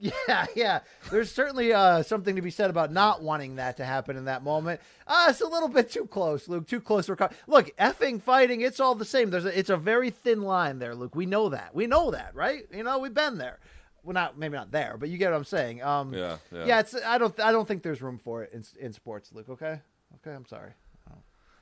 [0.27, 0.79] Yeah, yeah.
[1.11, 4.43] There's certainly uh, something to be said about not wanting that to happen in that
[4.43, 4.79] moment.
[5.05, 6.67] Uh, it's a little bit too close, Luke.
[6.67, 7.75] Too close for co- look.
[7.77, 9.29] Effing fighting, it's all the same.
[9.29, 11.15] There's a, it's a very thin line there, Luke.
[11.15, 11.75] We know that.
[11.75, 12.63] We know that, right?
[12.71, 13.59] You know, we've been there.
[14.03, 15.83] Well, not maybe not there, but you get what I'm saying.
[15.83, 16.79] Um, Yeah, yeah.
[16.79, 19.49] It's I don't I don't think there's room for it in in sports, Luke.
[19.49, 19.81] Okay,
[20.15, 20.33] okay.
[20.33, 20.71] I'm sorry.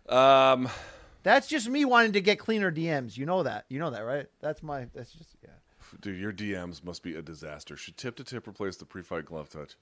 [0.08, 0.70] Um,
[1.24, 3.18] That's just me wanting to get cleaner DMs.
[3.18, 3.66] You know that.
[3.70, 4.28] You know that, right?
[4.42, 4.86] That's my.
[4.94, 5.50] That's just yeah.
[6.02, 7.78] Dude, your DMs must be a disaster.
[7.78, 9.76] Should tip to tip replace the pre-fight glove touch?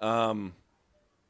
[0.00, 0.54] Um,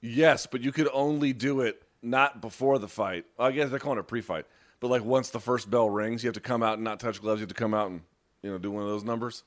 [0.01, 3.25] yes, but you could only do it not before the fight.
[3.39, 4.47] I guess they're calling it pre-fight,
[4.81, 7.21] but like once the first bell rings, you have to come out and not touch
[7.21, 7.41] gloves.
[7.41, 8.03] You have to come out and
[8.43, 9.43] you know do one of those numbers.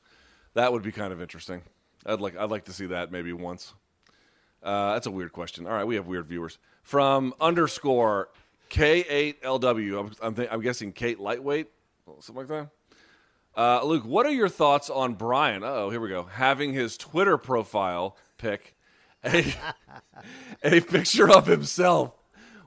[0.53, 1.61] That would be kind of interesting.
[2.05, 3.73] I'd like I'd like to see that maybe once.
[4.63, 5.67] Uh, that's a weird question.
[5.67, 8.29] All right, we have weird viewers from underscore
[8.71, 9.99] K8LW.
[9.99, 11.67] I'm I'm, th- I'm guessing Kate Lightweight,
[12.21, 12.69] something like that.
[13.57, 15.63] Uh, Luke, what are your thoughts on Brian?
[15.63, 16.23] Oh, here we go.
[16.23, 18.75] Having his Twitter profile pic
[19.25, 19.51] a,
[20.63, 22.13] a picture of himself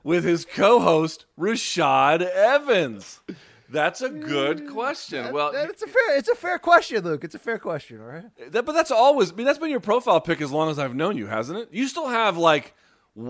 [0.03, 3.21] with his co-host Rashad Evans.
[3.69, 5.31] That's a good question.
[5.33, 6.17] Well, it's a fair.
[6.17, 7.23] It's a fair question, Luke.
[7.23, 8.01] It's a fair question.
[8.01, 8.51] All right.
[8.51, 9.31] that, but that's always.
[9.31, 11.69] I mean, that's been your profile pic as long as I've known you, hasn't it?
[11.71, 12.73] You still have like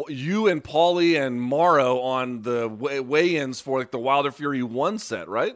[0.08, 4.98] you and Paulie and Morrow on the weigh- weigh-ins for like the Wilder Fury one
[4.98, 5.56] set, right?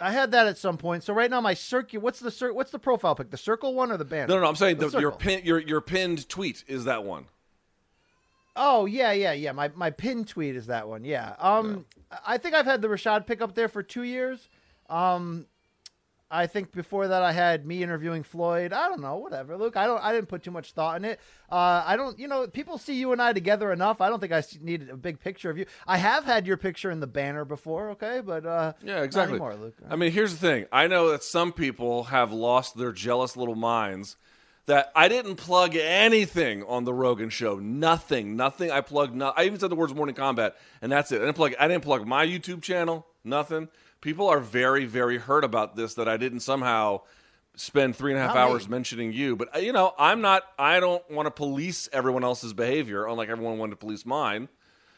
[0.00, 1.04] I had that at some point.
[1.04, 2.00] So right now my circle.
[2.00, 3.30] What's the cir- What's the profile pic?
[3.30, 4.28] The circle one or the banner?
[4.28, 7.04] No, no, no I'm saying The the, your pin, your your pinned tweet is that
[7.04, 7.26] one.
[8.56, 9.52] Oh yeah, yeah, yeah.
[9.52, 11.04] My my pin tweet is that one.
[11.04, 11.34] Yeah.
[11.38, 11.86] Um,
[12.26, 14.48] I think I've had the Rashad pick up there for two years.
[14.88, 15.46] Um,
[16.30, 18.72] I think before that I had me interviewing Floyd.
[18.72, 19.56] I don't know, whatever.
[19.56, 20.02] Luke, I don't.
[20.02, 21.20] I didn't put too much thought in it.
[21.50, 22.18] Uh, I don't.
[22.18, 24.00] You know, people see you and I together enough.
[24.00, 25.66] I don't think I needed a big picture of you.
[25.86, 27.90] I have had your picture in the banner before.
[27.90, 29.38] Okay, but uh, Yeah, exactly.
[29.38, 29.76] Not anymore, Luke.
[29.88, 30.66] I mean, here's the thing.
[30.72, 34.16] I know that some people have lost their jealous little minds
[34.66, 37.60] that I didn't plug anything on the Rogan show.
[37.60, 38.72] Nothing, nothing.
[38.72, 39.14] I plugged.
[39.14, 41.16] No, I even said the words "Morning Combat," and that's it.
[41.16, 41.54] I didn't plug.
[41.58, 43.06] I didn't plug my YouTube channel.
[43.22, 43.68] Nothing.
[44.00, 47.00] People are very, very hurt about this that I didn't somehow
[47.56, 48.52] spend three and a half Not me.
[48.52, 49.34] hours mentioning you.
[49.36, 50.44] But uh, you know, I'm not.
[50.58, 54.48] I don't want to police everyone else's behavior, unlike everyone wanted to police mine.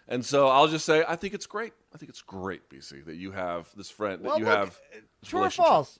[0.08, 1.74] And so I'll just say, I think it's great.
[1.94, 4.78] I think it's great, BC, that you have this friend, that well, you look, have.
[5.24, 5.98] true or false?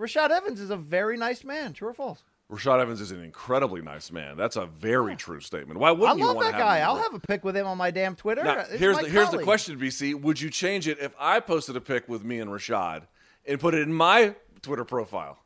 [0.00, 1.74] Rashad Evans is a very nice man.
[1.74, 2.22] True or false?
[2.52, 4.36] Rashad Evans is an incredibly nice man.
[4.36, 5.80] That's a very true statement.
[5.80, 6.78] Why wouldn't I you love want that to guy.
[6.80, 8.44] him I'll have a pic with him on my damn Twitter.
[8.44, 10.20] Now, here's the here's the question, BC.
[10.20, 13.04] Would you change it if I posted a pic with me and Rashad
[13.46, 15.38] and put it in my Twitter profile?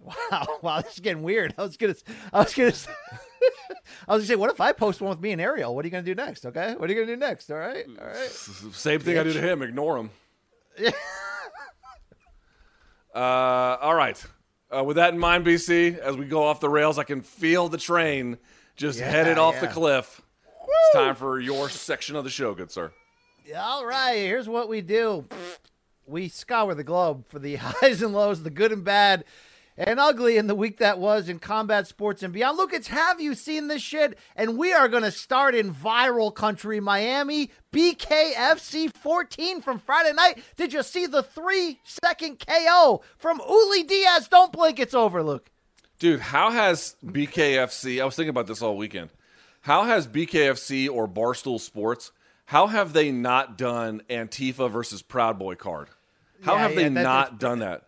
[0.00, 1.54] Wow, wow, this is getting weird.
[1.56, 1.94] I was gonna,
[2.32, 2.90] I was gonna, say-
[4.08, 5.76] I was gonna say, what if I post one with me and Ariel?
[5.76, 6.44] What are you gonna do next?
[6.44, 7.52] Okay, what are you gonna do next?
[7.52, 8.16] All right, all right.
[8.72, 9.62] Same thing I do to him.
[9.62, 10.10] Ignore him.
[13.14, 14.24] uh, all right.
[14.74, 17.68] Uh, with that in mind, BC, as we go off the rails, I can feel
[17.68, 18.36] the train
[18.76, 19.72] just Yeah, headed off the yeah.
[19.72, 20.20] cliff.
[20.62, 22.92] It's time for your section of the show, good sir.
[23.56, 25.26] All right, here's what we do.
[26.06, 29.24] We scour the globe for the highs and lows, the good and bad
[29.78, 32.56] and ugly in the week that was in combat sports and beyond.
[32.58, 34.18] Look, it's have you seen this shit?
[34.36, 37.50] And we are going to start in viral country, Miami.
[37.72, 40.42] BKFC 14 from Friday night.
[40.56, 44.28] Did you see the three second KO from Uli Diaz?
[44.28, 45.50] Don't blink, it's over, Luke.
[45.98, 48.00] Dude, how has BKFC?
[48.00, 49.10] I was thinking about this all weekend.
[49.62, 52.12] How has BKFC or Barstool Sports?
[52.46, 55.88] How have they not done Antifa versus Proud Boy card?
[56.42, 57.82] How Yeah, have they yeah, that- not done that?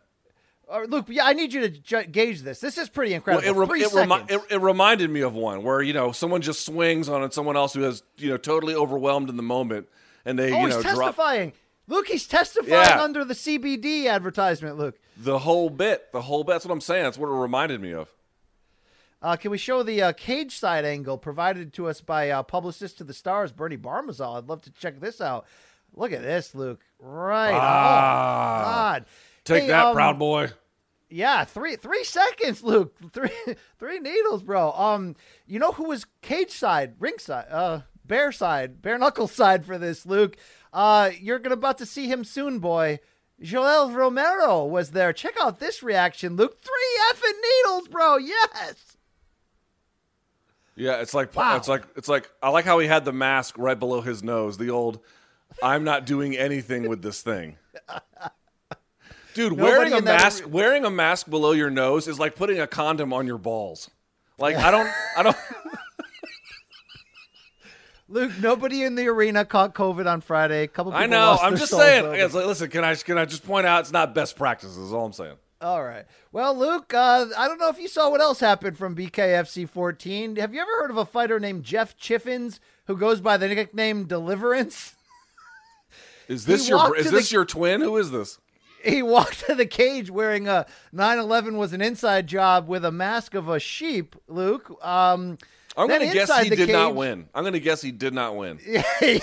[0.89, 2.61] Luke, yeah, I need you to ju- gauge this.
[2.61, 3.43] This is pretty incredible.
[3.55, 6.43] Well, it, re- it, remi- it, it reminded me of one where you know someone
[6.43, 9.89] just swings on someone else who has you know totally overwhelmed in the moment,
[10.25, 11.53] and they oh, you he's know drop testifying.
[11.89, 13.03] Luke, he's testifying Yeah.
[13.03, 14.79] under the CBD advertisement.
[14.79, 16.13] Luke, the whole bit.
[16.13, 16.53] The whole bit.
[16.53, 17.03] That's what I'm saying.
[17.03, 18.09] That's what it reminded me of.
[19.23, 22.99] uh, can we show the uh, cage side angle provided to us by uh, publicist
[22.99, 24.39] to the stars Bernie Barmazal?
[24.39, 25.47] I'd love to check this out.
[25.97, 26.81] Look at this, Luke.
[27.01, 27.53] Right.
[27.53, 28.61] Ah.
[28.61, 29.05] oh, God.
[29.45, 30.51] Take Hey, that, um, Proud Boy.
[31.13, 32.95] Yeah, three three seconds, Luke.
[33.13, 33.31] Three
[33.81, 34.71] three needles, bro.
[34.71, 39.65] Um, you know who was cage side, ring side, uh, bear side, bare knuckle side
[39.65, 40.37] for this, Luke.
[40.73, 43.01] Uh, you're gonna about to see him soon, boy.
[43.43, 45.13] Yoel Romero was there.
[45.13, 46.61] Check out this reaction, Luke.
[46.63, 48.17] Three effing needles, bro.
[48.19, 48.97] Yes.
[50.77, 51.57] Yeah, it's like Wow.
[51.57, 54.59] it's like it's like I like how he had the mask right below his nose.
[54.59, 55.01] The old,
[55.61, 57.57] I'm not doing anything with this thing.
[59.35, 62.67] Dude, Nobody wearing a mask wearing a mask below your nose is like putting a
[62.67, 63.91] condom on your balls.
[64.39, 65.37] Like I don't I don't
[68.09, 70.65] Luke, nobody in the arena caught COVID on Friday.
[70.65, 71.39] A couple people I know.
[71.41, 72.07] I'm just saying.
[72.07, 74.77] like, listen, can I can I just point out it's not best practices?
[74.77, 75.37] Is all I'm saying.
[75.61, 76.07] All right.
[76.33, 80.37] Well, Luke, uh, I don't know if you saw what else happened from BKFC 14.
[80.37, 84.07] Have you ever heard of a fighter named Jeff Chiffins who goes by the nickname
[84.07, 84.95] Deliverance?
[86.29, 87.81] Is this He your is this the- your twin?
[87.83, 88.39] Who is this?
[88.85, 93.35] He walked to the cage wearing a 9/11 was an inside job with a mask
[93.35, 94.17] of a sheep.
[94.29, 95.39] Luke, um,
[95.77, 97.29] I'm going to guess he did not win.
[97.35, 98.59] I'm going to guess he did not win.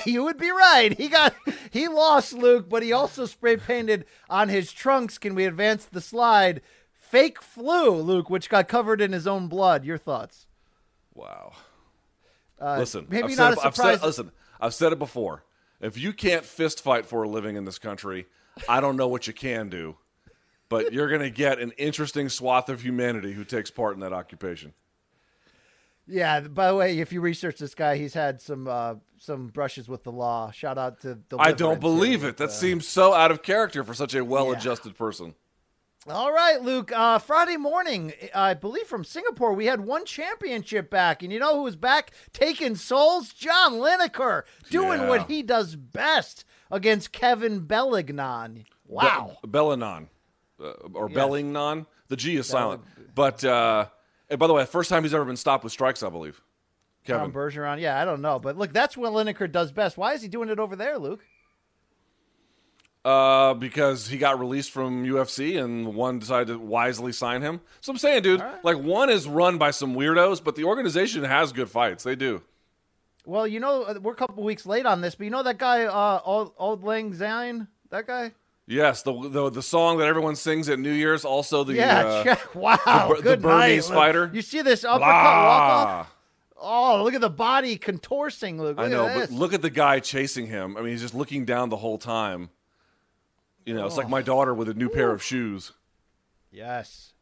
[0.05, 0.97] you would be right.
[0.97, 1.33] He got
[1.71, 5.17] he lost Luke, but he also spray painted on his trunks.
[5.17, 6.61] Can we advance the slide?
[6.93, 9.85] Fake flu, Luke, which got covered in his own blood.
[9.85, 10.45] Your thoughts?
[11.13, 11.53] Wow.
[12.59, 14.03] Uh, Listen, maybe I've not said, a I've said- surprise.
[14.03, 15.43] listen, I've said it before.
[15.79, 18.25] If you can't fist fight for a living in this country,
[18.67, 19.97] I don't know what you can do.
[20.69, 24.11] But you're going to get an interesting swath of humanity who takes part in that
[24.11, 24.73] occupation.
[26.05, 26.41] Yeah.
[26.41, 30.03] By the way, if you research this guy, he's had some uh, some brushes with
[30.03, 30.51] the law.
[30.51, 31.37] Shout out to the.
[31.37, 32.37] I don't believe it.
[32.37, 35.35] That seems so out of character for such a well-adjusted person.
[36.09, 36.91] All right, Luke.
[36.93, 41.57] Uh, Friday morning, I believe from Singapore, we had one championship back, and you know
[41.57, 43.33] who was back taking souls?
[43.33, 45.09] John Lineker doing Yeah.
[45.09, 48.65] what he does best against Kevin Bellignon.
[48.87, 49.37] Wow.
[49.41, 50.07] Be- Bellanon.
[50.59, 51.85] Uh, or Bellingnon.
[52.07, 52.81] The G is silent.
[53.13, 53.87] But, uh,
[54.29, 56.41] and by the way, first time he's ever been stopped with strikes, I believe.
[57.03, 57.31] Kevin.
[57.31, 57.79] Tom Bergeron.
[57.79, 59.97] Yeah, I don't know, but look, that's what Lineker does best.
[59.97, 61.23] Why is he doing it over there, Luke?
[63.05, 67.61] Uh, because he got released from UFC and one decided to wisely sign him.
[67.79, 71.53] So I'm saying, dude, like one is run by some weirdos, but the organization has
[71.53, 72.03] good fights.
[72.03, 72.41] They do.
[73.27, 75.57] Well, you know, uh, we're a couple weeks late on this, but you know that
[75.57, 77.67] guy, uh, Old, Old Lang Syne?
[77.89, 78.31] That guy?
[78.67, 81.23] Yes, the the the song that everyone sings at New Year's.
[81.25, 82.77] Also the Yeah, uh, check- wow.
[83.09, 83.97] the the good night, Burmese Luke.
[83.97, 84.31] fighter.
[84.33, 86.13] You see this uppercut walk off?
[86.59, 88.77] Oh, look at the body contorting, Luke.
[88.77, 90.75] Look I know, but look at the guy chasing him.
[90.77, 92.49] I mean, he's just looking down the whole time.
[93.65, 94.09] You know, it's like Oh.
[94.09, 95.73] my daughter with a new pair of shoes.
[96.51, 97.13] Yes.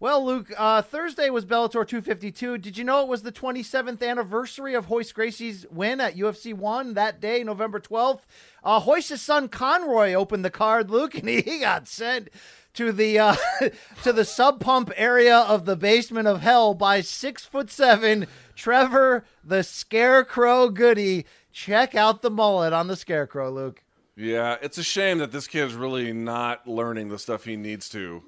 [0.00, 2.56] Well, Luke, uh, Thursday was Bellator 252.
[2.56, 6.94] Did you know it was the 27th anniversary of Royce Gracie's win at UFC 1
[6.94, 8.20] that day, November 12th?
[8.64, 12.30] Uh, Royce's son Khonry opened the card, Luke, and he, got sent
[12.72, 13.36] to the uh,
[14.02, 19.26] to the sub pump area of the basement of hell by six foot seven Trevor
[19.44, 21.26] the Scarecrow Goody.
[21.52, 23.82] Check out the mullet on the Scarecrow, Luke.
[24.16, 28.22] Yeah, it's a shame that this kid's really not learning the stuff he needs to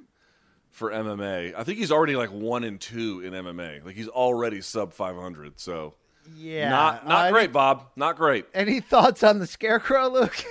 [0.73, 1.55] for MMA.
[1.57, 3.85] I think he's already like one and two in MMA.
[3.85, 5.61] Like he's already sub 500.
[5.61, 5.95] So
[6.37, 7.85] Yeah, not not uh, great, Bob.
[7.95, 8.47] Not great.
[8.53, 10.45] Any thoughts on the Scarecrow, Luke?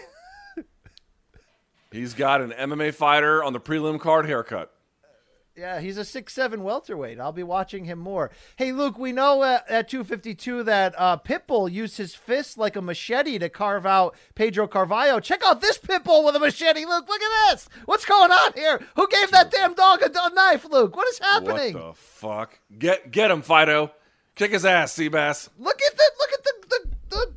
[1.91, 4.73] He's got an MMA fighter on the prelim card haircut.
[5.55, 7.19] Yeah, he's a six seven welterweight.
[7.19, 8.31] I'll be watching him more.
[8.55, 12.81] Hey, Luke, we know at, at 252 that uh, Pitbull used his fist like a
[12.81, 15.19] machete to carve out Pedro Carvalho.
[15.19, 17.05] Check out this Pitbull with a machete, Luke.
[17.07, 17.67] Look at this.
[17.83, 18.79] What's going on here?
[18.95, 20.95] Who gave that damn dog a, a knife, Luke?
[20.95, 21.73] What is happening?
[21.73, 22.59] What the fuck?
[22.79, 23.91] Get get him, Fido.
[24.35, 25.49] Kick his ass, Seabass.
[25.59, 27.33] Look at the look at the the, the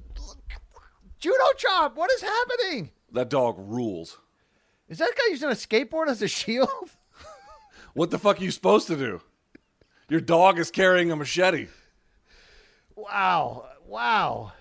[1.19, 1.97] judo chop.
[1.97, 2.91] What is happening?
[3.11, 4.19] That dog rules.
[4.89, 6.69] Is that guy using a skateboard as a shield?
[7.95, 9.21] What the fuck are you supposed to do?
[10.09, 11.69] Your dog is carrying a machete.
[12.97, 13.67] Wow.
[13.87, 14.53] Wow.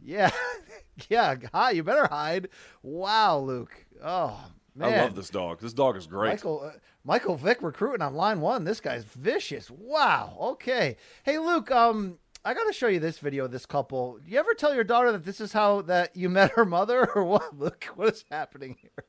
[0.00, 0.30] Yeah.
[1.10, 1.36] yeah.
[1.52, 2.48] Hi, you better hide.
[2.82, 3.84] Wow, Luke.
[4.02, 4.40] Oh,
[4.74, 4.94] man.
[4.94, 5.60] I love this dog.
[5.60, 6.30] This dog is great.
[6.30, 8.64] Michael, uh, Michael Vick recruiting on line one.
[8.64, 9.70] This guy's vicious.
[9.70, 10.34] Wow.
[10.40, 10.96] Okay.
[11.24, 11.70] Hey, Luke.
[11.70, 13.44] Um, I got to show you this video.
[13.44, 14.18] of This couple.
[14.24, 17.06] Do you ever tell your daughter that this is how that you met her mother,
[17.14, 17.58] or what?
[17.58, 19.04] Look, what is happening here?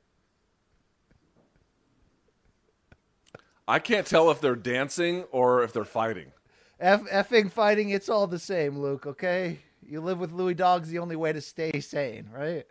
[3.73, 6.31] I can't tell if they're dancing or if they're fighting.
[6.79, 7.89] F- effing fighting.
[7.89, 9.07] It's all the same, Luke.
[9.07, 9.61] Okay.
[9.81, 12.67] You live with Louis Dog's the only way to stay sane, right?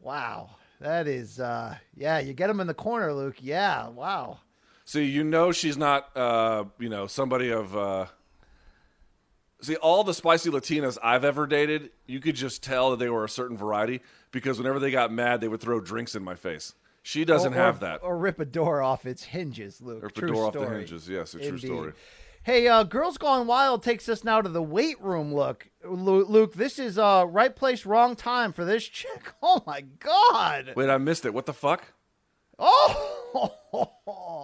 [0.00, 0.56] Wow.
[0.80, 2.20] That is, uh, yeah.
[2.20, 3.36] You get him in the corner, Luke.
[3.40, 3.88] Yeah.
[3.88, 4.38] Wow.
[4.86, 7.76] See, you know she's not, uh, you know, somebody of.
[7.76, 8.06] Uh...
[9.60, 13.26] See, all the spicy Latinas I've ever dated, you could just tell that they were
[13.26, 14.00] a certain variety
[14.30, 16.72] because whenever they got mad, they would throw drinks in my face.
[17.08, 18.02] She doesn't Or- have that.
[18.02, 20.02] Or rip a door off its hinges, Luke.
[20.02, 21.08] Rip a True door off the hinges.
[21.08, 21.92] Yes, a true story.
[22.42, 25.34] Hey, uh, Girls Gone Wild takes us now to the weight room.
[25.34, 29.32] Look, Luke, this is uh, right place, wrong time for this chick.
[29.42, 30.74] Oh my God!
[30.76, 31.32] Wait, I missed it.
[31.32, 31.94] What the fuck?
[32.58, 33.54] Oh,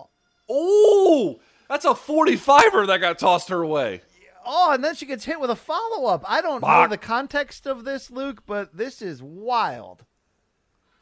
[0.48, 4.00] Oh, that's a 45er that got tossed her way.
[4.46, 6.24] Oh, and then she gets hit with a follow up.
[6.26, 10.06] I don't know the context of this, Luke, but this is wild.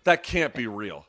[0.02, 1.06] That can't be real.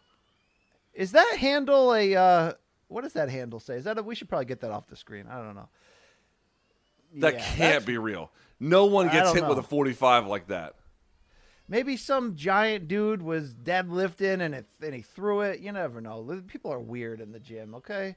[0.94, 2.54] Is that handle a uh
[2.88, 3.76] what does that handle say?
[3.76, 5.26] Is that a, we should probably get that off the screen.
[5.30, 5.70] I don't know.
[7.16, 8.32] That Yeah, can't be real.
[8.60, 10.76] No one gets hit with a 45 like that.
[11.68, 15.60] Maybe some giant dude was deadlifting and it and he threw it.
[15.60, 16.42] You never know.
[16.48, 18.16] People are weird in the gym, okay?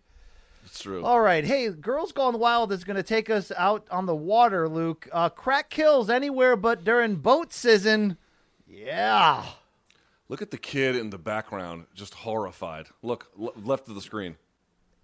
[0.64, 1.04] It's true.
[1.04, 1.44] All right.
[1.44, 5.08] Hey, Girls Gone Wild is going to take us out on the water, Luke.
[5.12, 8.16] Uh, crack kills anywhere but during boat season.
[8.68, 9.44] Yeah.
[10.28, 12.86] Look at the kid in the background, just horrified.
[13.02, 14.36] Look, left of the screen.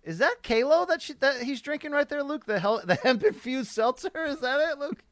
[0.02, 2.44] Is that Kalo that she, that he's drinking right there, Luke?
[2.46, 4.10] The hell, the hemp infused seltzer?
[4.26, 5.04] Is that it, Luke?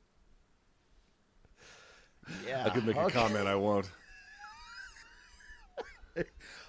[2.46, 2.64] Yeah.
[2.66, 3.88] I could make a comment, I won't.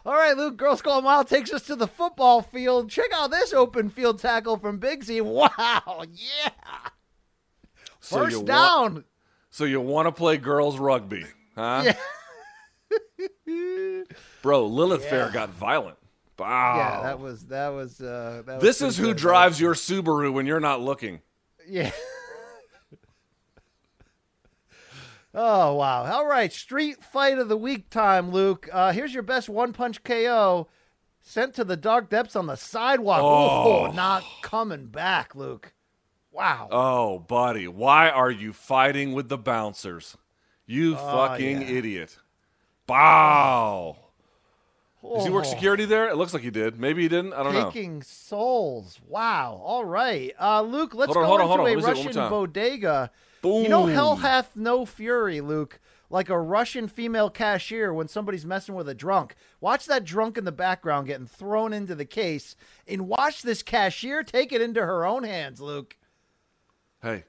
[0.06, 0.58] All right, Luke.
[0.58, 2.90] Girls Gone Wild takes us to the football field.
[2.90, 5.22] Check out this open field tackle from Bigsy.
[5.24, 6.04] Wow.
[6.12, 6.50] Yeah.
[8.00, 9.04] So First want- down.
[9.52, 11.84] so you want to play girls rugby, huh?
[11.86, 11.96] Yeah.
[14.42, 15.98] Bro, Lilith Fair got violent.
[16.40, 16.76] Wow.
[16.78, 18.02] Yeah, that was that was.
[18.02, 21.22] Uh, that this pretty is who drives your Subaru when you're not looking.
[21.68, 21.92] Yeah.
[25.34, 26.04] oh wow!
[26.12, 28.68] All right, street fight of the week time, Luke.
[28.72, 30.68] Uh, here's your best one punch KO.
[31.24, 33.22] Sent to the dark depths on the sidewalk.
[33.22, 33.86] Oh.
[33.88, 35.74] Oh, not coming back, Luke.
[36.32, 36.68] Wow.
[36.72, 40.18] Oh, buddy, why are you fighting with the bouncers?
[40.66, 41.68] You fucking Oh, yeah.
[41.78, 42.18] idiot.
[42.92, 43.98] Wow.
[45.16, 45.50] Does he work Oh.
[45.50, 46.08] security there?
[46.10, 46.80] It looks like he did.
[46.80, 47.34] Maybe he didn't.
[47.34, 47.66] I don't know.
[47.72, 49.00] Taking souls.
[49.08, 49.60] Wow.
[49.64, 50.32] All right.
[50.40, 51.60] Uh, Luke, let's Hold on, go hold on, into hold on.
[51.60, 52.30] a Let it one more Russian time.
[52.30, 53.12] bodega.
[53.44, 55.80] You know, hell hath no fury, Luke.
[56.12, 59.34] Like a Russian female cashier when somebody's messing with a drunk.
[59.62, 62.56] Watch that drunk in the background getting thrown into the case,
[62.88, 65.98] and watch this cashier take it into her own hands, Luke.
[67.02, 67.24] Hey.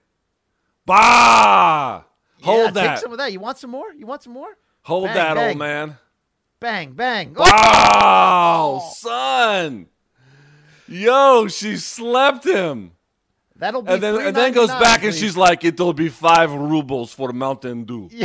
[0.85, 2.03] Bah!
[2.43, 2.95] Hold yeah, that.
[2.97, 3.33] Take some of that.
[3.33, 3.93] You want some more?
[3.95, 4.59] You want some more?
[4.83, 5.49] Hold Bang, that, bang.
[5.49, 5.99] old man.
[6.61, 7.35] Bang, bang.
[7.37, 7.45] Oh!
[8.05, 9.87] Oh, son.
[10.89, 12.93] Yo, she slept him.
[13.57, 16.53] That'll be And then and then goes $3.99, back and she's like, it'll be five
[16.53, 18.11] rubles for Mountain Dew.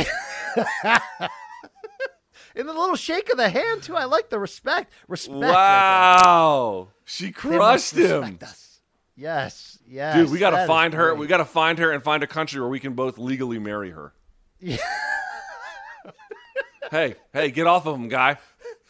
[2.56, 3.94] And the little shake of the hand too.
[3.94, 4.92] I like the respect.
[5.06, 5.36] Respect.
[5.36, 6.88] Wow.
[7.04, 8.36] She crushed him.
[8.42, 8.80] us.
[9.14, 10.16] Yes, yes.
[10.16, 11.10] Dude, we gotta find her.
[11.10, 11.20] great.
[11.20, 13.90] We got to find her and find a country where we can both legally marry
[13.90, 14.12] her.
[16.90, 18.38] hey, hey, get off of him, guy.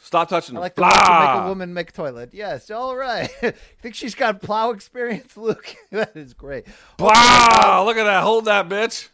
[0.03, 0.59] Stop touching him.
[0.59, 2.31] I like the make a woman make toilet.
[2.33, 3.31] Yes, all right.
[3.43, 3.53] I
[3.83, 5.75] think she's got plow experience, Luke?
[5.91, 6.67] that is great.
[6.97, 7.83] Blah.
[7.85, 8.23] Look at that.
[8.23, 9.09] Hold that, bitch.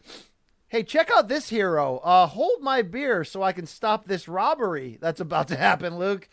[0.69, 1.99] Hey, check out this hero.
[1.99, 6.29] Uh, hold my beer so I can stop this robbery that's about to happen, Luke.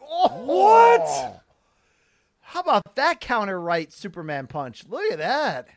[0.00, 1.42] Oh, What?
[2.40, 4.84] How about that counter right Superman punch?
[4.88, 5.68] Look at that.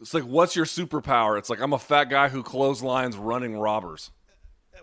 [0.00, 1.38] It's like, what's your superpower?
[1.38, 4.10] It's like, I'm a fat guy who clotheslines running robbers.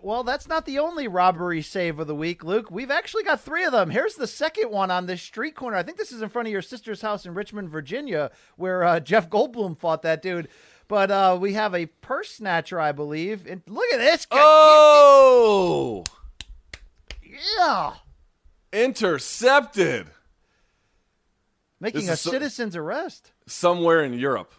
[0.04, 2.70] Well, that's not the only robbery save of the week, Luke.
[2.70, 3.88] We've actually got three of them.
[3.88, 5.78] Here's the second one on this street corner.
[5.78, 9.00] I think this is in front of your sister's house in Richmond, Virginia, where uh,
[9.00, 10.48] Jeff Goldblum fought that dude.
[10.88, 13.46] But uh, we have a purse snatcher, I believe.
[13.46, 14.36] And look at this guy.
[14.42, 16.04] Oh,
[17.58, 17.94] Yeah.
[18.74, 20.08] intercepted
[21.80, 23.32] Making This a so- citizen's arrest.
[23.46, 24.52] somewhere in Europe.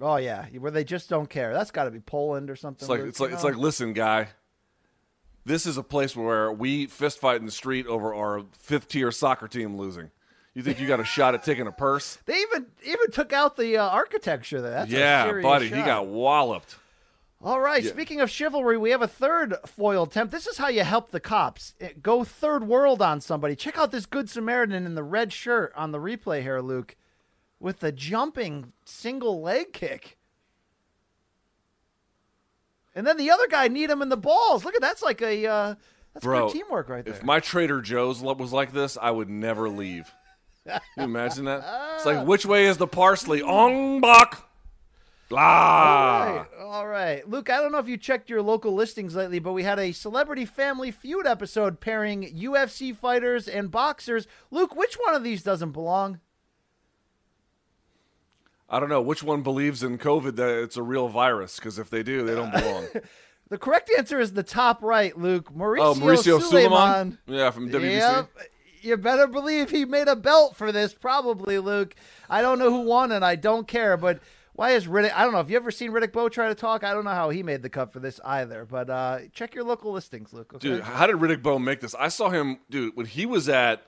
[0.00, 0.46] Oh, yeah.
[0.58, 1.52] Where they just don't care.
[1.52, 2.84] That's got to be Poland or something.
[2.84, 4.28] It's like it's like it's like listen, guy.
[5.46, 9.12] This is a place where we fist fight in the street over our fifth tier
[9.12, 10.10] soccer team losing.
[10.54, 12.18] You think you got a shot at taking a purse?
[12.26, 14.72] They even even took out the uh, architecture there.
[14.72, 16.74] That's yeah, buddy, he got walloped.
[17.44, 17.80] All right.
[17.84, 17.90] Yeah.
[17.90, 20.32] Speaking of chivalry, we have a third foil attempt.
[20.32, 21.74] This is how you help the cops.
[21.80, 23.54] Eh, Go third world on somebody.
[23.54, 26.96] Check out this good Samaritan in the red shirt on the replay here, Luke,
[27.60, 30.16] with the jumping single leg kick.
[32.96, 34.64] And then the other guy need him in the balls.
[34.64, 35.74] Look at that's like a uh,
[36.14, 37.12] that's Bro, good teamwork right there.
[37.12, 40.10] If my Trader Joe's was like this, I would never leave.
[40.66, 41.62] Can you imagine that?
[41.96, 43.42] It's like, which way is the parsley?
[43.42, 44.42] Ong bak.
[45.28, 45.40] Blah.
[45.40, 47.28] All right, all right.
[47.28, 49.92] Luke, I don't know if you checked your local listings lately, but we had a
[49.92, 54.26] Celebrity Family Feud episode pairing UFC fighters and boxers.
[54.50, 56.20] Luke, which one of these doesn't belong?
[58.68, 61.88] I don't know which one believes in COVID that it's a real virus because if
[61.90, 62.86] they do, they don't belong.
[63.48, 65.54] The correct answer is the top right, Luke.
[65.54, 67.16] Mauricio, oh, Mauricio Sulaimán.
[67.16, 67.18] Sulaimán?
[67.28, 67.98] Yeah, from WBC.
[67.98, 68.30] Yep.
[68.82, 71.94] You better believe he made a belt for this, probably, Luke.
[72.28, 74.20] I don't know who won, and I don't care, but
[74.54, 75.12] why is Riddick?
[75.14, 75.38] I don't know.
[75.38, 76.82] Have you ever seen Riddick Bowe try to talk?
[76.82, 79.64] I don't know how he made the cut for this either, but uh, check your
[79.64, 80.52] local listings, Luke.
[80.54, 80.68] Okay?
[80.68, 81.94] Dude, how did Riddick Bowe make this?
[81.94, 83.86] I saw him, dude, when he was at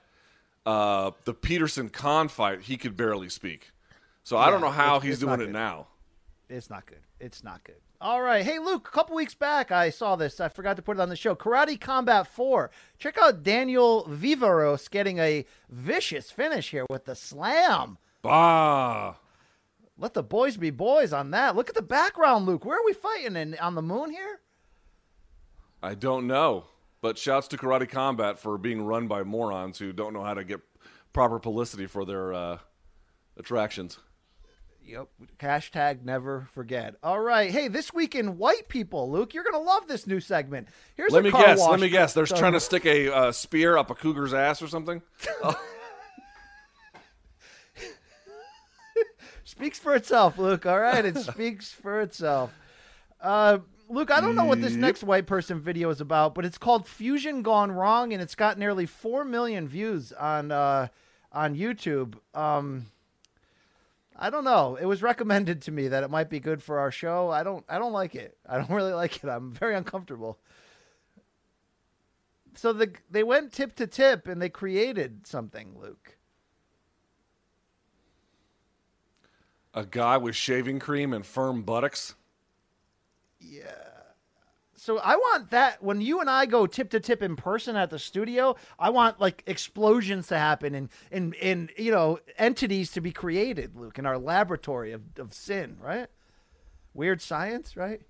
[0.67, 3.71] uh, the Peterson Khan fight, he could barely speak.
[4.29, 5.87] So I don't know how he's doing it now.
[6.51, 7.01] It's not good.
[7.19, 7.81] It's not good.
[7.99, 8.45] All right.
[8.45, 10.39] Hey, Luke, a couple weeks back, I saw this.
[10.39, 11.35] I forgot to put it on the show.
[11.35, 12.71] Karate Combat 4.
[12.99, 17.97] Check out Daniel Viveros getting a vicious finish here with the slam.
[18.21, 19.15] Bah.
[19.97, 21.57] Let the boys be boys on that.
[21.57, 22.67] Look at the background, Luke.
[22.67, 23.35] Where are we fighting?
[23.35, 24.41] In, on the moon here?
[25.83, 26.67] I don't know.
[27.01, 30.45] But shouts to Karate Combat for being run by morons who don't know how to
[30.45, 30.61] get
[31.15, 32.59] proper publicity for their uh,
[33.39, 33.99] attractions.
[34.89, 35.09] Yep.
[35.39, 36.95] Hashtag never forget.
[37.03, 37.51] All right.
[37.51, 40.69] Hey, this week in white people, Luke, you're going to love this new segment.
[40.97, 41.59] Here's Let a me car guess.
[41.59, 42.15] wash Let me guess.
[42.15, 45.03] They're trying to stick a uh, spear up a cougar's ass or something.
[49.45, 50.65] speaks for itself, Luke.
[50.65, 52.51] All right, it speaks for itself.
[53.21, 53.59] Uh,
[53.91, 56.89] Luke, I don't know what this next white person video is about, but it's called
[56.89, 60.89] "Fusion Gone Wrong" and it's got nearly four million views on uh,
[61.33, 62.15] on YouTube.
[62.35, 62.87] Um,
[64.19, 64.77] I don't know.
[64.77, 67.31] It was recommended to me that it might be good for our show.
[67.31, 67.65] I don't.
[67.69, 68.37] I don't like it.
[68.47, 69.29] I don't really like it.
[69.29, 70.39] I'm very uncomfortable.
[72.57, 76.17] So the they went tip to tip and they created something, Luke.
[79.75, 82.17] A guy with shaving cream and firm buttocks.
[84.89, 87.91] So I want that when you and I go tip to tip in person at
[87.91, 88.57] the studio.
[88.79, 93.77] I want like explosions to happen and and and you know entities to be created,
[93.77, 96.07] Luke, in our laboratory of of sin, right?
[96.95, 98.01] Weird science, right?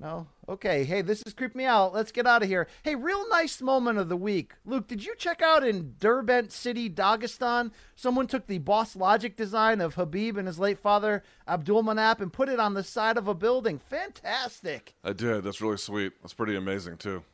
[0.00, 0.28] No.
[0.48, 0.84] Okay.
[0.84, 1.92] Hey, this is creep me out.
[1.92, 2.68] Let's get out of here.
[2.84, 4.86] Hey, real nice moment of the week, Luke.
[4.86, 7.72] Did you check out in Derbent City, Dagestan?
[7.96, 12.32] Someone took the Boss Logic design of Khabib and his late father Abdul Manap and
[12.32, 13.78] put it on the side of a building.
[13.78, 14.94] Fantastic.
[15.02, 15.42] I did.
[15.42, 16.12] That's really sweet.
[16.22, 17.24] That's pretty amazing too.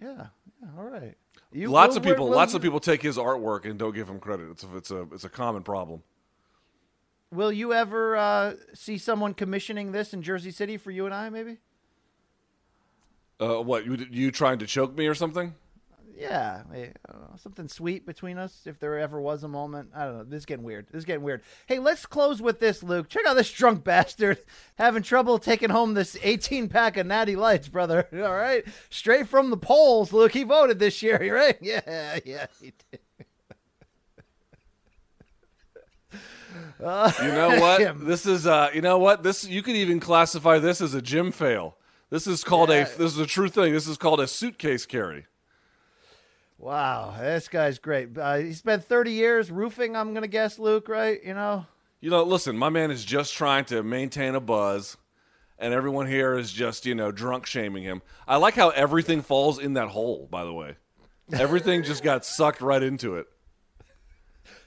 [0.00, 0.28] Yeah.
[0.62, 1.14] yeah all right.
[1.52, 2.28] You, lots will- of people.
[2.28, 4.50] will lots of people take his artwork and don't give him credit.
[4.50, 6.02] It's a, it's a it's a common problem.
[7.30, 11.28] Will you ever uh, see someone commissioning this in Jersey City for you and I?
[11.30, 11.58] Maybe.
[13.42, 15.54] Uh, what you you trying to choke me or something?
[16.16, 18.62] Yeah, I don't know, something sweet between us.
[18.66, 20.24] If there ever was a moment, I don't know.
[20.24, 20.86] This is getting weird.
[20.92, 21.42] This is getting weird.
[21.66, 23.08] Hey, let's close with this, Luke.
[23.08, 24.38] Check out this drunk bastard
[24.76, 28.06] having trouble taking home this 18 pack of Natty Lights, brother.
[28.12, 30.32] All right, straight from the polls, Luke.
[30.32, 31.58] He voted this year, right?
[31.60, 33.00] Yeah, yeah, he did.
[36.78, 38.06] You know what?
[38.06, 39.24] this is uh, you know what?
[39.24, 41.76] This you could even classify this as a gym fail.
[42.12, 42.82] This is called Yeah.
[42.94, 43.72] a this is a true thing.
[43.72, 45.24] This is called a suitcase carry.
[46.58, 48.18] Wow, this guy's great.
[48.18, 49.96] Uh, he spent 30 years roofing.
[49.96, 50.90] I'm gonna guess, Luke.
[50.90, 51.24] Right?
[51.24, 51.64] You know.
[52.00, 54.98] You know, listen, my man is just trying to maintain a buzz,
[55.58, 58.02] and everyone here is just you know drunk shaming him.
[58.28, 60.28] I like how everything falls in that hole.
[60.30, 60.76] By the way,
[61.32, 63.26] everything just got sucked right into it.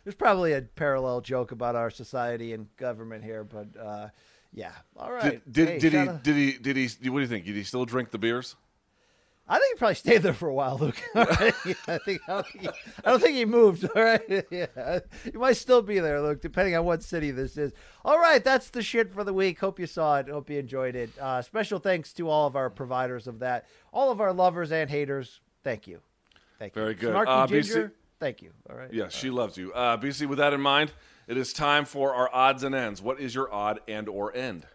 [0.04, 4.10] There's probably a parallel joke about our society and government here, but uh,
[4.56, 4.72] yeah.
[4.98, 5.41] All right.
[5.52, 7.10] Did did, Hey, did he shout out- did he did he?
[7.10, 7.45] What do you think?
[7.45, 8.56] Did he still drink the beers?
[9.48, 10.99] I think he probably stayed there for a while, Luke.
[11.15, 11.53] All right?
[11.68, 12.69] Yeah, I think I don't think, he,
[13.06, 13.88] I don't think he moved.
[13.95, 17.72] All right, yeah, he might still be there, Luke, depending on what city this is.
[18.03, 19.60] All right, that's the shit for the week.
[19.60, 20.30] Hope you saw it.
[20.30, 21.11] Hope you enjoyed it.
[21.22, 24.90] Uh, special thanks to all of our providers of that, all of our lovers and
[24.90, 25.41] haters.
[25.64, 25.99] Thank you.
[26.57, 26.82] Thank you.
[26.82, 27.14] Very good.
[27.14, 27.94] Snarky Uh, BC Ginger.
[28.19, 28.49] Thank you.
[28.68, 28.91] All right.
[28.91, 29.72] Yes, she loves you.
[29.73, 30.91] Uh, BC, with that in mind,
[31.27, 33.02] it is time for our odds and ends.
[33.02, 34.68] What is your odd and or end?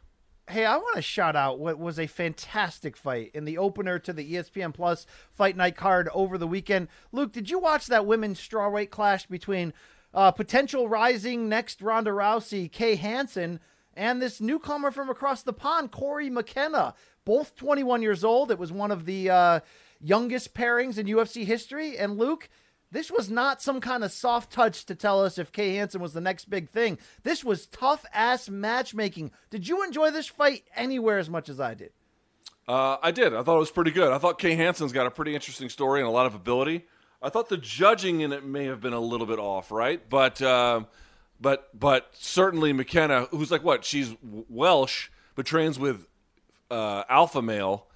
[0.48, 4.12] Hey, I want to shout out what was a fantastic fight in the opener to
[4.12, 6.89] the ESPN Plus Fight Night card over the weekend.
[7.12, 9.72] Luke, did you watch that women's strawweight clash between
[10.12, 13.60] uh, potential rising next Ronda Rousey, Kay Hansen,
[13.94, 16.94] and this newcomer from across the pond, Cory McKenna?
[17.24, 18.51] Both 21 years old.
[18.51, 19.60] It was one of the uh,
[20.01, 21.97] youngest pairings in UFC history.
[21.97, 22.48] And Luke,
[22.91, 26.12] this was not some kind of soft touch to tell us if Kay Hansen was
[26.12, 26.99] the next big thing.
[27.23, 29.31] This was tough ass matchmaking.
[29.51, 31.93] Did you enjoy this fight anywhere as much as I did?
[32.69, 33.35] Uh, I did.
[33.35, 34.12] I thought it was pretty good.
[34.12, 36.87] I thought Kay Hansen's got a pretty interesting story and a lot of ability.
[37.23, 40.01] I thought the judging in it may have been a little bit off, right?
[40.09, 40.87] But um
[41.41, 43.85] but but certainly McKenna, who's like what?
[43.85, 46.07] She's Welsh, but trains with
[46.71, 47.87] uh, alpha male.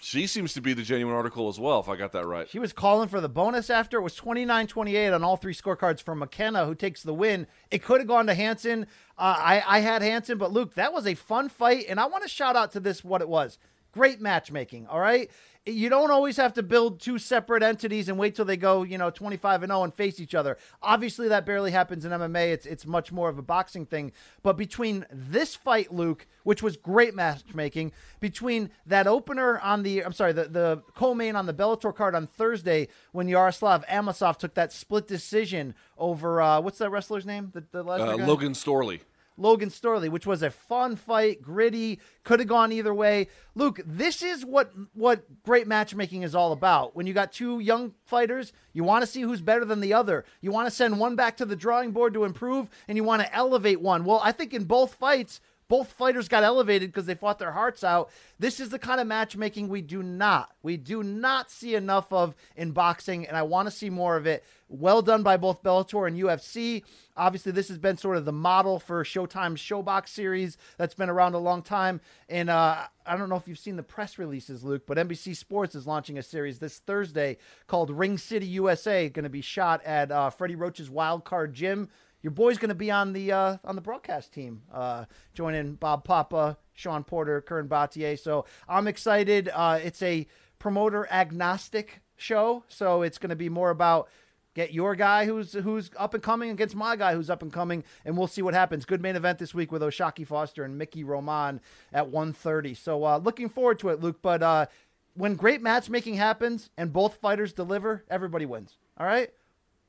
[0.00, 2.48] She seems to be the genuine article as well, if I got that right.
[2.48, 3.98] She was calling for the bonus after.
[3.98, 7.46] It was 29 28 on all three scorecards for McKenna, who takes the win.
[7.70, 8.86] It could have gone to Hansen.
[9.18, 11.86] Uh, I, I had Hansen, but Luke, that was a fun fight.
[11.88, 13.58] And I want to shout out to this what it was.
[13.92, 15.30] Great matchmaking, all right?
[15.68, 18.96] You don't always have to build two separate entities and wait till they go, you
[18.96, 20.56] know, 25 and 0 and face each other.
[20.82, 22.52] Obviously, that barely happens in MMA.
[22.52, 24.12] It's it's much more of a boxing thing.
[24.42, 30.12] But between this fight, Luke, which was great matchmaking, between that opener on the I'm
[30.14, 34.72] sorry, the the co-main on the Bellator card on Thursday when Yaroslav Amosov took that
[34.72, 37.50] split decision over uh, what's that wrestler's name?
[37.52, 38.26] The, the Uh?
[38.26, 39.00] Logan Storley.
[39.38, 43.28] Logan Storley, which was a fun fight, gritty, could have gone either way.
[43.54, 46.94] Luke, this is what what great matchmaking is all about.
[46.96, 50.24] When you got two young fighters, you want to see who's better than the other.
[50.40, 53.22] You want to send one back to the drawing board to improve, and you want
[53.22, 54.04] to elevate one.
[54.04, 57.84] Well, I think in both fights, both fighters got elevated because they fought their hearts
[57.84, 58.10] out.
[58.38, 62.34] This is the kind of matchmaking we do not, we do not see enough of
[62.56, 64.44] in boxing, and I want to see more of it.
[64.70, 66.82] Well done by both Bellator and UFC.
[67.16, 71.34] Obviously, this has been sort of the model for Showtime's Showbox series that's been around
[71.34, 72.02] a long time.
[72.28, 75.74] And uh, I don't know if you've seen the press releases, Luke, but NBC Sports
[75.74, 80.12] is launching a series this Thursday called Ring City USA, going to be shot at
[80.12, 81.88] uh, Freddie Roach's Wild Card Gym
[82.22, 85.04] your boy's going to be on the uh, on the broadcast team, uh,
[85.34, 88.18] joining Bob Papa, Sean Porter, Kern Batier.
[88.18, 89.50] So I'm excited.
[89.52, 90.26] Uh, it's a
[90.58, 94.08] promoter agnostic show, so it's going to be more about
[94.54, 97.84] get your guy who's who's up and coming against my guy who's up and coming,
[98.04, 98.84] and we'll see what happens.
[98.84, 101.60] Good main event this week with O'Shaquie Foster and Mickey Roman
[101.92, 102.76] at 1:30.
[102.76, 104.18] So uh, looking forward to it, Luke.
[104.20, 104.66] But uh,
[105.14, 108.76] when great matchmaking happens and both fighters deliver, everybody wins.
[108.98, 109.30] All right.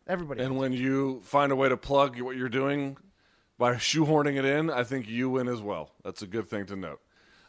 [0.09, 0.43] Everybody.
[0.43, 2.97] And when you find a way to plug what you're doing
[3.57, 5.91] by shoehorning it in, I think you win as well.
[6.03, 6.99] That's a good thing to note.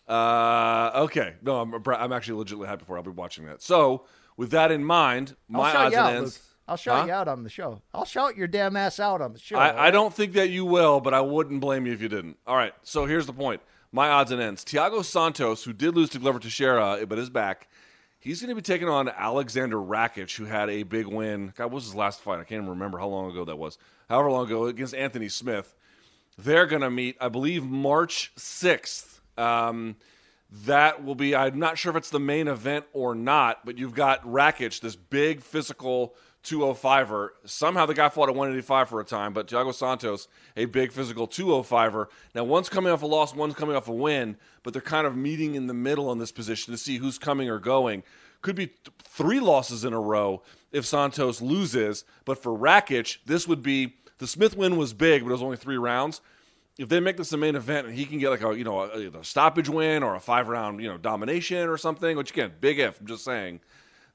[0.06, 2.96] Uh, okay, no, I'm I'm actually legitimately happy for.
[2.96, 2.98] It.
[2.98, 3.62] I'll be watching that.
[3.62, 4.04] So
[4.36, 6.34] with that in mind, my odds you and out, ends.
[6.36, 6.42] Luke.
[6.68, 7.06] I'll shout Huh?
[7.06, 7.80] you out on the show.
[7.94, 9.56] I'll shout your damn ass out on the show.
[9.56, 12.36] I, I don't think that you will, but I wouldn't blame you if you didn't.
[12.46, 13.60] All right, so here's the point.
[13.92, 14.64] My odds and ends.
[14.64, 17.68] Thiago Santos, who did lose to Glover Teixeira, but is back.
[18.22, 21.54] He's going to be taking on Alexander Rakic, who had a big win.
[21.56, 22.34] God, what was his last fight?
[22.34, 23.78] I can't even remember how long ago that was.
[24.10, 25.74] However long ago, against Anthony Smith.
[26.36, 29.20] They're going to meet, I believe, March 6th.
[29.38, 29.96] Um,
[30.66, 33.94] that will be, I'm not sure if it's the main event or not, but you've
[33.94, 36.14] got Rakic, this big physical
[36.44, 37.30] 205er.
[37.44, 41.28] Somehow the guy fought at 185 for a time, but Thiago Santos, a big physical
[41.28, 42.06] 205er.
[42.34, 45.16] Now, one's coming off a loss, one's coming off a win, but they're kind of
[45.16, 48.02] meeting in the middle in this position to see who's coming or going.
[48.42, 50.42] Could be th- three losses in a row
[50.72, 55.28] if Santos loses, but for Rakic, this would be the Smith win was big, but
[55.28, 56.20] it was only three rounds
[56.80, 58.80] if they make this a main event and he can get like a you know
[58.80, 62.52] a, a stoppage win or a five round you know domination or something, which again
[62.60, 63.60] big if I'm just saying,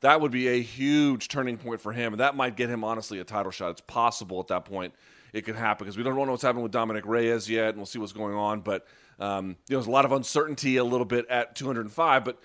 [0.06, 3.20] that would be a huge turning point for him, and that might get him honestly
[3.20, 3.72] a title shot.
[3.72, 4.94] It's possible at that point
[5.34, 7.88] it could happen because we don't know what's happening with Dominic Reyes yet, and we'll
[7.88, 8.62] see what's going on.
[8.62, 8.86] But
[9.20, 12.40] um, you know, there's a lot of uncertainty a little bit at 205, but.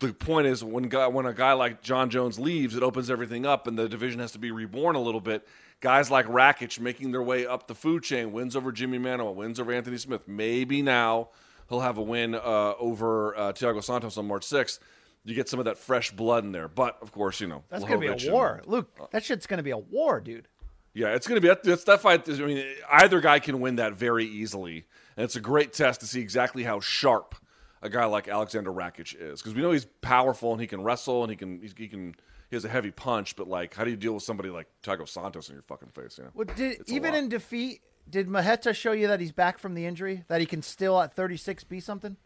[0.00, 3.46] The point is, when guy, when a guy like Jon Jones leaves, it opens everything
[3.46, 5.46] up, and the division has to be reborn a little bit
[5.84, 9.60] guys like Rakic making their way up the food chain, wins over Jimmy Manuwa, wins
[9.60, 10.26] over Anthony Smith.
[10.26, 11.28] Maybe now
[11.68, 14.78] he'll have a win uh, over uh, Thiago Santos on March 6th.
[15.24, 16.68] You get some of that fresh blood in there.
[16.68, 17.64] But, of course, you know.
[17.70, 18.62] That's going to be a and- war.
[18.66, 20.48] Luke, uh, that shit's going to be a war, dude.
[20.92, 22.28] Yeah, it's going to be that's that fight.
[22.28, 24.84] I mean, either guy can win that very easily,
[25.16, 27.34] and it's a great test to see exactly how sharp
[27.82, 31.22] a guy like Alexander Rakic is because we know he's powerful and he can wrestle
[31.24, 32.14] and he can he, he can
[32.48, 35.08] he has a heavy punch, but like, how do you deal with somebody like Thiago
[35.08, 36.18] Santos in your fucking face?
[36.18, 39.74] You know, Well, did, even in defeat, did Marreta show you that he's back from
[39.74, 40.24] the injury?
[40.28, 42.16] That he can still at 36 be something?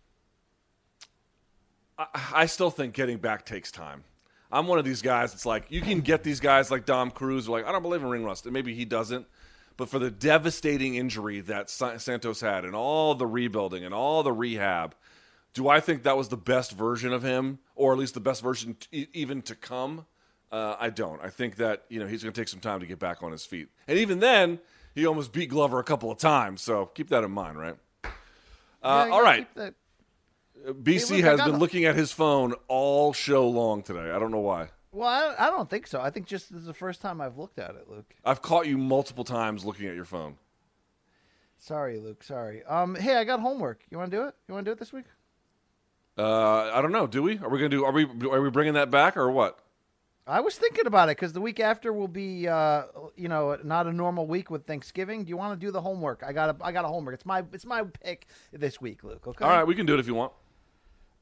[1.99, 4.05] I, I still think getting back takes time.
[4.51, 5.35] I'm one of these guys.
[5.35, 7.83] It's like you can get these guys like Dom Cruz, who are like I don't
[7.83, 9.27] believe in ring rust, and maybe he doesn't.
[9.77, 14.33] But for the devastating injury that Santos had, and all the rebuilding and all the
[14.33, 14.95] rehab,
[15.55, 18.43] do I think that was the best version of him, or at least the best
[18.43, 20.07] version t- even to come?
[20.51, 21.23] Uh, I don't.
[21.23, 23.33] I think that you know he's going to take some time to get back on
[23.33, 24.61] his feet, and even then,
[24.95, 26.63] he almost beat Glover a couple of times.
[26.63, 27.77] So keep that in mind, right?
[28.83, 29.55] Uh, Yeah, all right.
[29.57, 29.75] that-
[30.67, 34.11] BC Hey, look, has been looking at his phone all show long today.
[34.11, 34.69] I don't know why.
[34.93, 36.01] Well, I, I don't think so.
[36.01, 38.15] I think just this is the first time I've looked at it, Luke.
[38.25, 40.37] I've caught you multiple times looking at your phone.
[41.59, 42.23] Sorry, Luke.
[42.23, 42.65] Sorry.
[42.65, 43.83] Um, hey, I got homework.
[43.91, 44.35] You want to do it?
[44.47, 45.07] You want to do it this week?
[46.17, 47.07] Uh, I don't know.
[47.07, 47.39] Do we?
[47.39, 47.85] Are we gonna do?
[47.85, 48.05] Are we?
[48.05, 49.61] Are we bringing that back or what?
[50.27, 52.83] I was thinking about it because the week after will be, uh,
[53.17, 55.25] you know, not a normal week with Thanksgiving.
[55.25, 56.23] Do you want to do the homework?
[56.27, 57.15] I got a, I got a homework.
[57.15, 59.27] It's my, it's my pick this week, Luke.
[59.27, 59.43] Okay.
[59.43, 60.33] All right, we can do it if you want.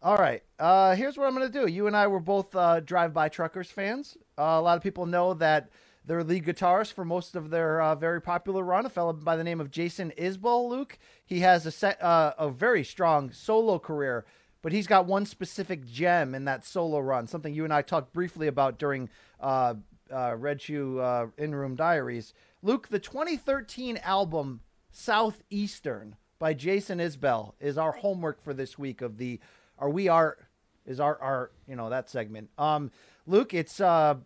[0.03, 0.43] All right.
[0.59, 1.67] Uh, here's what I'm going to do.
[1.67, 4.17] You and I were both uh, drive-by truckers fans.
[4.39, 5.71] Uh, a lot of people know that
[6.05, 9.43] their lead guitarist for most of their uh, very popular run, a fellow by the
[9.43, 10.69] name of Jason Isbell.
[10.69, 14.27] Luke, he has a set, uh, a very strong solo career,
[14.63, 17.27] but he's got one specific gem in that solo run.
[17.27, 19.09] Something you and I talked briefly about during
[19.41, 19.75] uh,
[20.11, 22.35] Red Shoe In Room Diaries.
[22.63, 24.61] Luke, the 2013 album
[24.91, 29.41] Southeastern by Jason Isbell is our homework for this week of the
[29.79, 30.45] Are We Art
[30.85, 32.51] is our our you know that segment.
[32.59, 32.91] Um
[33.27, 34.17] Luke, it's uh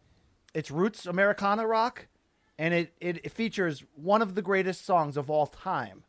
[0.54, 2.06] it's roots Americana rock
[2.60, 6.04] and it, it, it features one of the greatest songs of all time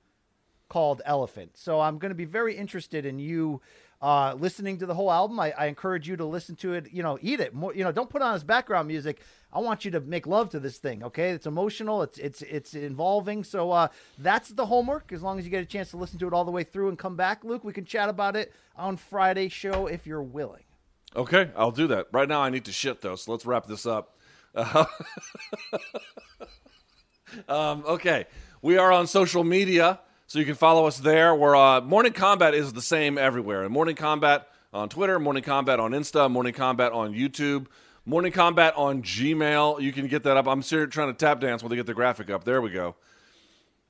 [0.68, 1.56] called Elephant.
[1.56, 3.62] So I'm going to be very interested in you
[4.02, 5.40] uh, listening to the whole album.
[5.40, 6.92] I, I encourage you to listen to it.
[6.92, 7.54] You know, eat it.
[7.54, 9.22] More, you know, don't put on as background music.
[9.54, 11.04] I want you to make love to this thing.
[11.04, 12.02] Okay, it's emotional.
[12.04, 13.44] It's it's it's involving.
[13.44, 13.88] So uh,
[14.18, 15.12] that's the homework.
[15.12, 16.90] As long as you get a chance to listen to it all the way through
[16.90, 20.64] and come back, Luke, we can chat about it on Friday show if you're willing.
[21.16, 22.08] Okay, I'll do that.
[22.14, 24.18] Right now, I need to shit though, so let's wrap this up.
[24.56, 24.86] Uh,
[27.50, 28.26] um, okay,
[28.62, 31.36] we are on social media, so you can follow us there.
[31.36, 33.64] We're uh, Morning Combat is the same everywhere.
[33.64, 37.68] And Morning Combat on Twitter, Morning Combat on Insta, Morning Combat on YouTube,
[38.04, 39.80] Morning Combat on Gmail.
[39.80, 40.48] You can get that up.
[40.48, 42.44] I'm trying to tap dance while they get the graphic up.
[42.44, 42.96] There we go.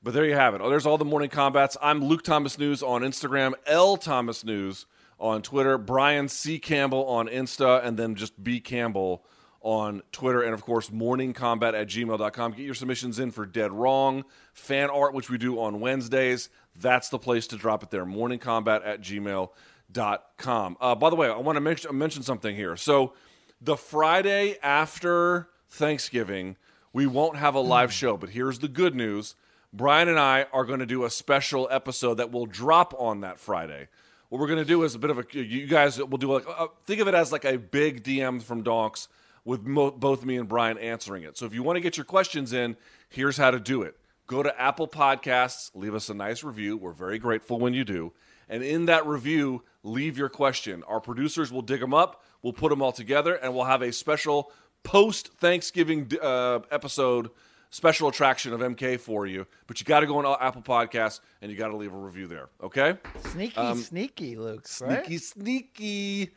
[0.02, 0.60] But there you have it.
[0.60, 1.78] Oh, there's all the morning combats.
[1.80, 4.84] I'm Luke Thomas News on Instagram, L Thomas News
[5.18, 6.58] on Twitter, Brian C.
[6.58, 8.60] Campbell on Insta, and then just B.
[8.60, 9.24] Campbell
[9.62, 10.42] on Twitter.
[10.42, 12.52] And of course, morningcombat at gmail.com.
[12.52, 16.50] Get your submissions in for Dead Wrong, fan art, which we do on Wednesdays.
[16.78, 18.04] That's the place to drop it there.
[18.04, 20.76] Morningcombat at gmail.com.
[20.80, 22.76] Uh, by the way, I want to mention something here.
[22.76, 23.14] So
[23.62, 26.56] the Friday after Thanksgiving,
[26.92, 29.36] we won't have a live show, but here's the good news.
[29.72, 33.38] Brian and I are going to do a special episode that will drop on that
[33.38, 33.88] Friday.
[34.28, 36.44] What we're going to do is a bit of a you guys will do like
[36.48, 39.08] uh, think of it as like a big DM from Donks
[39.44, 41.36] with mo- both me and Brian answering it.
[41.36, 42.76] So if you want to get your questions in,
[43.08, 43.96] here's how to do it.
[44.26, 46.76] Go to Apple Podcasts, leave us a nice review.
[46.76, 48.12] We're very grateful when you do.
[48.48, 50.82] And in that review, leave your question.
[50.86, 53.92] Our producers will dig them up, we'll put them all together, and we'll have a
[53.92, 54.52] special
[54.82, 57.30] post Thanksgiving uh, episode
[57.72, 59.44] special attraction of MK for you.
[59.66, 62.28] But you got to go on Apple Podcasts and you got to leave a review
[62.28, 62.48] there.
[62.62, 62.96] Okay?
[63.32, 64.68] Sneaky, sneaky, Luke.
[64.68, 65.20] Sneaky, right?
[65.20, 66.22] sneaky.
[66.22, 66.30] If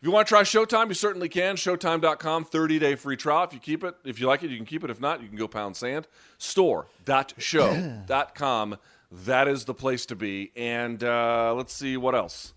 [0.00, 1.54] you want to try Showtime, you certainly can.
[1.54, 3.44] Showtime.com, 30 day free trial.
[3.44, 4.90] If you keep it, if you like it, you can keep it.
[4.90, 6.08] If not, you can go pound sand.
[6.38, 8.78] Store.show.com.
[9.12, 10.50] that is the place to be.
[10.56, 12.52] And uh, let's see what else.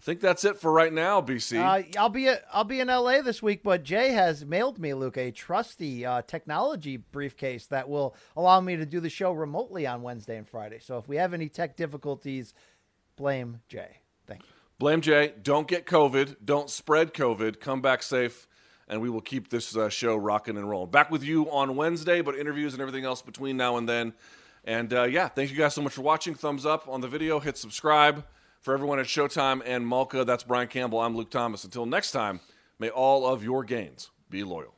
[0.00, 1.60] I think that's it for right now, BC.
[1.60, 4.94] Uh, I'll be at, I'll be in LA this week, but Jay has mailed me,
[4.94, 9.86] Luke, a trusty uh, technology briefcase that will allow me to do the show remotely
[9.86, 10.78] on Wednesday and Friday.
[10.78, 12.54] So if we have any tech difficulties,
[13.16, 13.98] blame Jay.
[14.26, 14.48] Thank you.
[14.78, 15.34] Blame Jay.
[15.42, 16.36] Don't get COVID.
[16.42, 17.60] Don't spread COVID.
[17.60, 18.48] Come back safe,
[18.88, 20.90] and we will keep this uh, show rocking and rolling.
[20.90, 24.14] Back with you on Wednesday, but interviews and everything else between now and then.
[24.64, 26.34] And uh, yeah, thank you guys so much for watching.
[26.34, 27.38] Thumbs up on the video.
[27.38, 28.24] Hit subscribe.
[28.60, 31.00] For everyone at Showtime and Malka, that's Brian Campbell.
[31.00, 31.64] I'm Luke Thomas.
[31.64, 32.40] Until next time,
[32.78, 34.74] may all of your gains be loyal.